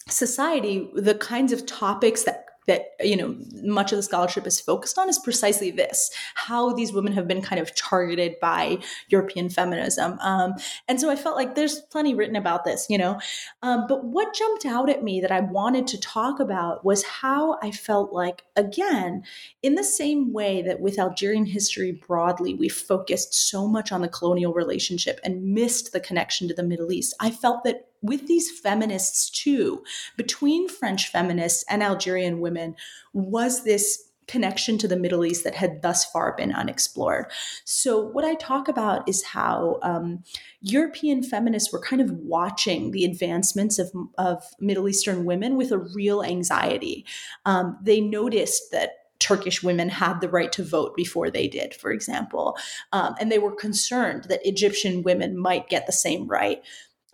society, 0.09 0.91
the 0.95 1.15
kinds 1.15 1.53
of 1.53 1.67
topics 1.67 2.23
that 2.25 2.44
that 2.67 2.93
you 3.01 3.17
know 3.17 3.37
much 3.63 3.93
of 3.93 3.97
the 3.97 4.03
scholarship 4.03 4.47
is 4.47 4.61
focused 4.61 4.99
on 4.99 5.09
is 5.09 5.19
precisely 5.19 5.71
this 5.71 6.11
how 6.35 6.73
these 6.73 6.93
women 6.93 7.13
have 7.13 7.29
been 7.29 7.43
kind 7.43 7.61
of 7.61 7.75
targeted 7.75 8.35
by 8.41 8.79
european 9.09 9.49
feminism. 9.49 10.19
Um, 10.21 10.55
and 10.89 11.01
so 11.01 11.11
i 11.11 11.17
felt 11.17 11.37
like 11.37 11.55
there's 11.55 11.81
plenty 11.81 12.15
written 12.15 12.37
about 12.37 12.65
this 12.65 12.87
you 12.89 12.99
know. 12.99 13.21
Um, 13.63 13.87
but 13.89 14.05
what 14.05 14.35
jumped 14.35 14.67
out 14.67 14.89
at 14.89 15.03
me 15.03 15.21
that 15.21 15.33
i 15.33 15.41
wanted 15.41 15.87
to 15.89 16.01
talk 16.01 16.41
about 16.41 16.85
was 16.85 17.05
how 17.05 17.59
i 17.63 17.71
felt 17.71 18.13
like 18.13 18.45
again 18.57 19.23
in 19.63 19.75
the 19.75 19.85
same 19.85 20.33
way 20.33 20.63
that 20.63 20.81
with 20.81 20.99
algerian 20.99 21.47
history 21.47 21.93
broadly 21.93 22.55
we 22.55 22.69
focused 22.69 23.35
so 23.49 23.67
much 23.67 23.93
on 23.93 24.01
the 24.01 24.09
colonial 24.09 24.53
relationship 24.53 25.21
and 25.25 25.55
missed 25.55 25.93
the 25.93 26.01
connection 26.01 26.49
to 26.49 26.55
the 26.55 26.63
middle 26.63 26.93
east 26.93 27.15
i 27.21 27.31
felt 27.31 27.65
that 27.65 27.89
with 28.05 28.27
these 28.27 28.51
feminists 28.61 29.31
too, 29.31 29.83
between 30.17 30.69
French 30.69 31.11
feminists 31.11 31.65
and 31.69 31.83
Algerian 31.83 32.41
women, 32.41 32.77
was 33.13 33.65
this 33.65 34.11
connection 34.27 34.79
to 34.79 34.89
the 34.89 34.97
Middle 34.97 35.25
East 35.25 35.45
that 35.45 35.55
had 35.55 35.83
thus 35.83 36.05
far 36.05 36.35
been 36.37 36.53
unexplored. 36.53 37.27
So, 37.65 38.01
what 38.01 38.25
I 38.25 38.35
talk 38.35 38.69
about 38.69 39.09
is 39.09 39.25
how 39.25 39.79
um, 39.83 40.23
European 40.61 41.23
feminists 41.23 41.73
were 41.73 41.81
kind 41.81 42.01
of 42.01 42.11
watching 42.11 42.91
the 42.91 43.05
advancements 43.05 43.79
of, 43.79 43.91
of 44.19 44.45
Middle 44.61 44.89
Eastern 44.89 45.25
women 45.25 45.57
with 45.57 45.73
a 45.73 45.79
real 45.79 46.23
anxiety. 46.23 47.05
Um, 47.45 47.79
they 47.83 48.01
noticed 48.01 48.71
that 48.73 48.93
Turkish 49.19 49.63
women 49.63 49.89
had 49.89 50.21
the 50.21 50.29
right 50.29 50.53
to 50.53 50.63
vote 50.63 50.95
before 50.97 51.31
they 51.31 51.49
did, 51.49 51.75
for 51.75 51.91
example. 51.91 52.59
Um, 52.93 53.15
and 53.19 53.33
they 53.33 53.39
were 53.39 53.55
concerned 53.55 54.25
that 54.25 54.47
Egyptian 54.47 55.03
women 55.03 55.39
might 55.39 55.71
get 55.71 55.87
the 55.87 55.93
same 55.93 56.29
right 56.29 56.63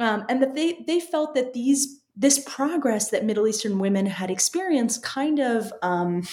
um, 0.00 0.24
and 0.28 0.42
that 0.42 0.54
they 0.54 0.82
they 0.86 0.98
felt 0.98 1.34
that 1.34 1.52
these 1.52 2.00
this 2.16 2.38
progress 2.40 3.10
that 3.10 3.24
Middle 3.24 3.46
Eastern 3.46 3.78
women 3.78 4.06
had 4.06 4.30
experienced 4.30 5.02
kind 5.02 5.38
of 5.38 5.72
um, 5.82 6.26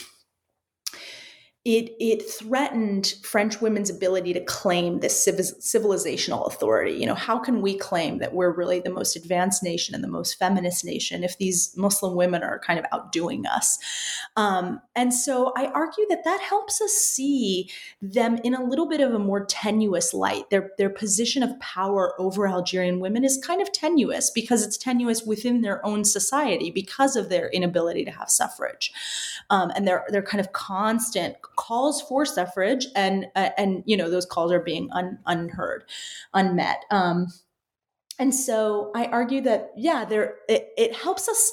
it 1.68 1.93
it 1.99 2.22
threatened 2.22 3.15
French 3.24 3.59
women's 3.59 3.89
ability 3.89 4.32
to 4.32 4.39
claim 4.39 5.01
this 5.01 5.28
civilizational 5.28 6.47
authority. 6.47 6.93
You 6.93 7.05
know, 7.05 7.13
how 7.13 7.38
can 7.38 7.61
we 7.61 7.78
claim 7.78 8.20
that 8.20 8.34
we're 8.34 8.51
really 8.53 8.80
the 8.80 8.89
most 8.89 9.18
advanced 9.18 9.63
nation 9.63 9.93
and 9.93 10.01
the 10.01 10.07
most 10.07 10.39
feminist 10.39 10.86
nation 10.86 11.26
if 11.26 11.38
these 11.38 11.74
Muslim 11.76 12.15
women 12.15 12.41
are 12.41 12.57
kind 12.59 12.80
of 12.80 12.86
outdoing 12.93 13.45
us? 13.45 13.78
Um, 14.38 14.80
and 14.95 15.13
so 15.13 15.51
I 15.57 15.65
argue 15.65 16.05
that 16.07 16.24
that 16.24 16.39
helps 16.39 16.80
us 16.80 16.93
see 16.93 17.70
them 18.01 18.39
in 18.45 18.53
a 18.53 18.63
little 18.63 18.88
bit 18.88 19.01
of 19.01 19.13
a 19.13 19.20
more 19.20 19.45
tenuous 19.45 20.13
light. 20.13 20.49
Their 20.49 20.72
their 20.78 20.89
position 20.89 21.43
of 21.43 21.59
power 21.59 22.13
over 22.18 22.47
Algerian 22.47 23.01
women 23.01 23.26
is 23.26 23.43
kind 23.45 23.61
of 23.61 23.74
tenuous 23.74 24.30
because 24.30 24.65
it's 24.65 24.78
tenuous 24.78 25.24
within 25.24 25.59
their 25.63 25.86
own 25.86 26.05
society 26.05 26.72
because 26.72 27.18
of 27.18 27.28
their 27.28 27.49
inability 27.49 28.05
to 28.05 28.11
have 28.11 28.30
suffrage, 28.30 28.93
um, 29.49 29.70
and 29.76 29.86
their 29.86 30.05
their 30.07 30.22
kind 30.22 30.39
of 30.39 30.53
constant 30.53 31.36
calls 31.57 32.01
for 32.03 32.25
suffrage 32.25 32.87
and 32.95 33.25
uh, 33.35 33.49
and 33.57 33.83
you 33.85 33.97
know 33.97 34.09
those 34.09 34.25
calls 34.25 34.51
are 34.51 34.61
being 34.61 34.89
un, 34.93 35.19
unheard 35.25 35.83
unmet. 36.33 36.85
Um, 36.91 37.27
and 38.20 38.34
so 38.34 38.91
I 38.95 39.05
argue 39.05 39.41
that 39.41 39.74
yeah, 39.78 40.03
there 40.03 40.36
it, 40.49 40.70
it 40.76 40.95
helps 40.95 41.30
us 41.30 41.51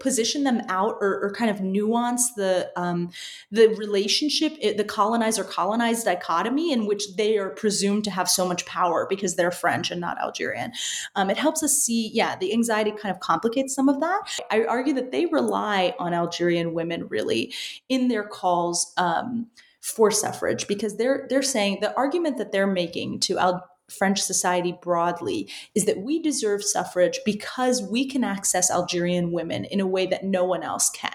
position 0.00 0.44
them 0.44 0.62
out 0.68 0.96
or, 1.00 1.20
or, 1.22 1.32
kind 1.32 1.50
of 1.50 1.60
nuance 1.60 2.32
the 2.34 2.70
um, 2.74 3.10
the 3.50 3.68
relationship, 3.68 4.54
the 4.60 4.84
colonizer 4.84 5.44
colonized 5.44 6.06
dichotomy 6.06 6.72
in 6.72 6.86
which 6.86 7.16
they 7.16 7.36
are 7.36 7.50
presumed 7.50 8.04
to 8.04 8.10
have 8.10 8.30
so 8.30 8.48
much 8.48 8.64
power 8.64 9.06
because 9.10 9.36
they're 9.36 9.50
French 9.50 9.90
and 9.90 10.00
not 10.00 10.18
Algerian. 10.18 10.72
Um, 11.16 11.28
it 11.28 11.36
helps 11.36 11.62
us 11.62 11.76
see 11.76 12.10
yeah, 12.14 12.36
the 12.36 12.52
anxiety 12.52 12.92
kind 12.92 13.14
of 13.14 13.20
complicates 13.20 13.74
some 13.74 13.90
of 13.90 14.00
that. 14.00 14.20
I 14.50 14.64
argue 14.64 14.94
that 14.94 15.12
they 15.12 15.26
rely 15.26 15.94
on 15.98 16.14
Algerian 16.14 16.72
women 16.72 17.08
really 17.08 17.52
in 17.88 18.08
their 18.08 18.24
calls. 18.24 18.92
Um, 18.96 19.48
for 19.82 20.10
suffrage 20.10 20.66
because 20.66 20.96
they're 20.96 21.28
they're 21.30 21.42
saying 21.42 21.78
the 21.80 21.96
argument 21.96 22.38
that 22.38 22.50
they're 22.50 22.66
making 22.66 23.20
to 23.20 23.38
Al- 23.38 23.70
French 23.88 24.20
society 24.20 24.76
broadly 24.82 25.50
is 25.74 25.84
that 25.84 25.98
we 25.98 26.20
deserve 26.20 26.64
suffrage 26.64 27.20
because 27.24 27.82
we 27.82 28.06
can 28.06 28.24
access 28.24 28.70
Algerian 28.70 29.32
women 29.32 29.64
in 29.64 29.80
a 29.80 29.86
way 29.86 30.06
that 30.06 30.24
no 30.24 30.44
one 30.44 30.62
else 30.62 30.90
can. 30.90 31.14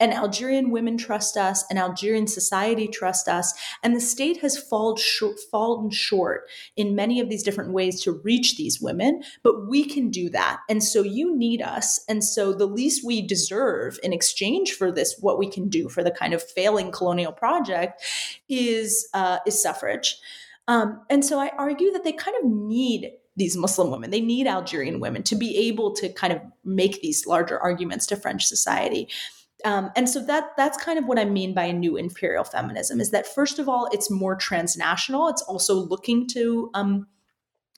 And 0.00 0.14
Algerian 0.14 0.70
women 0.70 0.96
trust 0.96 1.36
us, 1.36 1.64
and 1.68 1.78
Algerian 1.78 2.28
society 2.28 2.86
trust 2.86 3.26
us, 3.26 3.52
and 3.82 3.96
the 3.96 4.00
state 4.00 4.38
has 4.38 4.56
fallen 4.56 4.96
short, 4.96 5.40
fallen 5.50 5.90
short 5.90 6.48
in 6.76 6.94
many 6.94 7.18
of 7.18 7.28
these 7.28 7.42
different 7.42 7.72
ways 7.72 8.00
to 8.02 8.12
reach 8.12 8.56
these 8.56 8.80
women, 8.80 9.22
but 9.42 9.66
we 9.66 9.84
can 9.84 10.08
do 10.08 10.30
that. 10.30 10.60
And 10.68 10.84
so 10.84 11.02
you 11.02 11.36
need 11.36 11.60
us. 11.62 12.04
And 12.08 12.22
so 12.22 12.52
the 12.52 12.66
least 12.66 13.04
we 13.04 13.26
deserve 13.26 13.98
in 14.02 14.12
exchange 14.12 14.72
for 14.72 14.92
this, 14.92 15.16
what 15.20 15.38
we 15.38 15.50
can 15.50 15.68
do 15.68 15.88
for 15.88 16.04
the 16.04 16.12
kind 16.12 16.32
of 16.32 16.42
failing 16.42 16.92
colonial 16.92 17.32
project, 17.32 18.02
is 18.48 19.08
uh, 19.14 19.38
is 19.46 19.60
suffrage. 19.60 20.16
Um, 20.68 21.00
and 21.10 21.24
so 21.24 21.40
I 21.40 21.50
argue 21.58 21.90
that 21.92 22.04
they 22.04 22.12
kind 22.12 22.36
of 22.42 22.48
need 22.48 23.10
these 23.36 23.56
Muslim 23.56 23.90
women. 23.90 24.10
They 24.10 24.20
need 24.20 24.46
Algerian 24.46 25.00
women 25.00 25.22
to 25.24 25.36
be 25.36 25.56
able 25.56 25.94
to 25.96 26.12
kind 26.12 26.32
of 26.32 26.40
make 26.64 27.00
these 27.00 27.26
larger 27.26 27.58
arguments 27.58 28.06
to 28.08 28.16
French 28.16 28.44
society. 28.44 29.08
Um, 29.64 29.90
and 29.96 30.08
so 30.08 30.24
that 30.26 30.50
that's 30.56 30.82
kind 30.82 30.98
of 30.98 31.06
what 31.06 31.18
I 31.18 31.24
mean 31.24 31.54
by 31.54 31.64
a 31.64 31.72
new 31.72 31.96
imperial 31.96 32.44
feminism 32.44 33.00
is 33.00 33.10
that 33.10 33.26
first 33.26 33.58
of 33.58 33.68
all, 33.68 33.88
it's 33.92 34.10
more 34.10 34.36
transnational. 34.36 35.28
It's 35.28 35.42
also 35.42 35.74
looking 35.74 36.28
to 36.28 36.70
um, 36.74 37.06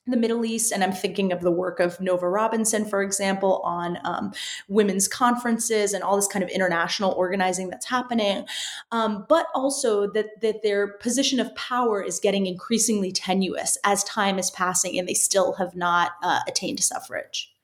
the 0.07 0.17
Middle 0.17 0.45
East. 0.45 0.73
And 0.73 0.83
I'm 0.83 0.93
thinking 0.93 1.33
of 1.33 1.41
the 1.41 1.51
work 1.51 1.81
of 1.81 2.01
Nova 2.01 2.29
Robinson, 2.29 2.85
for 2.85 3.03
example, 3.03 3.61
on 3.65 3.99
um, 4.05 4.33
women's 4.69 5.07
conferences 5.09 5.93
and 5.93 6.03
all 6.03 6.17
this 6.17 6.27
kind 6.27 6.43
of 6.43 6.49
international 6.51 7.13
organizing 7.13 7.71
that's 7.71 7.87
happening. 7.87 8.47
Um, 8.93 9.27
but 9.29 9.47
also 9.55 10.11
that, 10.13 10.41
that 10.41 10.63
their 10.63 10.89
position 10.99 11.41
of 11.41 11.55
power 11.55 12.03
is 12.03 12.19
getting 12.19 12.47
increasingly 12.47 13.13
tenuous 13.13 13.79
as 13.85 14.03
time 14.05 14.39
is 14.39 14.51
passing 14.51 14.99
and 14.99 15.09
they 15.09 15.15
still 15.15 15.55
have 15.55 15.77
not 15.77 16.13
uh, 16.23 16.41
attained 16.49 16.81
suffrage. 16.81 17.55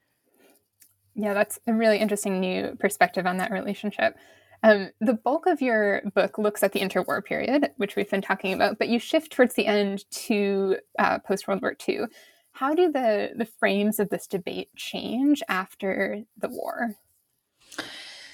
Yeah, 1.14 1.32
that's 1.32 1.58
a 1.66 1.72
really 1.72 1.98
interesting 1.98 2.40
new 2.40 2.76
perspective 2.78 3.26
on 3.26 3.38
that 3.38 3.50
relationship. 3.50 4.18
Um, 4.66 4.90
the 5.00 5.14
bulk 5.14 5.46
of 5.46 5.62
your 5.62 6.02
book 6.12 6.38
looks 6.38 6.64
at 6.64 6.72
the 6.72 6.80
interwar 6.80 7.24
period, 7.24 7.70
which 7.76 7.94
we've 7.94 8.10
been 8.10 8.20
talking 8.20 8.52
about, 8.52 8.80
but 8.80 8.88
you 8.88 8.98
shift 8.98 9.30
towards 9.30 9.54
the 9.54 9.64
end 9.64 10.04
to 10.10 10.78
uh, 10.98 11.20
post 11.20 11.46
World 11.46 11.62
War 11.62 11.76
II. 11.88 12.06
How 12.50 12.74
do 12.74 12.90
the, 12.90 13.30
the 13.36 13.44
frames 13.44 14.00
of 14.00 14.08
this 14.08 14.26
debate 14.26 14.74
change 14.74 15.40
after 15.48 16.24
the 16.36 16.48
war? 16.48 16.96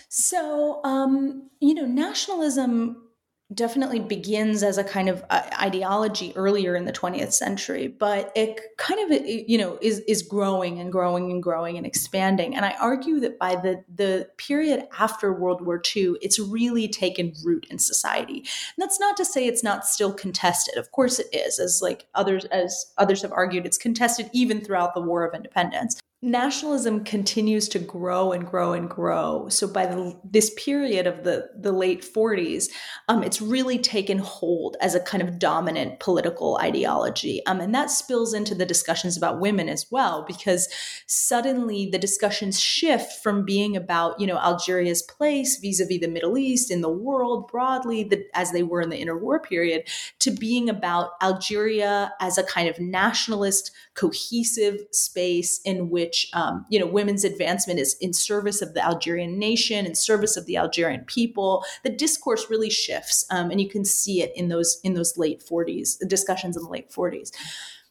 So, 0.08 0.82
um, 0.84 1.50
you 1.60 1.74
know, 1.74 1.84
nationalism 1.84 3.08
definitely 3.54 4.00
begins 4.00 4.62
as 4.62 4.78
a 4.78 4.84
kind 4.84 5.08
of 5.08 5.24
uh, 5.30 5.42
ideology 5.60 6.32
earlier 6.36 6.74
in 6.76 6.84
the 6.84 6.92
20th 6.92 7.32
century 7.32 7.88
but 7.88 8.32
it 8.34 8.60
kind 8.78 9.00
of 9.00 9.26
you 9.26 9.58
know 9.58 9.78
is 9.80 10.00
is 10.00 10.22
growing 10.22 10.78
and 10.80 10.92
growing 10.92 11.30
and 11.30 11.42
growing 11.42 11.76
and 11.76 11.86
expanding. 11.86 12.54
And 12.54 12.64
i 12.64 12.74
argue 12.80 13.20
that 13.20 13.38
by 13.38 13.56
the 13.56 13.84
the 13.94 14.28
period 14.36 14.86
after 14.98 15.32
world 15.32 15.64
war 15.64 15.80
ii 15.96 16.16
it's 16.20 16.38
really 16.38 16.88
taken 16.88 17.32
root 17.44 17.66
in 17.70 17.78
society. 17.78 18.38
And 18.38 18.78
that's 18.78 19.00
not 19.00 19.16
to 19.16 19.24
say 19.24 19.46
it's 19.46 19.64
not 19.64 19.86
still 19.86 20.12
contested. 20.12 20.76
Of 20.76 20.90
course 20.92 21.18
it 21.18 21.28
is 21.32 21.58
as 21.58 21.80
like 21.82 22.06
others 22.14 22.44
as 22.46 22.92
others 22.98 23.22
have 23.22 23.32
argued 23.32 23.66
it's 23.66 23.78
contested 23.78 24.30
even 24.32 24.60
throughout 24.60 24.94
the 24.94 25.00
war 25.00 25.24
of 25.24 25.34
independence 25.34 26.00
nationalism 26.24 27.02
continues 27.02 27.68
to 27.68 27.80
grow 27.80 28.30
and 28.30 28.46
grow 28.46 28.72
and 28.74 28.88
grow. 28.88 29.48
So 29.48 29.66
by 29.66 29.86
the, 29.86 30.16
this 30.22 30.54
period 30.56 31.08
of 31.08 31.24
the, 31.24 31.50
the 31.58 31.72
late 31.72 32.02
40s, 32.02 32.68
um, 33.08 33.24
it's 33.24 33.40
really 33.40 33.76
taken 33.76 34.18
hold 34.18 34.76
as 34.80 34.94
a 34.94 35.00
kind 35.00 35.20
of 35.20 35.40
dominant 35.40 35.98
political 35.98 36.58
ideology. 36.62 37.44
Um, 37.46 37.58
and 37.58 37.74
that 37.74 37.90
spills 37.90 38.34
into 38.34 38.54
the 38.54 38.64
discussions 38.64 39.16
about 39.16 39.40
women 39.40 39.68
as 39.68 39.90
well, 39.90 40.24
because 40.24 40.68
suddenly 41.08 41.88
the 41.90 41.98
discussions 41.98 42.60
shift 42.60 43.20
from 43.20 43.44
being 43.44 43.76
about, 43.76 44.20
you 44.20 44.26
know, 44.28 44.38
Algeria's 44.38 45.02
place 45.02 45.56
vis-a-vis 45.56 45.98
the 45.98 46.06
Middle 46.06 46.38
East 46.38 46.70
in 46.70 46.82
the 46.82 46.88
world 46.88 47.48
broadly, 47.48 48.04
the, 48.04 48.24
as 48.32 48.52
they 48.52 48.62
were 48.62 48.80
in 48.80 48.90
the 48.90 49.04
interwar 49.04 49.42
period, 49.42 49.88
to 50.20 50.30
being 50.30 50.68
about 50.68 51.10
Algeria 51.20 52.12
as 52.20 52.38
a 52.38 52.44
kind 52.44 52.68
of 52.68 52.78
nationalist, 52.78 53.72
cohesive 53.94 54.80
space 54.90 55.60
in 55.64 55.90
which 55.90 56.28
um, 56.32 56.64
you 56.70 56.78
know 56.78 56.86
women's 56.86 57.24
advancement 57.24 57.78
is 57.78 57.96
in 58.00 58.12
service 58.12 58.62
of 58.62 58.74
the 58.74 58.84
Algerian 58.84 59.38
nation, 59.38 59.86
in 59.86 59.94
service 59.94 60.36
of 60.36 60.46
the 60.46 60.56
Algerian 60.56 61.04
people. 61.04 61.64
The 61.84 61.90
discourse 61.90 62.48
really 62.48 62.70
shifts, 62.70 63.26
um, 63.30 63.50
and 63.50 63.60
you 63.60 63.68
can 63.68 63.84
see 63.84 64.22
it 64.22 64.32
in 64.34 64.48
those 64.48 64.80
in 64.82 64.94
those 64.94 65.18
late 65.18 65.42
40s, 65.42 65.98
the 65.98 66.06
discussions 66.06 66.56
in 66.56 66.62
the 66.62 66.70
late 66.70 66.90
40s. 66.90 67.32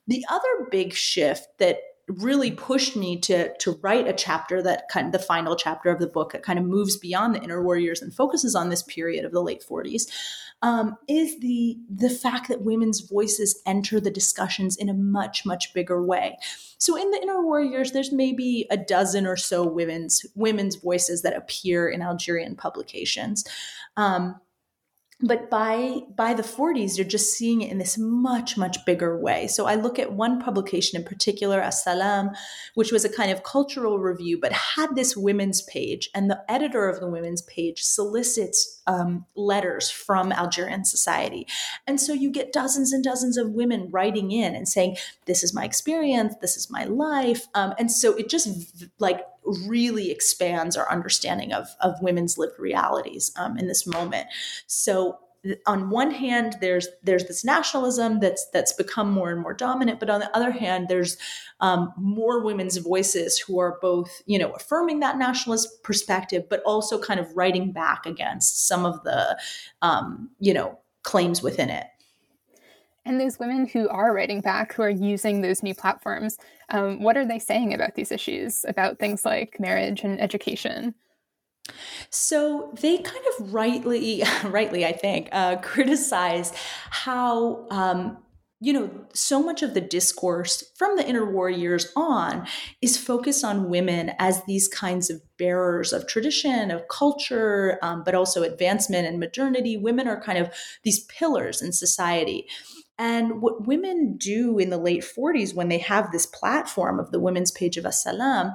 The 0.08 0.26
other 0.30 0.68
big 0.72 0.94
shift 0.94 1.48
that 1.60 1.78
really 2.18 2.52
pushed 2.52 2.96
me 2.96 3.20
to 3.20 3.56
to 3.58 3.80
write 3.82 4.08
a 4.08 4.14
chapter 4.14 4.62
that 4.62 4.88
kind 4.90 5.08
of 5.08 5.12
the 5.12 5.20
final 5.20 5.56
chapter 5.56 5.90
of 5.90 6.00
the 6.00 6.08
book 6.08 6.32
that 6.32 6.44
kind 6.44 6.60
of 6.60 6.66
moves 6.66 6.98
beyond 6.98 7.36
the 7.36 7.40
interwar 7.40 7.82
years 7.82 8.02
and 8.02 8.14
focuses 8.14 8.56
on 8.56 8.70
this 8.70 8.84
period 8.84 9.26
of 9.26 9.32
the 9.32 9.42
late 9.42 9.64
40s 9.68 10.08
um, 10.62 10.98
is 11.08 11.40
the 11.40 11.78
the 11.90 12.10
fact 12.10 12.48
that 12.48 12.62
women's 12.62 13.02
voices 13.02 13.62
enter 13.66 14.00
the 14.00 14.12
discussions 14.12 14.78
in 14.78 14.90
a 14.90 14.94
much 14.94 15.46
much 15.46 15.74
bigger 15.74 16.04
way. 16.04 16.38
So 16.78 16.96
in 16.98 17.12
the 17.12 17.20
interwar 17.20 17.70
years, 17.70 17.92
there's 17.92 18.12
maybe 18.12 18.68
a 18.70 18.78
dozen 18.78 19.26
or 19.26 19.38
so 19.38 19.66
women's 19.66 20.26
women's 20.36 20.76
voices 20.76 21.22
that 21.24 21.36
appear 21.36 21.90
in 21.90 22.02
Algerian 22.02 22.56
publications. 22.56 23.44
Um, 23.98 24.40
but 25.22 25.50
by 25.50 26.00
by 26.16 26.34
the 26.34 26.44
40s 26.44 26.98
you're 26.98 27.06
just 27.06 27.34
seeing 27.34 27.62
it 27.62 27.72
in 27.72 27.78
this 27.78 27.98
much 27.98 28.58
much 28.58 28.84
bigger 28.86 29.18
way. 29.18 29.48
So 29.48 29.66
i 29.66 29.76
look 29.76 30.00
at 30.00 30.14
one 30.14 30.42
publication 30.42 31.00
in 31.00 31.06
particular 31.06 31.62
as-salam 31.62 32.32
which 32.76 32.92
was 32.92 33.06
a 33.06 33.10
kind 33.10 33.32
of 33.32 33.44
cultural 33.44 34.00
review 34.00 34.40
but 34.40 34.52
had 34.52 34.96
this 34.96 35.16
women's 35.16 35.62
page 35.64 36.10
and 36.14 36.30
the 36.30 36.44
editor 36.50 36.88
of 36.88 37.00
the 37.00 37.10
women's 37.10 37.42
page 37.44 37.82
solicits 37.82 38.82
um, 38.88 39.26
letters 39.36 39.90
from 39.90 40.32
algerian 40.32 40.86
society. 40.86 41.48
And 41.88 42.00
so 42.00 42.14
you 42.14 42.32
get 42.32 42.54
dozens 42.54 42.92
and 42.92 43.04
dozens 43.04 43.38
of 43.38 43.52
women 43.52 43.90
writing 43.92 44.32
in 44.32 44.56
and 44.56 44.68
saying 44.68 44.98
this 45.26 45.44
is 45.44 45.54
my 45.54 45.64
experience. 45.64 46.36
This 46.42 46.58
is 46.58 46.70
my 46.70 46.86
life. 46.86 47.48
Um, 47.54 47.74
and 47.78 47.92
so 47.92 48.14
it 48.16 48.30
just 48.30 48.50
like 49.00 49.22
really 49.46 50.12
expands 50.12 50.78
our 50.78 50.90
understanding 50.92 51.54
of, 51.54 51.68
of 51.82 52.02
women's 52.02 52.38
lived 52.38 52.60
realities 52.60 53.32
um, 53.38 53.58
in 53.58 53.68
this 53.68 53.88
moment. 53.88 54.28
So 54.68 55.20
on 55.66 55.90
one 55.90 56.12
hand 56.12 56.56
there's 56.62 56.88
there's 57.02 57.26
this 57.26 57.44
nationalism 57.44 58.20
that's 58.20 58.48
that's 58.54 58.74
become 58.74 59.12
more 59.12 59.32
and 59.32 59.42
more 59.42 59.56
dominant 59.56 60.00
but 60.00 60.10
on 60.10 60.20
the 60.20 60.38
other 60.38 60.52
hand 60.52 60.88
there's 60.88 61.18
um, 61.62 61.92
more 61.98 62.44
women's 62.44 62.78
voices 62.78 63.40
who 63.40 63.60
are 63.60 63.80
both 63.82 64.22
you 64.28 64.38
know 64.38 64.52
affirming 64.52 65.00
that 65.00 65.18
nationalist 65.18 65.82
perspective 65.84 66.44
but 66.48 66.62
also 66.64 67.00
kind 67.00 67.20
of 67.20 67.36
writing 67.36 67.72
back 67.72 68.06
against 68.06 68.68
some 68.68 68.86
of 68.86 69.04
the 69.04 69.38
um, 69.82 70.30
you 70.40 70.54
know 70.54 70.78
claims 71.02 71.42
within 71.42 71.72
it 71.72 71.88
and 73.06 73.20
those 73.20 73.40
women 73.40 73.68
who 73.68 73.90
are 73.90 74.14
writing 74.14 74.42
back, 74.42 74.74
who 74.74 74.84
are 74.84 74.90
using 74.90 75.42
those 75.42 75.64
new 75.64 75.74
platforms, 75.74 76.38
um, 76.70 77.02
what 77.02 77.18
are 77.18 77.26
they 77.26 77.40
saying 77.40 77.74
about 77.74 77.96
these 77.96 78.12
issues, 78.12 78.66
about 78.68 79.00
things 79.00 79.26
like 79.26 79.60
marriage 79.60 80.04
and 80.04 80.22
education? 80.22 80.94
So 82.10 82.74
they 82.80 82.98
kind 82.98 83.24
of 83.40 83.54
rightly, 83.54 84.24
rightly, 84.46 84.86
I 84.86 84.92
think, 84.92 85.30
uh, 85.32 85.56
criticize 85.62 86.54
how 86.90 87.68
um, 87.72 88.18
you 88.64 88.74
know, 88.74 88.92
so 89.12 89.42
much 89.42 89.64
of 89.64 89.74
the 89.74 89.82
discourse 89.82 90.64
from 90.78 90.96
the 90.96 91.04
interwar 91.04 91.50
years 91.50 91.92
on 91.96 92.46
is 92.80 92.96
focused 92.96 93.44
on 93.44 93.72
women 93.72 94.12
as 94.20 94.44
these 94.44 94.68
kinds 94.68 95.10
of 95.10 95.20
bearers 95.38 95.92
of 95.92 96.06
tradition, 96.06 96.70
of 96.70 96.88
culture, 96.88 97.80
um, 97.82 98.04
but 98.04 98.14
also 98.14 98.44
advancement 98.44 99.08
and 99.08 99.20
modernity. 99.20 99.78
Women 99.78 100.08
are 100.08 100.22
kind 100.22 100.38
of 100.38 100.54
these 100.84 101.06
pillars 101.06 101.60
in 101.60 101.72
society. 101.72 102.48
And 103.02 103.42
what 103.42 103.66
women 103.66 104.16
do 104.16 104.60
in 104.60 104.70
the 104.70 104.78
late 104.78 105.04
40s 105.04 105.56
when 105.56 105.70
they 105.70 105.80
have 105.80 106.12
this 106.12 106.28
platform 106.28 107.00
of 107.00 107.10
the 107.10 107.20
women's 107.20 107.50
page 107.50 107.76
of 107.76 107.86
As-Salam 107.86 108.54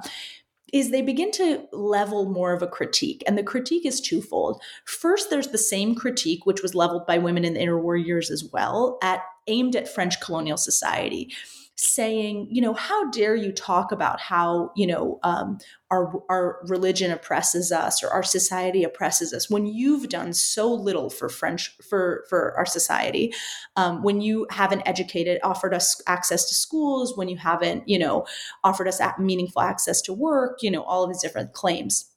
is 0.71 0.89
they 0.89 1.01
begin 1.01 1.31
to 1.31 1.67
level 1.73 2.29
more 2.29 2.53
of 2.53 2.61
a 2.61 2.67
critique. 2.67 3.21
And 3.27 3.37
the 3.37 3.43
critique 3.43 3.85
is 3.85 3.99
twofold. 3.99 4.61
First, 4.85 5.29
there's 5.29 5.49
the 5.49 5.57
same 5.57 5.95
critique, 5.95 6.45
which 6.45 6.61
was 6.61 6.73
leveled 6.73 7.05
by 7.05 7.17
women 7.17 7.43
in 7.43 7.55
the 7.55 7.59
interwar 7.59 8.01
years 8.03 8.31
as 8.31 8.49
well, 8.53 8.97
at 9.01 9.21
aimed 9.47 9.75
at 9.75 9.89
French 9.89 10.21
colonial 10.21 10.57
society 10.57 11.33
saying, 11.79 12.47
you 12.49 12.59
know, 12.59 12.73
how 12.73 13.09
dare 13.11 13.35
you 13.35 13.51
talk 13.51 13.91
about 13.91 14.19
how, 14.19 14.71
you 14.75 14.87
know, 14.87 15.19
um, 15.21 15.59
our, 15.91 16.11
our 16.27 16.59
religion 16.67 17.11
oppresses 17.11 17.71
us 17.71 18.03
or 18.03 18.09
our 18.09 18.23
society 18.23 18.83
oppresses 18.83 19.31
us 19.31 19.47
when 19.47 19.67
you've 19.67 20.09
done 20.09 20.33
so 20.33 20.73
little 20.73 21.11
for 21.11 21.29
French, 21.29 21.77
for, 21.87 22.25
for 22.29 22.57
our 22.57 22.65
society, 22.65 23.31
um, 23.75 24.01
when 24.01 24.21
you 24.21 24.47
haven't 24.49 24.81
educated, 24.87 25.39
offered 25.43 25.73
us 25.73 26.01
access 26.07 26.47
to 26.49 26.55
schools, 26.55 27.15
when 27.15 27.29
you 27.29 27.37
haven't, 27.37 27.87
you 27.87 27.99
know, 27.99 28.25
offered 28.63 28.87
us 28.87 28.99
meaningful 29.19 29.61
access 29.61 30.01
to 30.01 30.11
work, 30.11 30.63
you 30.63 30.71
know, 30.71 30.81
all 30.81 31.03
of 31.03 31.11
these 31.11 31.21
different 31.21 31.53
claims. 31.53 32.11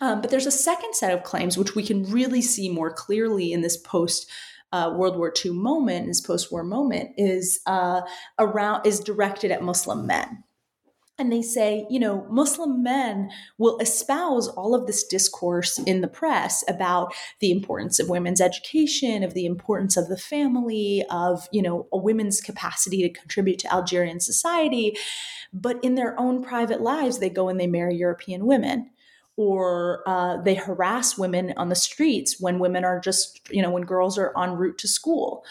Um, 0.00 0.20
but 0.20 0.30
there's 0.30 0.46
a 0.46 0.52
second 0.52 0.94
set 0.94 1.12
of 1.12 1.24
claims 1.24 1.58
which 1.58 1.74
we 1.74 1.84
can 1.84 2.04
really 2.10 2.42
see 2.42 2.68
more 2.68 2.92
clearly 2.92 3.52
in 3.52 3.62
this 3.62 3.76
post 3.76 4.30
uh, 4.74 4.90
World 4.90 5.16
War 5.16 5.32
II 5.44 5.52
moment, 5.52 6.08
this 6.08 6.20
post-war 6.20 6.64
moment, 6.64 7.10
is 7.16 7.60
uh, 7.66 8.00
around 8.40 8.84
is 8.84 8.98
directed 8.98 9.52
at 9.52 9.62
Muslim 9.62 10.04
men. 10.04 10.42
And 11.16 11.30
they 11.30 11.42
say, 11.42 11.86
you 11.88 12.00
know, 12.00 12.26
Muslim 12.28 12.82
men 12.82 13.30
will 13.56 13.78
espouse 13.78 14.48
all 14.48 14.74
of 14.74 14.88
this 14.88 15.06
discourse 15.06 15.78
in 15.78 16.00
the 16.00 16.08
press 16.08 16.64
about 16.66 17.14
the 17.38 17.52
importance 17.52 18.00
of 18.00 18.08
women's 18.08 18.40
education, 18.40 19.22
of 19.22 19.32
the 19.32 19.46
importance 19.46 19.96
of 19.96 20.08
the 20.08 20.18
family, 20.18 21.04
of, 21.10 21.48
you 21.52 21.62
know, 21.62 21.86
a 21.92 21.96
women's 21.96 22.40
capacity 22.40 23.00
to 23.02 23.20
contribute 23.20 23.60
to 23.60 23.72
Algerian 23.72 24.18
society. 24.18 24.96
But 25.52 25.78
in 25.84 25.94
their 25.94 26.18
own 26.18 26.42
private 26.42 26.80
lives, 26.80 27.20
they 27.20 27.30
go 27.30 27.48
and 27.48 27.60
they 27.60 27.68
marry 27.68 27.94
European 27.94 28.44
women 28.44 28.90
or 29.36 30.02
uh, 30.06 30.36
they 30.42 30.54
harass 30.54 31.18
women 31.18 31.52
on 31.56 31.68
the 31.68 31.74
streets 31.74 32.40
when 32.40 32.58
women 32.58 32.84
are 32.84 33.00
just, 33.00 33.40
you 33.50 33.60
know, 33.60 33.70
when 33.70 33.82
girls 33.82 34.16
are 34.16 34.32
en 34.38 34.56
route 34.56 34.78
to 34.78 34.88
school, 34.88 35.44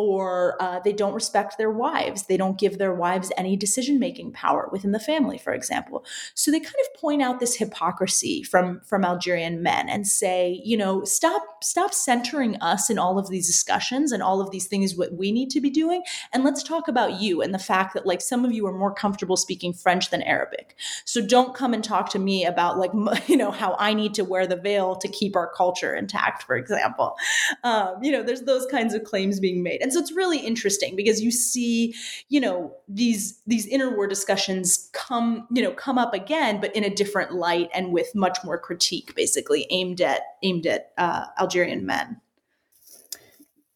or 0.00 0.60
uh, 0.60 0.80
they 0.80 0.92
don't 0.92 1.14
respect 1.14 1.58
their 1.58 1.70
wives. 1.70 2.24
They 2.24 2.36
don't 2.36 2.58
give 2.58 2.78
their 2.78 2.94
wives 2.94 3.32
any 3.36 3.56
decision 3.56 3.98
making 3.98 4.32
power 4.32 4.68
within 4.72 4.92
the 4.92 5.00
family, 5.00 5.38
for 5.38 5.52
example. 5.52 6.04
So 6.34 6.50
they 6.50 6.60
kind 6.60 6.74
of 6.80 7.00
point 7.00 7.22
out 7.22 7.40
this 7.40 7.56
hypocrisy 7.56 8.42
from 8.42 8.80
from 8.84 9.04
Algerian 9.04 9.62
men 9.62 9.88
and 9.88 10.06
say, 10.06 10.60
you 10.64 10.76
know, 10.76 11.04
stop 11.04 11.62
stop 11.62 11.94
centering 11.94 12.56
us 12.56 12.90
in 12.90 12.98
all 12.98 13.18
of 13.18 13.28
these 13.28 13.46
discussions 13.46 14.12
and 14.12 14.22
all 14.22 14.40
of 14.40 14.50
these 14.50 14.66
things 14.66 14.94
what 14.94 15.12
we 15.12 15.32
need 15.32 15.50
to 15.50 15.60
be 15.60 15.70
doing, 15.70 16.02
and 16.32 16.44
let's 16.44 16.62
talk 16.62 16.88
about 16.88 17.20
you 17.20 17.42
and 17.42 17.54
the 17.54 17.58
fact 17.58 17.94
that 17.94 18.06
like 18.06 18.20
some 18.20 18.44
of 18.44 18.52
you 18.52 18.66
are 18.66 18.76
more 18.76 18.92
comfortable 18.92 19.36
speaking 19.36 19.72
French 19.72 20.10
than 20.10 20.22
Arabic. 20.22 20.74
So 21.04 21.20
don't 21.20 21.54
come 21.54 21.74
and 21.74 21.84
talk 21.84 22.10
to 22.10 22.18
me 22.18 22.44
about 22.44 22.78
like 22.78 22.92
you 23.28 23.36
know 23.36 23.50
how 23.50 23.76
i 23.78 23.94
need 23.94 24.14
to 24.14 24.24
wear 24.24 24.46
the 24.46 24.56
veil 24.56 24.96
to 24.96 25.08
keep 25.08 25.36
our 25.36 25.50
culture 25.52 25.94
intact 25.94 26.42
for 26.42 26.56
example 26.56 27.16
um, 27.64 27.96
you 28.02 28.10
know 28.10 28.22
there's 28.22 28.42
those 28.42 28.66
kinds 28.66 28.94
of 28.94 29.04
claims 29.04 29.40
being 29.40 29.62
made 29.62 29.80
and 29.80 29.89
so 29.92 30.00
it's 30.00 30.12
really 30.12 30.38
interesting 30.38 30.96
because 30.96 31.20
you 31.20 31.30
see 31.30 31.94
you 32.28 32.40
know 32.40 32.74
these 32.88 33.40
these 33.46 33.68
interwar 33.68 34.08
discussions 34.08 34.90
come 34.92 35.46
you 35.50 35.62
know 35.62 35.72
come 35.72 35.98
up 35.98 36.14
again 36.14 36.60
but 36.60 36.74
in 36.74 36.84
a 36.84 36.90
different 36.90 37.32
light 37.34 37.68
and 37.74 37.92
with 37.92 38.14
much 38.14 38.38
more 38.44 38.58
critique 38.58 39.14
basically 39.14 39.66
aimed 39.70 40.00
at 40.00 40.22
aimed 40.42 40.66
at 40.66 40.92
uh, 40.98 41.26
algerian 41.38 41.84
men 41.84 42.20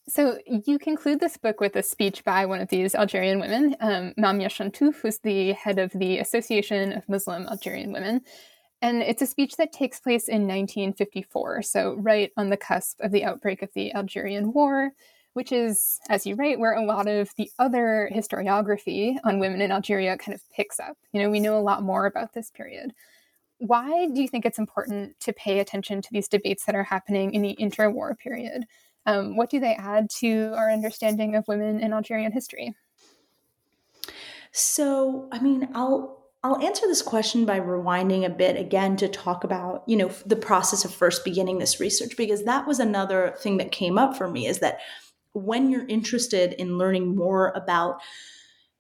so 0.07 0.39
you 0.47 0.79
conclude 0.79 1.19
this 1.19 1.37
book 1.37 1.61
with 1.61 1.77
a 1.77 1.83
speech 1.83 2.23
by 2.25 2.45
one 2.45 2.61
of 2.61 2.69
these 2.69 2.95
Algerian 2.95 3.41
women, 3.41 3.75
um, 3.81 4.13
Mamia 4.19 4.49
Chentouf, 4.49 4.97
who's 4.97 5.19
the 5.19 5.55
head 5.55 5.79
of 5.79 5.91
the 5.93 6.19
Association 6.19 6.93
of 6.93 7.09
Muslim 7.09 7.49
Algerian 7.49 7.91
Women. 7.91 8.21
And 8.83 9.03
it's 9.03 9.23
a 9.23 9.27
speech 9.27 9.57
that 9.57 9.73
takes 9.73 9.99
place 9.99 10.29
in 10.29 10.43
1954, 10.43 11.63
so 11.63 11.95
right 11.95 12.31
on 12.37 12.51
the 12.51 12.57
cusp 12.59 13.01
of 13.01 13.13
the 13.13 13.25
outbreak 13.25 13.63
of 13.63 13.71
the 13.75 13.95
Algerian 13.95 14.53
War, 14.53 14.93
which 15.35 15.53
is, 15.53 16.01
as 16.09 16.27
you 16.27 16.35
write, 16.35 16.59
where 16.59 16.73
a 16.73 16.85
lot 16.85 17.07
of 17.07 17.31
the 17.37 17.51
other 17.59 18.11
historiography 18.13 19.17
on 19.25 19.39
women 19.39 19.61
in 19.61 19.71
Algeria 19.71 20.17
kind 20.17 20.35
of 20.35 20.41
picks 20.51 20.81
up. 20.81 20.97
You 21.13 21.23
know, 21.23 21.31
we 21.31 21.41
know 21.41 21.59
a 21.59 21.61
lot 21.61 21.83
more 21.83 22.07
about 22.07 22.33
this 22.33 22.51
period. 22.51 22.93
Why 23.59 24.09
do 24.09 24.21
you 24.23 24.29
think 24.29 24.45
it's 24.45 24.59
important 24.59 25.19
to 25.21 25.33
pay 25.33 25.59
attention 25.59 26.03
to 26.03 26.09
these 26.11 26.29
debates 26.29 26.65
that 26.65 26.75
are 26.75 26.85
happening 26.85 27.35
in 27.35 27.43
the 27.43 27.57
interwar 27.61 28.17
period? 28.19 28.65
Um, 29.07 29.37
what 29.37 29.51
do 29.51 29.61
they 29.61 29.75
add 29.75 30.09
to 30.21 30.53
our 30.57 30.71
understanding 30.71 31.35
of 31.35 31.47
women 31.47 31.81
in 31.81 31.93
Algerian 31.93 32.33
history? 32.33 32.75
So, 34.53 35.29
I 35.33 35.41
mean, 35.41 35.69
I'll 35.75 36.25
I'll 36.45 36.63
answer 36.63 36.87
this 36.87 37.01
question 37.01 37.47
by 37.47 37.59
rewinding 37.59 38.27
a 38.27 38.29
bit 38.29 38.59
again 38.59 38.97
to 38.99 39.09
talk 39.09 39.45
about, 39.45 39.83
you 39.87 39.97
know, 39.97 40.09
the 40.27 40.37
process 40.37 40.85
of 40.85 40.95
first 40.95 41.25
beginning 41.25 41.59
this 41.59 41.81
research 41.81 42.19
because 42.19 42.45
that 42.45 42.67
was 42.67 42.79
another 42.79 43.35
thing 43.39 43.57
that 43.57 43.73
came 43.73 43.97
up 43.97 44.15
for 44.15 44.29
me 44.29 44.47
is 44.47 44.59
that 44.59 44.81
when 45.35 45.71
you're 45.71 45.87
interested 45.87 46.55
in 46.55 46.79
learning 46.79 47.15
more 47.15 47.53
about 47.55 48.01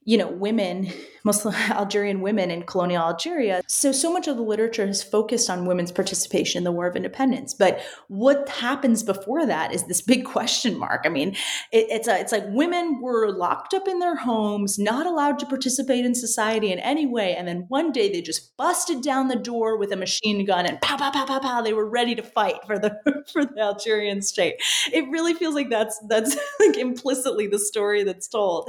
you 0.04 0.18
know, 0.18 0.28
women, 0.28 0.90
Muslim 1.24 1.54
Algerian 1.70 2.20
women 2.20 2.50
in 2.50 2.62
colonial 2.64 3.02
Algeria. 3.02 3.62
So, 3.66 3.92
so 3.92 4.12
much 4.12 4.28
of 4.28 4.36
the 4.36 4.42
literature 4.42 4.86
has 4.86 5.02
focused 5.02 5.48
on 5.48 5.66
women's 5.66 5.90
participation 5.90 6.58
in 6.58 6.64
the 6.64 6.72
War 6.72 6.86
of 6.86 6.96
Independence. 6.96 7.54
But 7.54 7.80
what 8.08 8.48
happens 8.48 9.02
before 9.02 9.46
that 9.46 9.72
is 9.72 9.86
this 9.86 10.02
big 10.14 10.24
question 10.24 10.78
mark. 10.78 11.02
I 11.04 11.08
mean, 11.08 11.30
it, 11.72 11.86
it's 11.88 12.08
a, 12.08 12.20
it's 12.20 12.32
like 12.32 12.44
women 12.48 13.00
were 13.00 13.32
locked 13.32 13.74
up 13.74 13.88
in 13.88 13.98
their 13.98 14.16
homes, 14.16 14.78
not 14.78 15.06
allowed 15.06 15.38
to 15.40 15.46
participate 15.46 16.04
in 16.04 16.14
society 16.14 16.70
in 16.70 16.78
any 16.80 17.06
way, 17.06 17.34
and 17.34 17.48
then 17.48 17.64
one 17.68 17.92
day 17.92 18.12
they 18.12 18.20
just 18.20 18.56
busted 18.56 19.02
down 19.02 19.28
the 19.28 19.36
door 19.36 19.78
with 19.78 19.92
a 19.92 19.96
machine 19.96 20.44
gun 20.44 20.66
and 20.66 20.80
pow, 20.80 20.96
pow, 20.96 21.10
pow, 21.10 21.24
pow, 21.24 21.38
pow. 21.38 21.62
They 21.62 21.72
were 21.72 21.88
ready 21.88 22.14
to 22.14 22.22
fight 22.22 22.56
for 22.66 22.78
the 22.78 22.94
for 23.32 23.44
the 23.44 23.60
Algerian 23.60 24.20
state. 24.22 24.56
It 24.92 25.08
really 25.08 25.34
feels 25.34 25.54
like 25.54 25.70
that's 25.70 25.98
that's 26.08 26.36
like 26.60 26.76
implicitly 26.76 27.46
the 27.46 27.58
story 27.58 28.04
that's 28.04 28.28
told. 28.28 28.68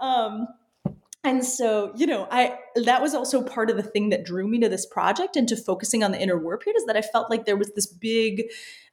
Um, 0.00 0.48
and 1.24 1.44
so 1.44 1.92
you 1.94 2.06
know 2.06 2.26
i 2.30 2.58
that 2.74 3.00
was 3.00 3.14
also 3.14 3.42
part 3.42 3.70
of 3.70 3.76
the 3.76 3.82
thing 3.82 4.10
that 4.10 4.24
drew 4.24 4.46
me 4.46 4.58
to 4.58 4.68
this 4.68 4.86
project 4.86 5.36
and 5.36 5.48
to 5.48 5.56
focusing 5.56 6.02
on 6.02 6.12
the 6.12 6.18
interwar 6.18 6.60
period 6.60 6.76
is 6.76 6.86
that 6.86 6.96
i 6.96 7.02
felt 7.02 7.30
like 7.30 7.44
there 7.44 7.56
was 7.56 7.72
this 7.74 7.86
big 7.86 8.44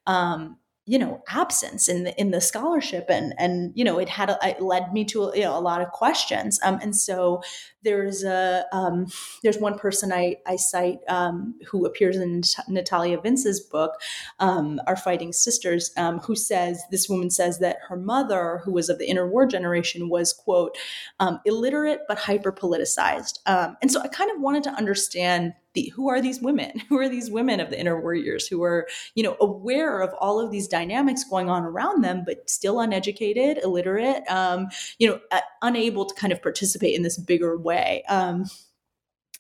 um, 0.08 0.58
you 0.90 0.98
know 0.98 1.22
absence 1.30 1.88
in 1.88 2.04
the 2.04 2.20
in 2.20 2.32
the 2.32 2.42
scholarship 2.42 3.06
and 3.10 3.36
and 3.38 3.72
you 3.76 3.84
know 3.84 4.00
it 4.00 4.10
had 4.10 4.32
a, 4.32 4.38
it 4.44 4.60
led 4.60 4.92
me 4.92 5.06
to 5.06 5.32
you 5.36 5.44
know 5.44 5.56
a 5.56 5.62
lot 5.62 5.82
of 5.82 5.92
questions. 5.92 6.60
Um, 6.64 6.80
and 6.82 6.96
so 6.96 7.44
there's 7.84 8.24
a 8.24 8.66
um, 8.72 9.06
there's 9.44 9.60
one 9.60 9.78
person 9.78 10.12
I, 10.12 10.38
I 10.48 10.56
cite 10.56 10.98
um, 11.08 11.54
who 11.70 11.86
appears 11.86 12.18
in 12.18 12.42
Natalya 12.68 13.22
Vince's 13.22 13.60
book, 13.60 13.92
um, 14.40 14.82
Our 14.88 14.96
Fighting 14.96 15.32
Sisters, 15.32 15.92
um, 15.96 16.18
who 16.22 16.36
says 16.36 16.82
this 16.90 17.08
woman 17.08 17.30
says 17.30 17.60
that 17.60 17.78
her 17.88 17.96
mother, 17.96 18.62
who 18.66 18.74
was 18.74 18.90
of 18.90 18.98
the 18.98 19.08
interwar 19.08 19.48
generation, 19.48 20.10
was 20.10 20.34
quote 20.34 20.76
um, 21.20 21.40
illiterate 21.46 22.02
but 22.08 22.18
hyper 22.18 22.52
politicized, 22.52 23.38
and 23.46 23.92
so 23.92 24.02
I 24.02 24.08
kind 24.08 24.32
of 24.32 24.42
wanted 24.42 24.64
to 24.64 24.72
understand 24.72 25.54
the, 25.74 25.92
who 25.96 26.10
are 26.10 26.22
these 26.22 26.42
women? 26.42 26.80
Who 26.90 26.98
are 26.98 27.10
these 27.10 27.30
women 27.30 27.60
of 27.60 27.70
the 27.70 27.76
interwar 27.76 28.22
years 28.22 28.48
who 28.48 28.64
are 28.64 28.88
you 29.16 29.24
know 29.24 29.38
aware 29.40 30.02
of 30.02 30.14
all 30.20 30.40
of 30.40 30.52
these 30.52 30.68
dynamics 30.68 31.24
going 31.24 31.50
on 31.50 31.64
around 31.64 32.04
them, 32.04 32.24
but 32.26 32.50
still 32.50 32.80
uneducated, 32.80 33.60
illiterate, 33.64 34.24
um, 34.30 34.68
you 34.98 35.08
know, 35.08 35.20
uh, 35.32 35.42
unable 35.62 36.06
to 36.06 36.16
kind 36.16 36.34
of 36.34 36.42
participate 36.42 36.96
in 36.96 37.04
this 37.04 37.18
bigger 37.18 37.58
way. 37.58 38.04
Um, 38.10 38.46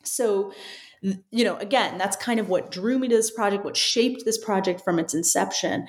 so, 0.04 0.54
you 1.02 1.44
know, 1.44 1.58
again, 1.58 1.98
that's 1.98 2.16
kind 2.16 2.40
of 2.40 2.50
what 2.50 2.72
drew 2.72 3.00
me 3.00 3.08
to 3.08 3.16
this 3.16 3.32
project, 3.32 3.66
what 3.66 3.78
shaped 3.78 4.26
this 4.26 4.38
project 4.38 4.82
from 4.82 5.00
its 5.00 5.14
inception. 5.14 5.88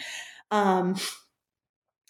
Um, 0.51 0.97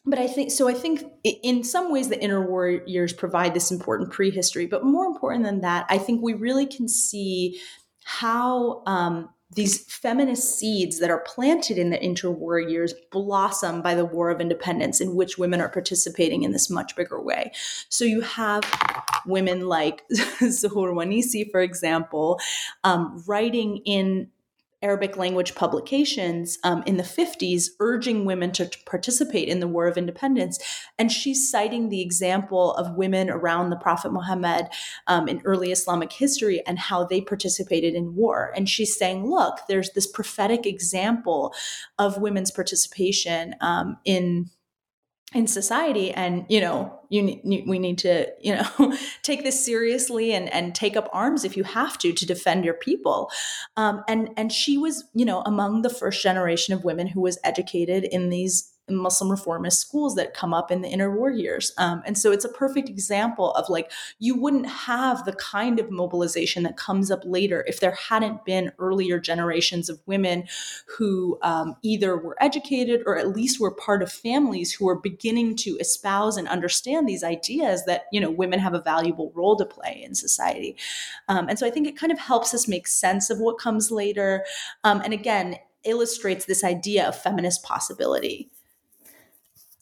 but 0.07 0.19
I 0.19 0.27
think 0.27 0.51
so. 0.51 0.69
I 0.69 0.75
think 0.75 1.05
in 1.25 1.63
some 1.63 1.93
ways 1.93 2.09
the 2.09 2.17
interwar 2.17 2.81
years 2.87 3.13
provide 3.13 3.53
this 3.53 3.71
important 3.71 4.11
prehistory, 4.11 4.67
but 4.67 4.85
more 4.85 5.05
important 5.05 5.45
than 5.45 5.61
that, 5.61 5.87
I 5.91 5.99
think 5.99 6.23
we 6.23 6.33
really 6.33 6.67
can 6.67 6.89
see 6.89 7.61
how 8.05 8.83
um, 8.87 9.29
these 9.53 9.85
feminist 9.93 10.59
seeds 10.59 11.01
that 11.01 11.11
are 11.11 11.25
planted 11.27 11.77
in 11.77 11.91
the 11.91 11.99
interwar 11.99 12.71
years 12.71 12.95
blossom 13.11 13.83
by 13.83 13.95
the 13.95 14.05
War 14.05 14.31
of 14.31 14.41
Independence, 14.41 15.01
in 15.01 15.17
which 15.17 15.39
women 15.39 15.61
are 15.61 15.69
participating 15.69 16.45
in 16.45 16.53
this 16.53 16.71
much 16.71 16.95
bigger 16.95 17.21
way. 17.21 17.51
So 17.89 18.05
you 18.05 18.21
have 18.21 18.63
women 19.27 19.67
like 19.67 20.07
Zuhur 20.13 20.93
Wanisi, 20.95 21.51
for 21.51 21.61
example, 21.61 22.39
um, 22.85 23.23
writing 23.27 23.79
in 23.85 24.29
Arabic 24.83 25.17
language 25.17 25.55
publications 25.55 26.59
um, 26.65 26.83
in 26.87 26.97
the 26.97 27.03
50s 27.03 27.67
urging 27.81 28.25
women 28.25 28.51
to, 28.53 28.67
to, 28.67 28.79
participate 28.87 29.49
in 29.49 29.61
the 29.61 29.69
War 29.69 29.87
of 29.87 29.99
Independence. 29.99 30.59
And 30.99 31.13
she's 31.13 31.51
citing 31.51 31.89
the 31.89 32.01
example 32.01 32.75
of 32.75 32.97
women 32.97 33.29
around 33.29 33.71
the 33.71 33.77
Prophet 33.77 34.11
Muhammad 34.11 34.69
um, 35.07 35.29
in 35.29 35.43
early 35.45 35.71
Islamic 35.71 36.13
history 36.13 36.63
and 36.67 36.79
how 36.79 37.05
they 37.05 37.21
participated 37.21 37.95
in 37.95 38.15
war. 38.17 38.53
And 38.57 38.69
she's 38.69 38.97
saying, 38.97 39.27
look, 39.27 39.59
there's 39.69 39.91
this 39.91 40.07
prophetic 40.07 40.67
example 40.67 41.55
of 41.99 42.19
women's 42.19 42.51
participation 42.51 43.55
um, 43.61 43.99
in 44.05 44.51
in 45.33 45.47
society 45.47 46.11
and 46.11 46.45
you 46.49 46.61
know 46.61 46.99
you, 47.09 47.41
you, 47.45 47.63
we 47.67 47.79
need 47.79 47.99
to 47.99 48.27
you 48.41 48.55
know 48.55 48.97
take 49.23 49.45
this 49.45 49.65
seriously 49.65 50.33
and 50.33 50.53
and 50.53 50.75
take 50.75 50.97
up 50.97 51.09
arms 51.13 51.45
if 51.45 51.57
you 51.57 51.63
have 51.63 51.97
to 51.99 52.13
to 52.13 52.27
defend 52.27 52.65
your 52.65 52.75
people. 52.75 53.31
Um, 53.77 54.03
and 54.09 54.31
and 54.37 54.53
she 54.53 54.77
was 54.77 55.05
you 55.15 55.25
know 55.25 55.43
among 55.43 55.83
the 55.83 55.91
first 55.91 56.23
generation 56.23 56.75
of 56.75 56.85
women 56.85 57.07
who 57.07 57.21
was 57.21 57.39
educated 57.45 58.05
in 58.05 58.31
these 58.31 58.73
Muslim 58.97 59.31
reformist 59.31 59.81
schools 59.81 60.15
that 60.15 60.35
come 60.35 60.53
up 60.53 60.71
in 60.71 60.83
the 60.83 60.89
interwar 60.89 61.37
years. 61.37 61.73
Um, 61.79 62.03
and 62.07 62.17
so 62.19 62.33
it's 62.33 62.45
a 62.45 62.49
perfect 62.49 62.89
example 62.89 63.53
of 63.53 63.69
like, 63.69 63.91
you 64.19 64.35
wouldn't 64.41 64.67
have 64.67 65.25
the 65.25 65.33
kind 65.33 65.79
of 65.79 65.91
mobilization 65.91 66.63
that 66.65 66.77
comes 66.77 67.11
up 67.11 67.23
later 67.25 67.65
if 67.67 67.81
there 67.81 67.93
hadn't 68.09 68.45
been 68.45 68.73
earlier 68.79 69.19
generations 69.19 69.89
of 69.89 70.01
women 70.07 70.45
who 70.87 71.39
um, 71.43 71.77
either 71.83 72.17
were 72.17 72.37
educated 72.41 73.03
or 73.07 73.17
at 73.17 73.35
least 73.37 73.61
were 73.61 73.71
part 73.71 74.03
of 74.03 74.13
families 74.13 74.73
who 74.73 74.87
were 74.87 74.99
beginning 74.99 75.57
to 75.57 75.77
espouse 75.79 76.37
and 76.37 76.49
understand 76.49 77.09
these 77.09 77.25
ideas 77.25 77.85
that, 77.85 78.05
you 78.13 78.21
know, 78.21 78.31
women 78.31 78.59
have 78.59 78.75
a 78.75 78.81
valuable 78.81 79.33
role 79.35 79.57
to 79.57 79.65
play 79.65 80.03
in 80.05 80.15
society. 80.15 80.77
Um, 81.29 81.49
and 81.49 81.59
so 81.59 81.67
I 81.67 81.71
think 81.71 81.87
it 81.87 81.97
kind 81.97 82.13
of 82.13 82.19
helps 82.19 82.55
us 82.55 82.69
make 82.69 82.87
sense 82.87 83.31
of 83.31 83.39
what 83.39 83.59
comes 83.59 83.91
later. 83.91 84.45
Um, 84.85 85.01
and 85.03 85.13
again, 85.13 85.57
illustrates 85.85 86.45
this 86.45 86.63
idea 86.63 87.09
of 87.09 87.17
feminist 87.17 87.63
possibility. 87.63 88.51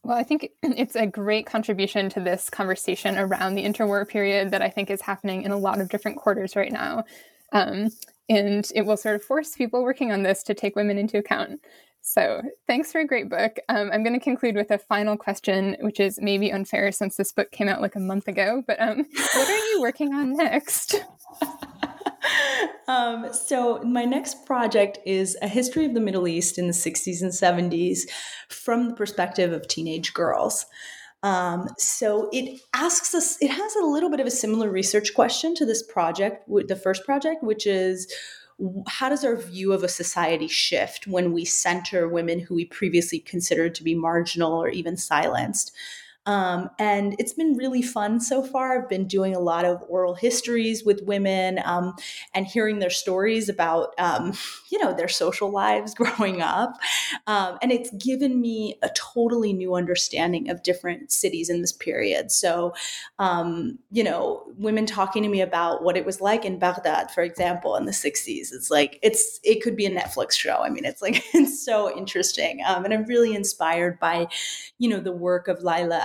Well, 0.08 0.16
I 0.16 0.22
think 0.22 0.48
it's 0.62 0.96
a 0.96 1.06
great 1.06 1.44
contribution 1.44 2.08
to 2.10 2.20
this 2.20 2.48
conversation 2.48 3.18
around 3.18 3.54
the 3.54 3.64
interwar 3.64 4.08
period 4.08 4.50
that 4.52 4.62
I 4.62 4.70
think 4.70 4.90
is 4.90 5.02
happening 5.02 5.42
in 5.42 5.50
a 5.50 5.58
lot 5.58 5.82
of 5.82 5.90
different 5.90 6.16
quarters 6.16 6.56
right 6.56 6.72
now. 6.72 7.04
Um, 7.52 7.90
and 8.30 8.66
it 8.74 8.86
will 8.86 8.96
sort 8.96 9.16
of 9.16 9.22
force 9.22 9.54
people 9.54 9.82
working 9.82 10.10
on 10.10 10.22
this 10.22 10.42
to 10.44 10.54
take 10.54 10.76
women 10.76 10.96
into 10.96 11.18
account. 11.18 11.60
So, 12.00 12.40
thanks 12.66 12.90
for 12.90 13.02
a 13.02 13.06
great 13.06 13.28
book. 13.28 13.58
Um, 13.68 13.90
I'm 13.92 14.02
going 14.02 14.18
to 14.18 14.24
conclude 14.24 14.54
with 14.54 14.70
a 14.70 14.78
final 14.78 15.16
question, 15.16 15.76
which 15.80 16.00
is 16.00 16.18
maybe 16.22 16.50
unfair 16.52 16.90
since 16.90 17.16
this 17.16 17.32
book 17.32 17.50
came 17.50 17.68
out 17.68 17.82
like 17.82 17.96
a 17.96 18.00
month 18.00 18.28
ago. 18.28 18.62
But 18.66 18.80
um, 18.80 19.04
what 19.14 19.48
are 19.48 19.66
you 19.66 19.80
working 19.82 20.14
on 20.14 20.34
next? 20.34 21.04
um, 22.88 23.32
so, 23.32 23.82
my 23.82 24.04
next 24.04 24.46
project 24.46 24.98
is 25.06 25.36
a 25.42 25.48
history 25.48 25.84
of 25.84 25.94
the 25.94 26.00
Middle 26.00 26.28
East 26.28 26.58
in 26.58 26.66
the 26.66 26.72
60s 26.72 27.22
and 27.22 27.32
70s 27.32 28.08
from 28.48 28.88
the 28.88 28.94
perspective 28.94 29.52
of 29.52 29.68
teenage 29.68 30.14
girls. 30.14 30.66
Um, 31.22 31.68
so 31.78 32.28
it 32.32 32.60
asks 32.74 33.14
us, 33.14 33.36
it 33.40 33.50
has 33.50 33.76
a 33.76 33.84
little 33.84 34.10
bit 34.10 34.20
of 34.20 34.26
a 34.26 34.30
similar 34.30 34.70
research 34.70 35.14
question 35.14 35.54
to 35.56 35.66
this 35.66 35.82
project, 35.82 36.44
the 36.48 36.76
first 36.76 37.04
project, 37.04 37.42
which 37.42 37.66
is 37.66 38.12
how 38.86 39.08
does 39.08 39.24
our 39.24 39.36
view 39.36 39.72
of 39.72 39.84
a 39.84 39.88
society 39.88 40.48
shift 40.48 41.06
when 41.06 41.32
we 41.32 41.44
center 41.44 42.08
women 42.08 42.40
who 42.40 42.54
we 42.54 42.64
previously 42.64 43.18
considered 43.18 43.74
to 43.76 43.84
be 43.84 43.94
marginal 43.94 44.52
or 44.52 44.68
even 44.68 44.96
silenced? 44.96 45.72
Um, 46.28 46.68
and 46.78 47.16
it's 47.18 47.32
been 47.32 47.56
really 47.56 47.80
fun 47.80 48.20
so 48.20 48.42
far. 48.42 48.78
I've 48.78 48.88
been 48.88 49.06
doing 49.06 49.34
a 49.34 49.40
lot 49.40 49.64
of 49.64 49.82
oral 49.88 50.14
histories 50.14 50.84
with 50.84 51.02
women 51.04 51.58
um, 51.64 51.94
and 52.34 52.46
hearing 52.46 52.80
their 52.80 52.90
stories 52.90 53.48
about, 53.48 53.94
um, 53.98 54.34
you 54.70 54.78
know, 54.78 54.92
their 54.92 55.08
social 55.08 55.50
lives 55.50 55.94
growing 55.96 56.42
up. 56.42 56.74
Um, 57.26 57.56
and 57.62 57.72
it's 57.72 57.90
given 57.92 58.42
me 58.42 58.78
a 58.82 58.90
totally 58.90 59.54
new 59.54 59.74
understanding 59.74 60.50
of 60.50 60.62
different 60.62 61.10
cities 61.10 61.48
in 61.48 61.62
this 61.62 61.72
period. 61.72 62.30
So, 62.30 62.74
um, 63.18 63.78
you 63.90 64.04
know, 64.04 64.44
women 64.58 64.84
talking 64.84 65.22
to 65.22 65.30
me 65.30 65.40
about 65.40 65.82
what 65.82 65.96
it 65.96 66.04
was 66.04 66.20
like 66.20 66.44
in 66.44 66.58
Baghdad, 66.58 67.10
for 67.10 67.22
example, 67.22 67.74
in 67.76 67.86
the 67.86 67.92
60s. 67.92 68.52
It's 68.52 68.70
like, 68.70 68.98
it's, 69.02 69.40
it 69.44 69.62
could 69.62 69.76
be 69.76 69.86
a 69.86 69.90
Netflix 69.90 70.32
show. 70.32 70.58
I 70.58 70.68
mean, 70.68 70.84
it's 70.84 71.00
like, 71.00 71.24
it's 71.32 71.64
so 71.64 71.96
interesting. 71.96 72.60
Um, 72.66 72.84
and 72.84 72.92
I'm 72.92 73.04
really 73.04 73.34
inspired 73.34 73.98
by, 73.98 74.28
you 74.76 74.90
know, 74.90 75.00
the 75.00 75.12
work 75.12 75.48
of 75.48 75.62
Lila 75.62 76.02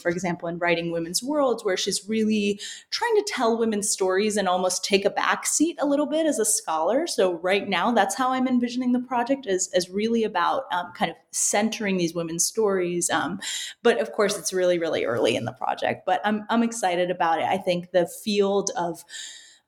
For 0.00 0.10
example, 0.10 0.48
in 0.48 0.58
Writing 0.58 0.90
Women's 0.90 1.22
Worlds, 1.22 1.64
where 1.64 1.76
she's 1.76 2.08
really 2.08 2.60
trying 2.90 3.14
to 3.16 3.24
tell 3.26 3.58
women's 3.58 3.90
stories 3.90 4.36
and 4.36 4.48
almost 4.48 4.84
take 4.84 5.04
a 5.04 5.10
back 5.10 5.46
seat 5.46 5.76
a 5.80 5.86
little 5.86 6.06
bit 6.06 6.26
as 6.26 6.38
a 6.38 6.44
scholar. 6.44 7.06
So 7.06 7.34
right 7.34 7.68
now, 7.68 7.92
that's 7.92 8.14
how 8.14 8.32
I'm 8.32 8.48
envisioning 8.48 8.92
the 8.92 9.00
project 9.00 9.46
as, 9.46 9.70
as 9.74 9.88
really 9.90 10.24
about 10.24 10.64
um, 10.72 10.92
kind 10.94 11.10
of 11.10 11.16
centering 11.30 11.96
these 11.96 12.14
women's 12.14 12.44
stories. 12.44 13.10
Um, 13.10 13.40
but 13.82 14.00
of 14.00 14.12
course, 14.12 14.38
it's 14.38 14.52
really, 14.52 14.78
really 14.78 15.04
early 15.04 15.36
in 15.36 15.44
the 15.44 15.52
project, 15.52 16.04
but 16.06 16.20
I'm, 16.24 16.44
I'm 16.50 16.62
excited 16.62 17.10
about 17.10 17.40
it. 17.40 17.44
I 17.44 17.58
think 17.58 17.90
the 17.90 18.06
field 18.06 18.70
of 18.76 19.04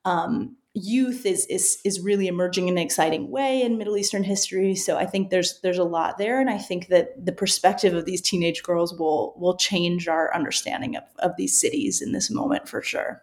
um, 0.05 0.55
youth 0.81 1.25
is 1.25 1.45
is 1.47 1.79
is 1.83 1.99
really 1.99 2.27
emerging 2.27 2.67
in 2.67 2.77
an 2.77 2.83
exciting 2.83 3.29
way 3.29 3.61
in 3.61 3.77
Middle 3.77 3.97
Eastern 3.97 4.23
history. 4.23 4.75
So 4.75 4.97
I 4.97 5.05
think 5.05 5.29
there's 5.29 5.59
there's 5.61 5.77
a 5.77 5.83
lot 5.83 6.17
there, 6.17 6.39
and 6.39 6.49
I 6.49 6.57
think 6.57 6.87
that 6.87 7.25
the 7.25 7.31
perspective 7.31 7.93
of 7.93 8.05
these 8.05 8.21
teenage 8.21 8.63
girls 8.63 8.97
will 8.97 9.33
will 9.37 9.57
change 9.57 10.07
our 10.07 10.33
understanding 10.33 10.95
of 10.95 11.03
of 11.19 11.35
these 11.37 11.59
cities 11.59 12.01
in 12.01 12.11
this 12.11 12.29
moment 12.29 12.67
for 12.67 12.81
sure. 12.81 13.21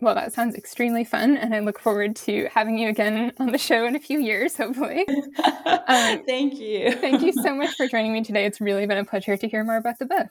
Well, 0.00 0.16
that 0.16 0.32
sounds 0.32 0.54
extremely 0.56 1.04
fun, 1.04 1.36
and 1.36 1.54
I 1.54 1.60
look 1.60 1.78
forward 1.78 2.16
to 2.16 2.48
having 2.52 2.78
you 2.78 2.88
again 2.88 3.32
on 3.38 3.52
the 3.52 3.58
show 3.58 3.86
in 3.86 3.94
a 3.94 4.00
few 4.00 4.20
years, 4.20 4.56
hopefully. 4.56 5.06
Um, 5.86 6.24
thank 6.24 6.58
you. 6.58 6.92
thank 6.92 7.20
you 7.20 7.32
so 7.32 7.54
much 7.54 7.74
for 7.76 7.86
joining 7.86 8.12
me 8.12 8.24
today. 8.24 8.46
It's 8.46 8.58
really 8.60 8.86
been 8.86 8.96
a 8.96 9.04
pleasure 9.04 9.36
to 9.36 9.48
hear 9.48 9.62
more 9.64 9.76
about 9.76 9.98
the 9.98 10.06
book. 10.06 10.28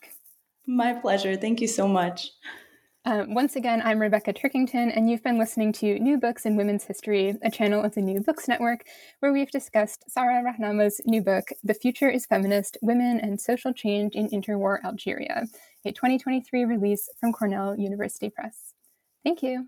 My 0.65 0.93
pleasure. 0.93 1.36
Thank 1.36 1.61
you 1.61 1.67
so 1.67 1.88
much. 1.88 2.31
Um, 3.06 3.34
once 3.34 3.58
again, 3.58 3.82
I'm 3.84 3.99
Rebecca 3.99 4.32
Turkington, 4.32 4.95
and 4.95 5.10
you've 5.10 5.24
been 5.24 5.38
listening 5.38 5.74
to 5.74 5.99
New 5.99 6.18
Books 6.18 6.45
in 6.45 6.56
Women's 6.56 6.86
History, 6.86 7.36
a 7.41 7.51
channel 7.51 7.84
of 7.84 7.93
the 7.95 8.01
New 8.01 8.22
Books 8.22 8.47
Network, 8.47 8.86
where 9.20 9.34
we've 9.34 9.51
discussed 9.51 10.10
Sara 10.10 10.41
Rahnama's 10.41 11.01
new 11.06 11.22
book, 11.22 11.49
The 11.66 11.74
Future 11.74 12.10
is 12.10 12.26
Feminist 12.26 12.78
Women 12.82 13.20
and 13.20 13.41
Social 13.41 13.74
Change 13.74 14.16
in 14.16 14.30
Interwar 14.30 14.82
Algeria, 14.86 15.47
a 15.86 15.91
2023 15.91 16.64
release 16.64 17.10
from 17.20 17.34
Cornell 17.34 17.78
University 17.78 18.30
Press. 18.30 18.74
Thank 19.26 19.43
you. 19.43 19.68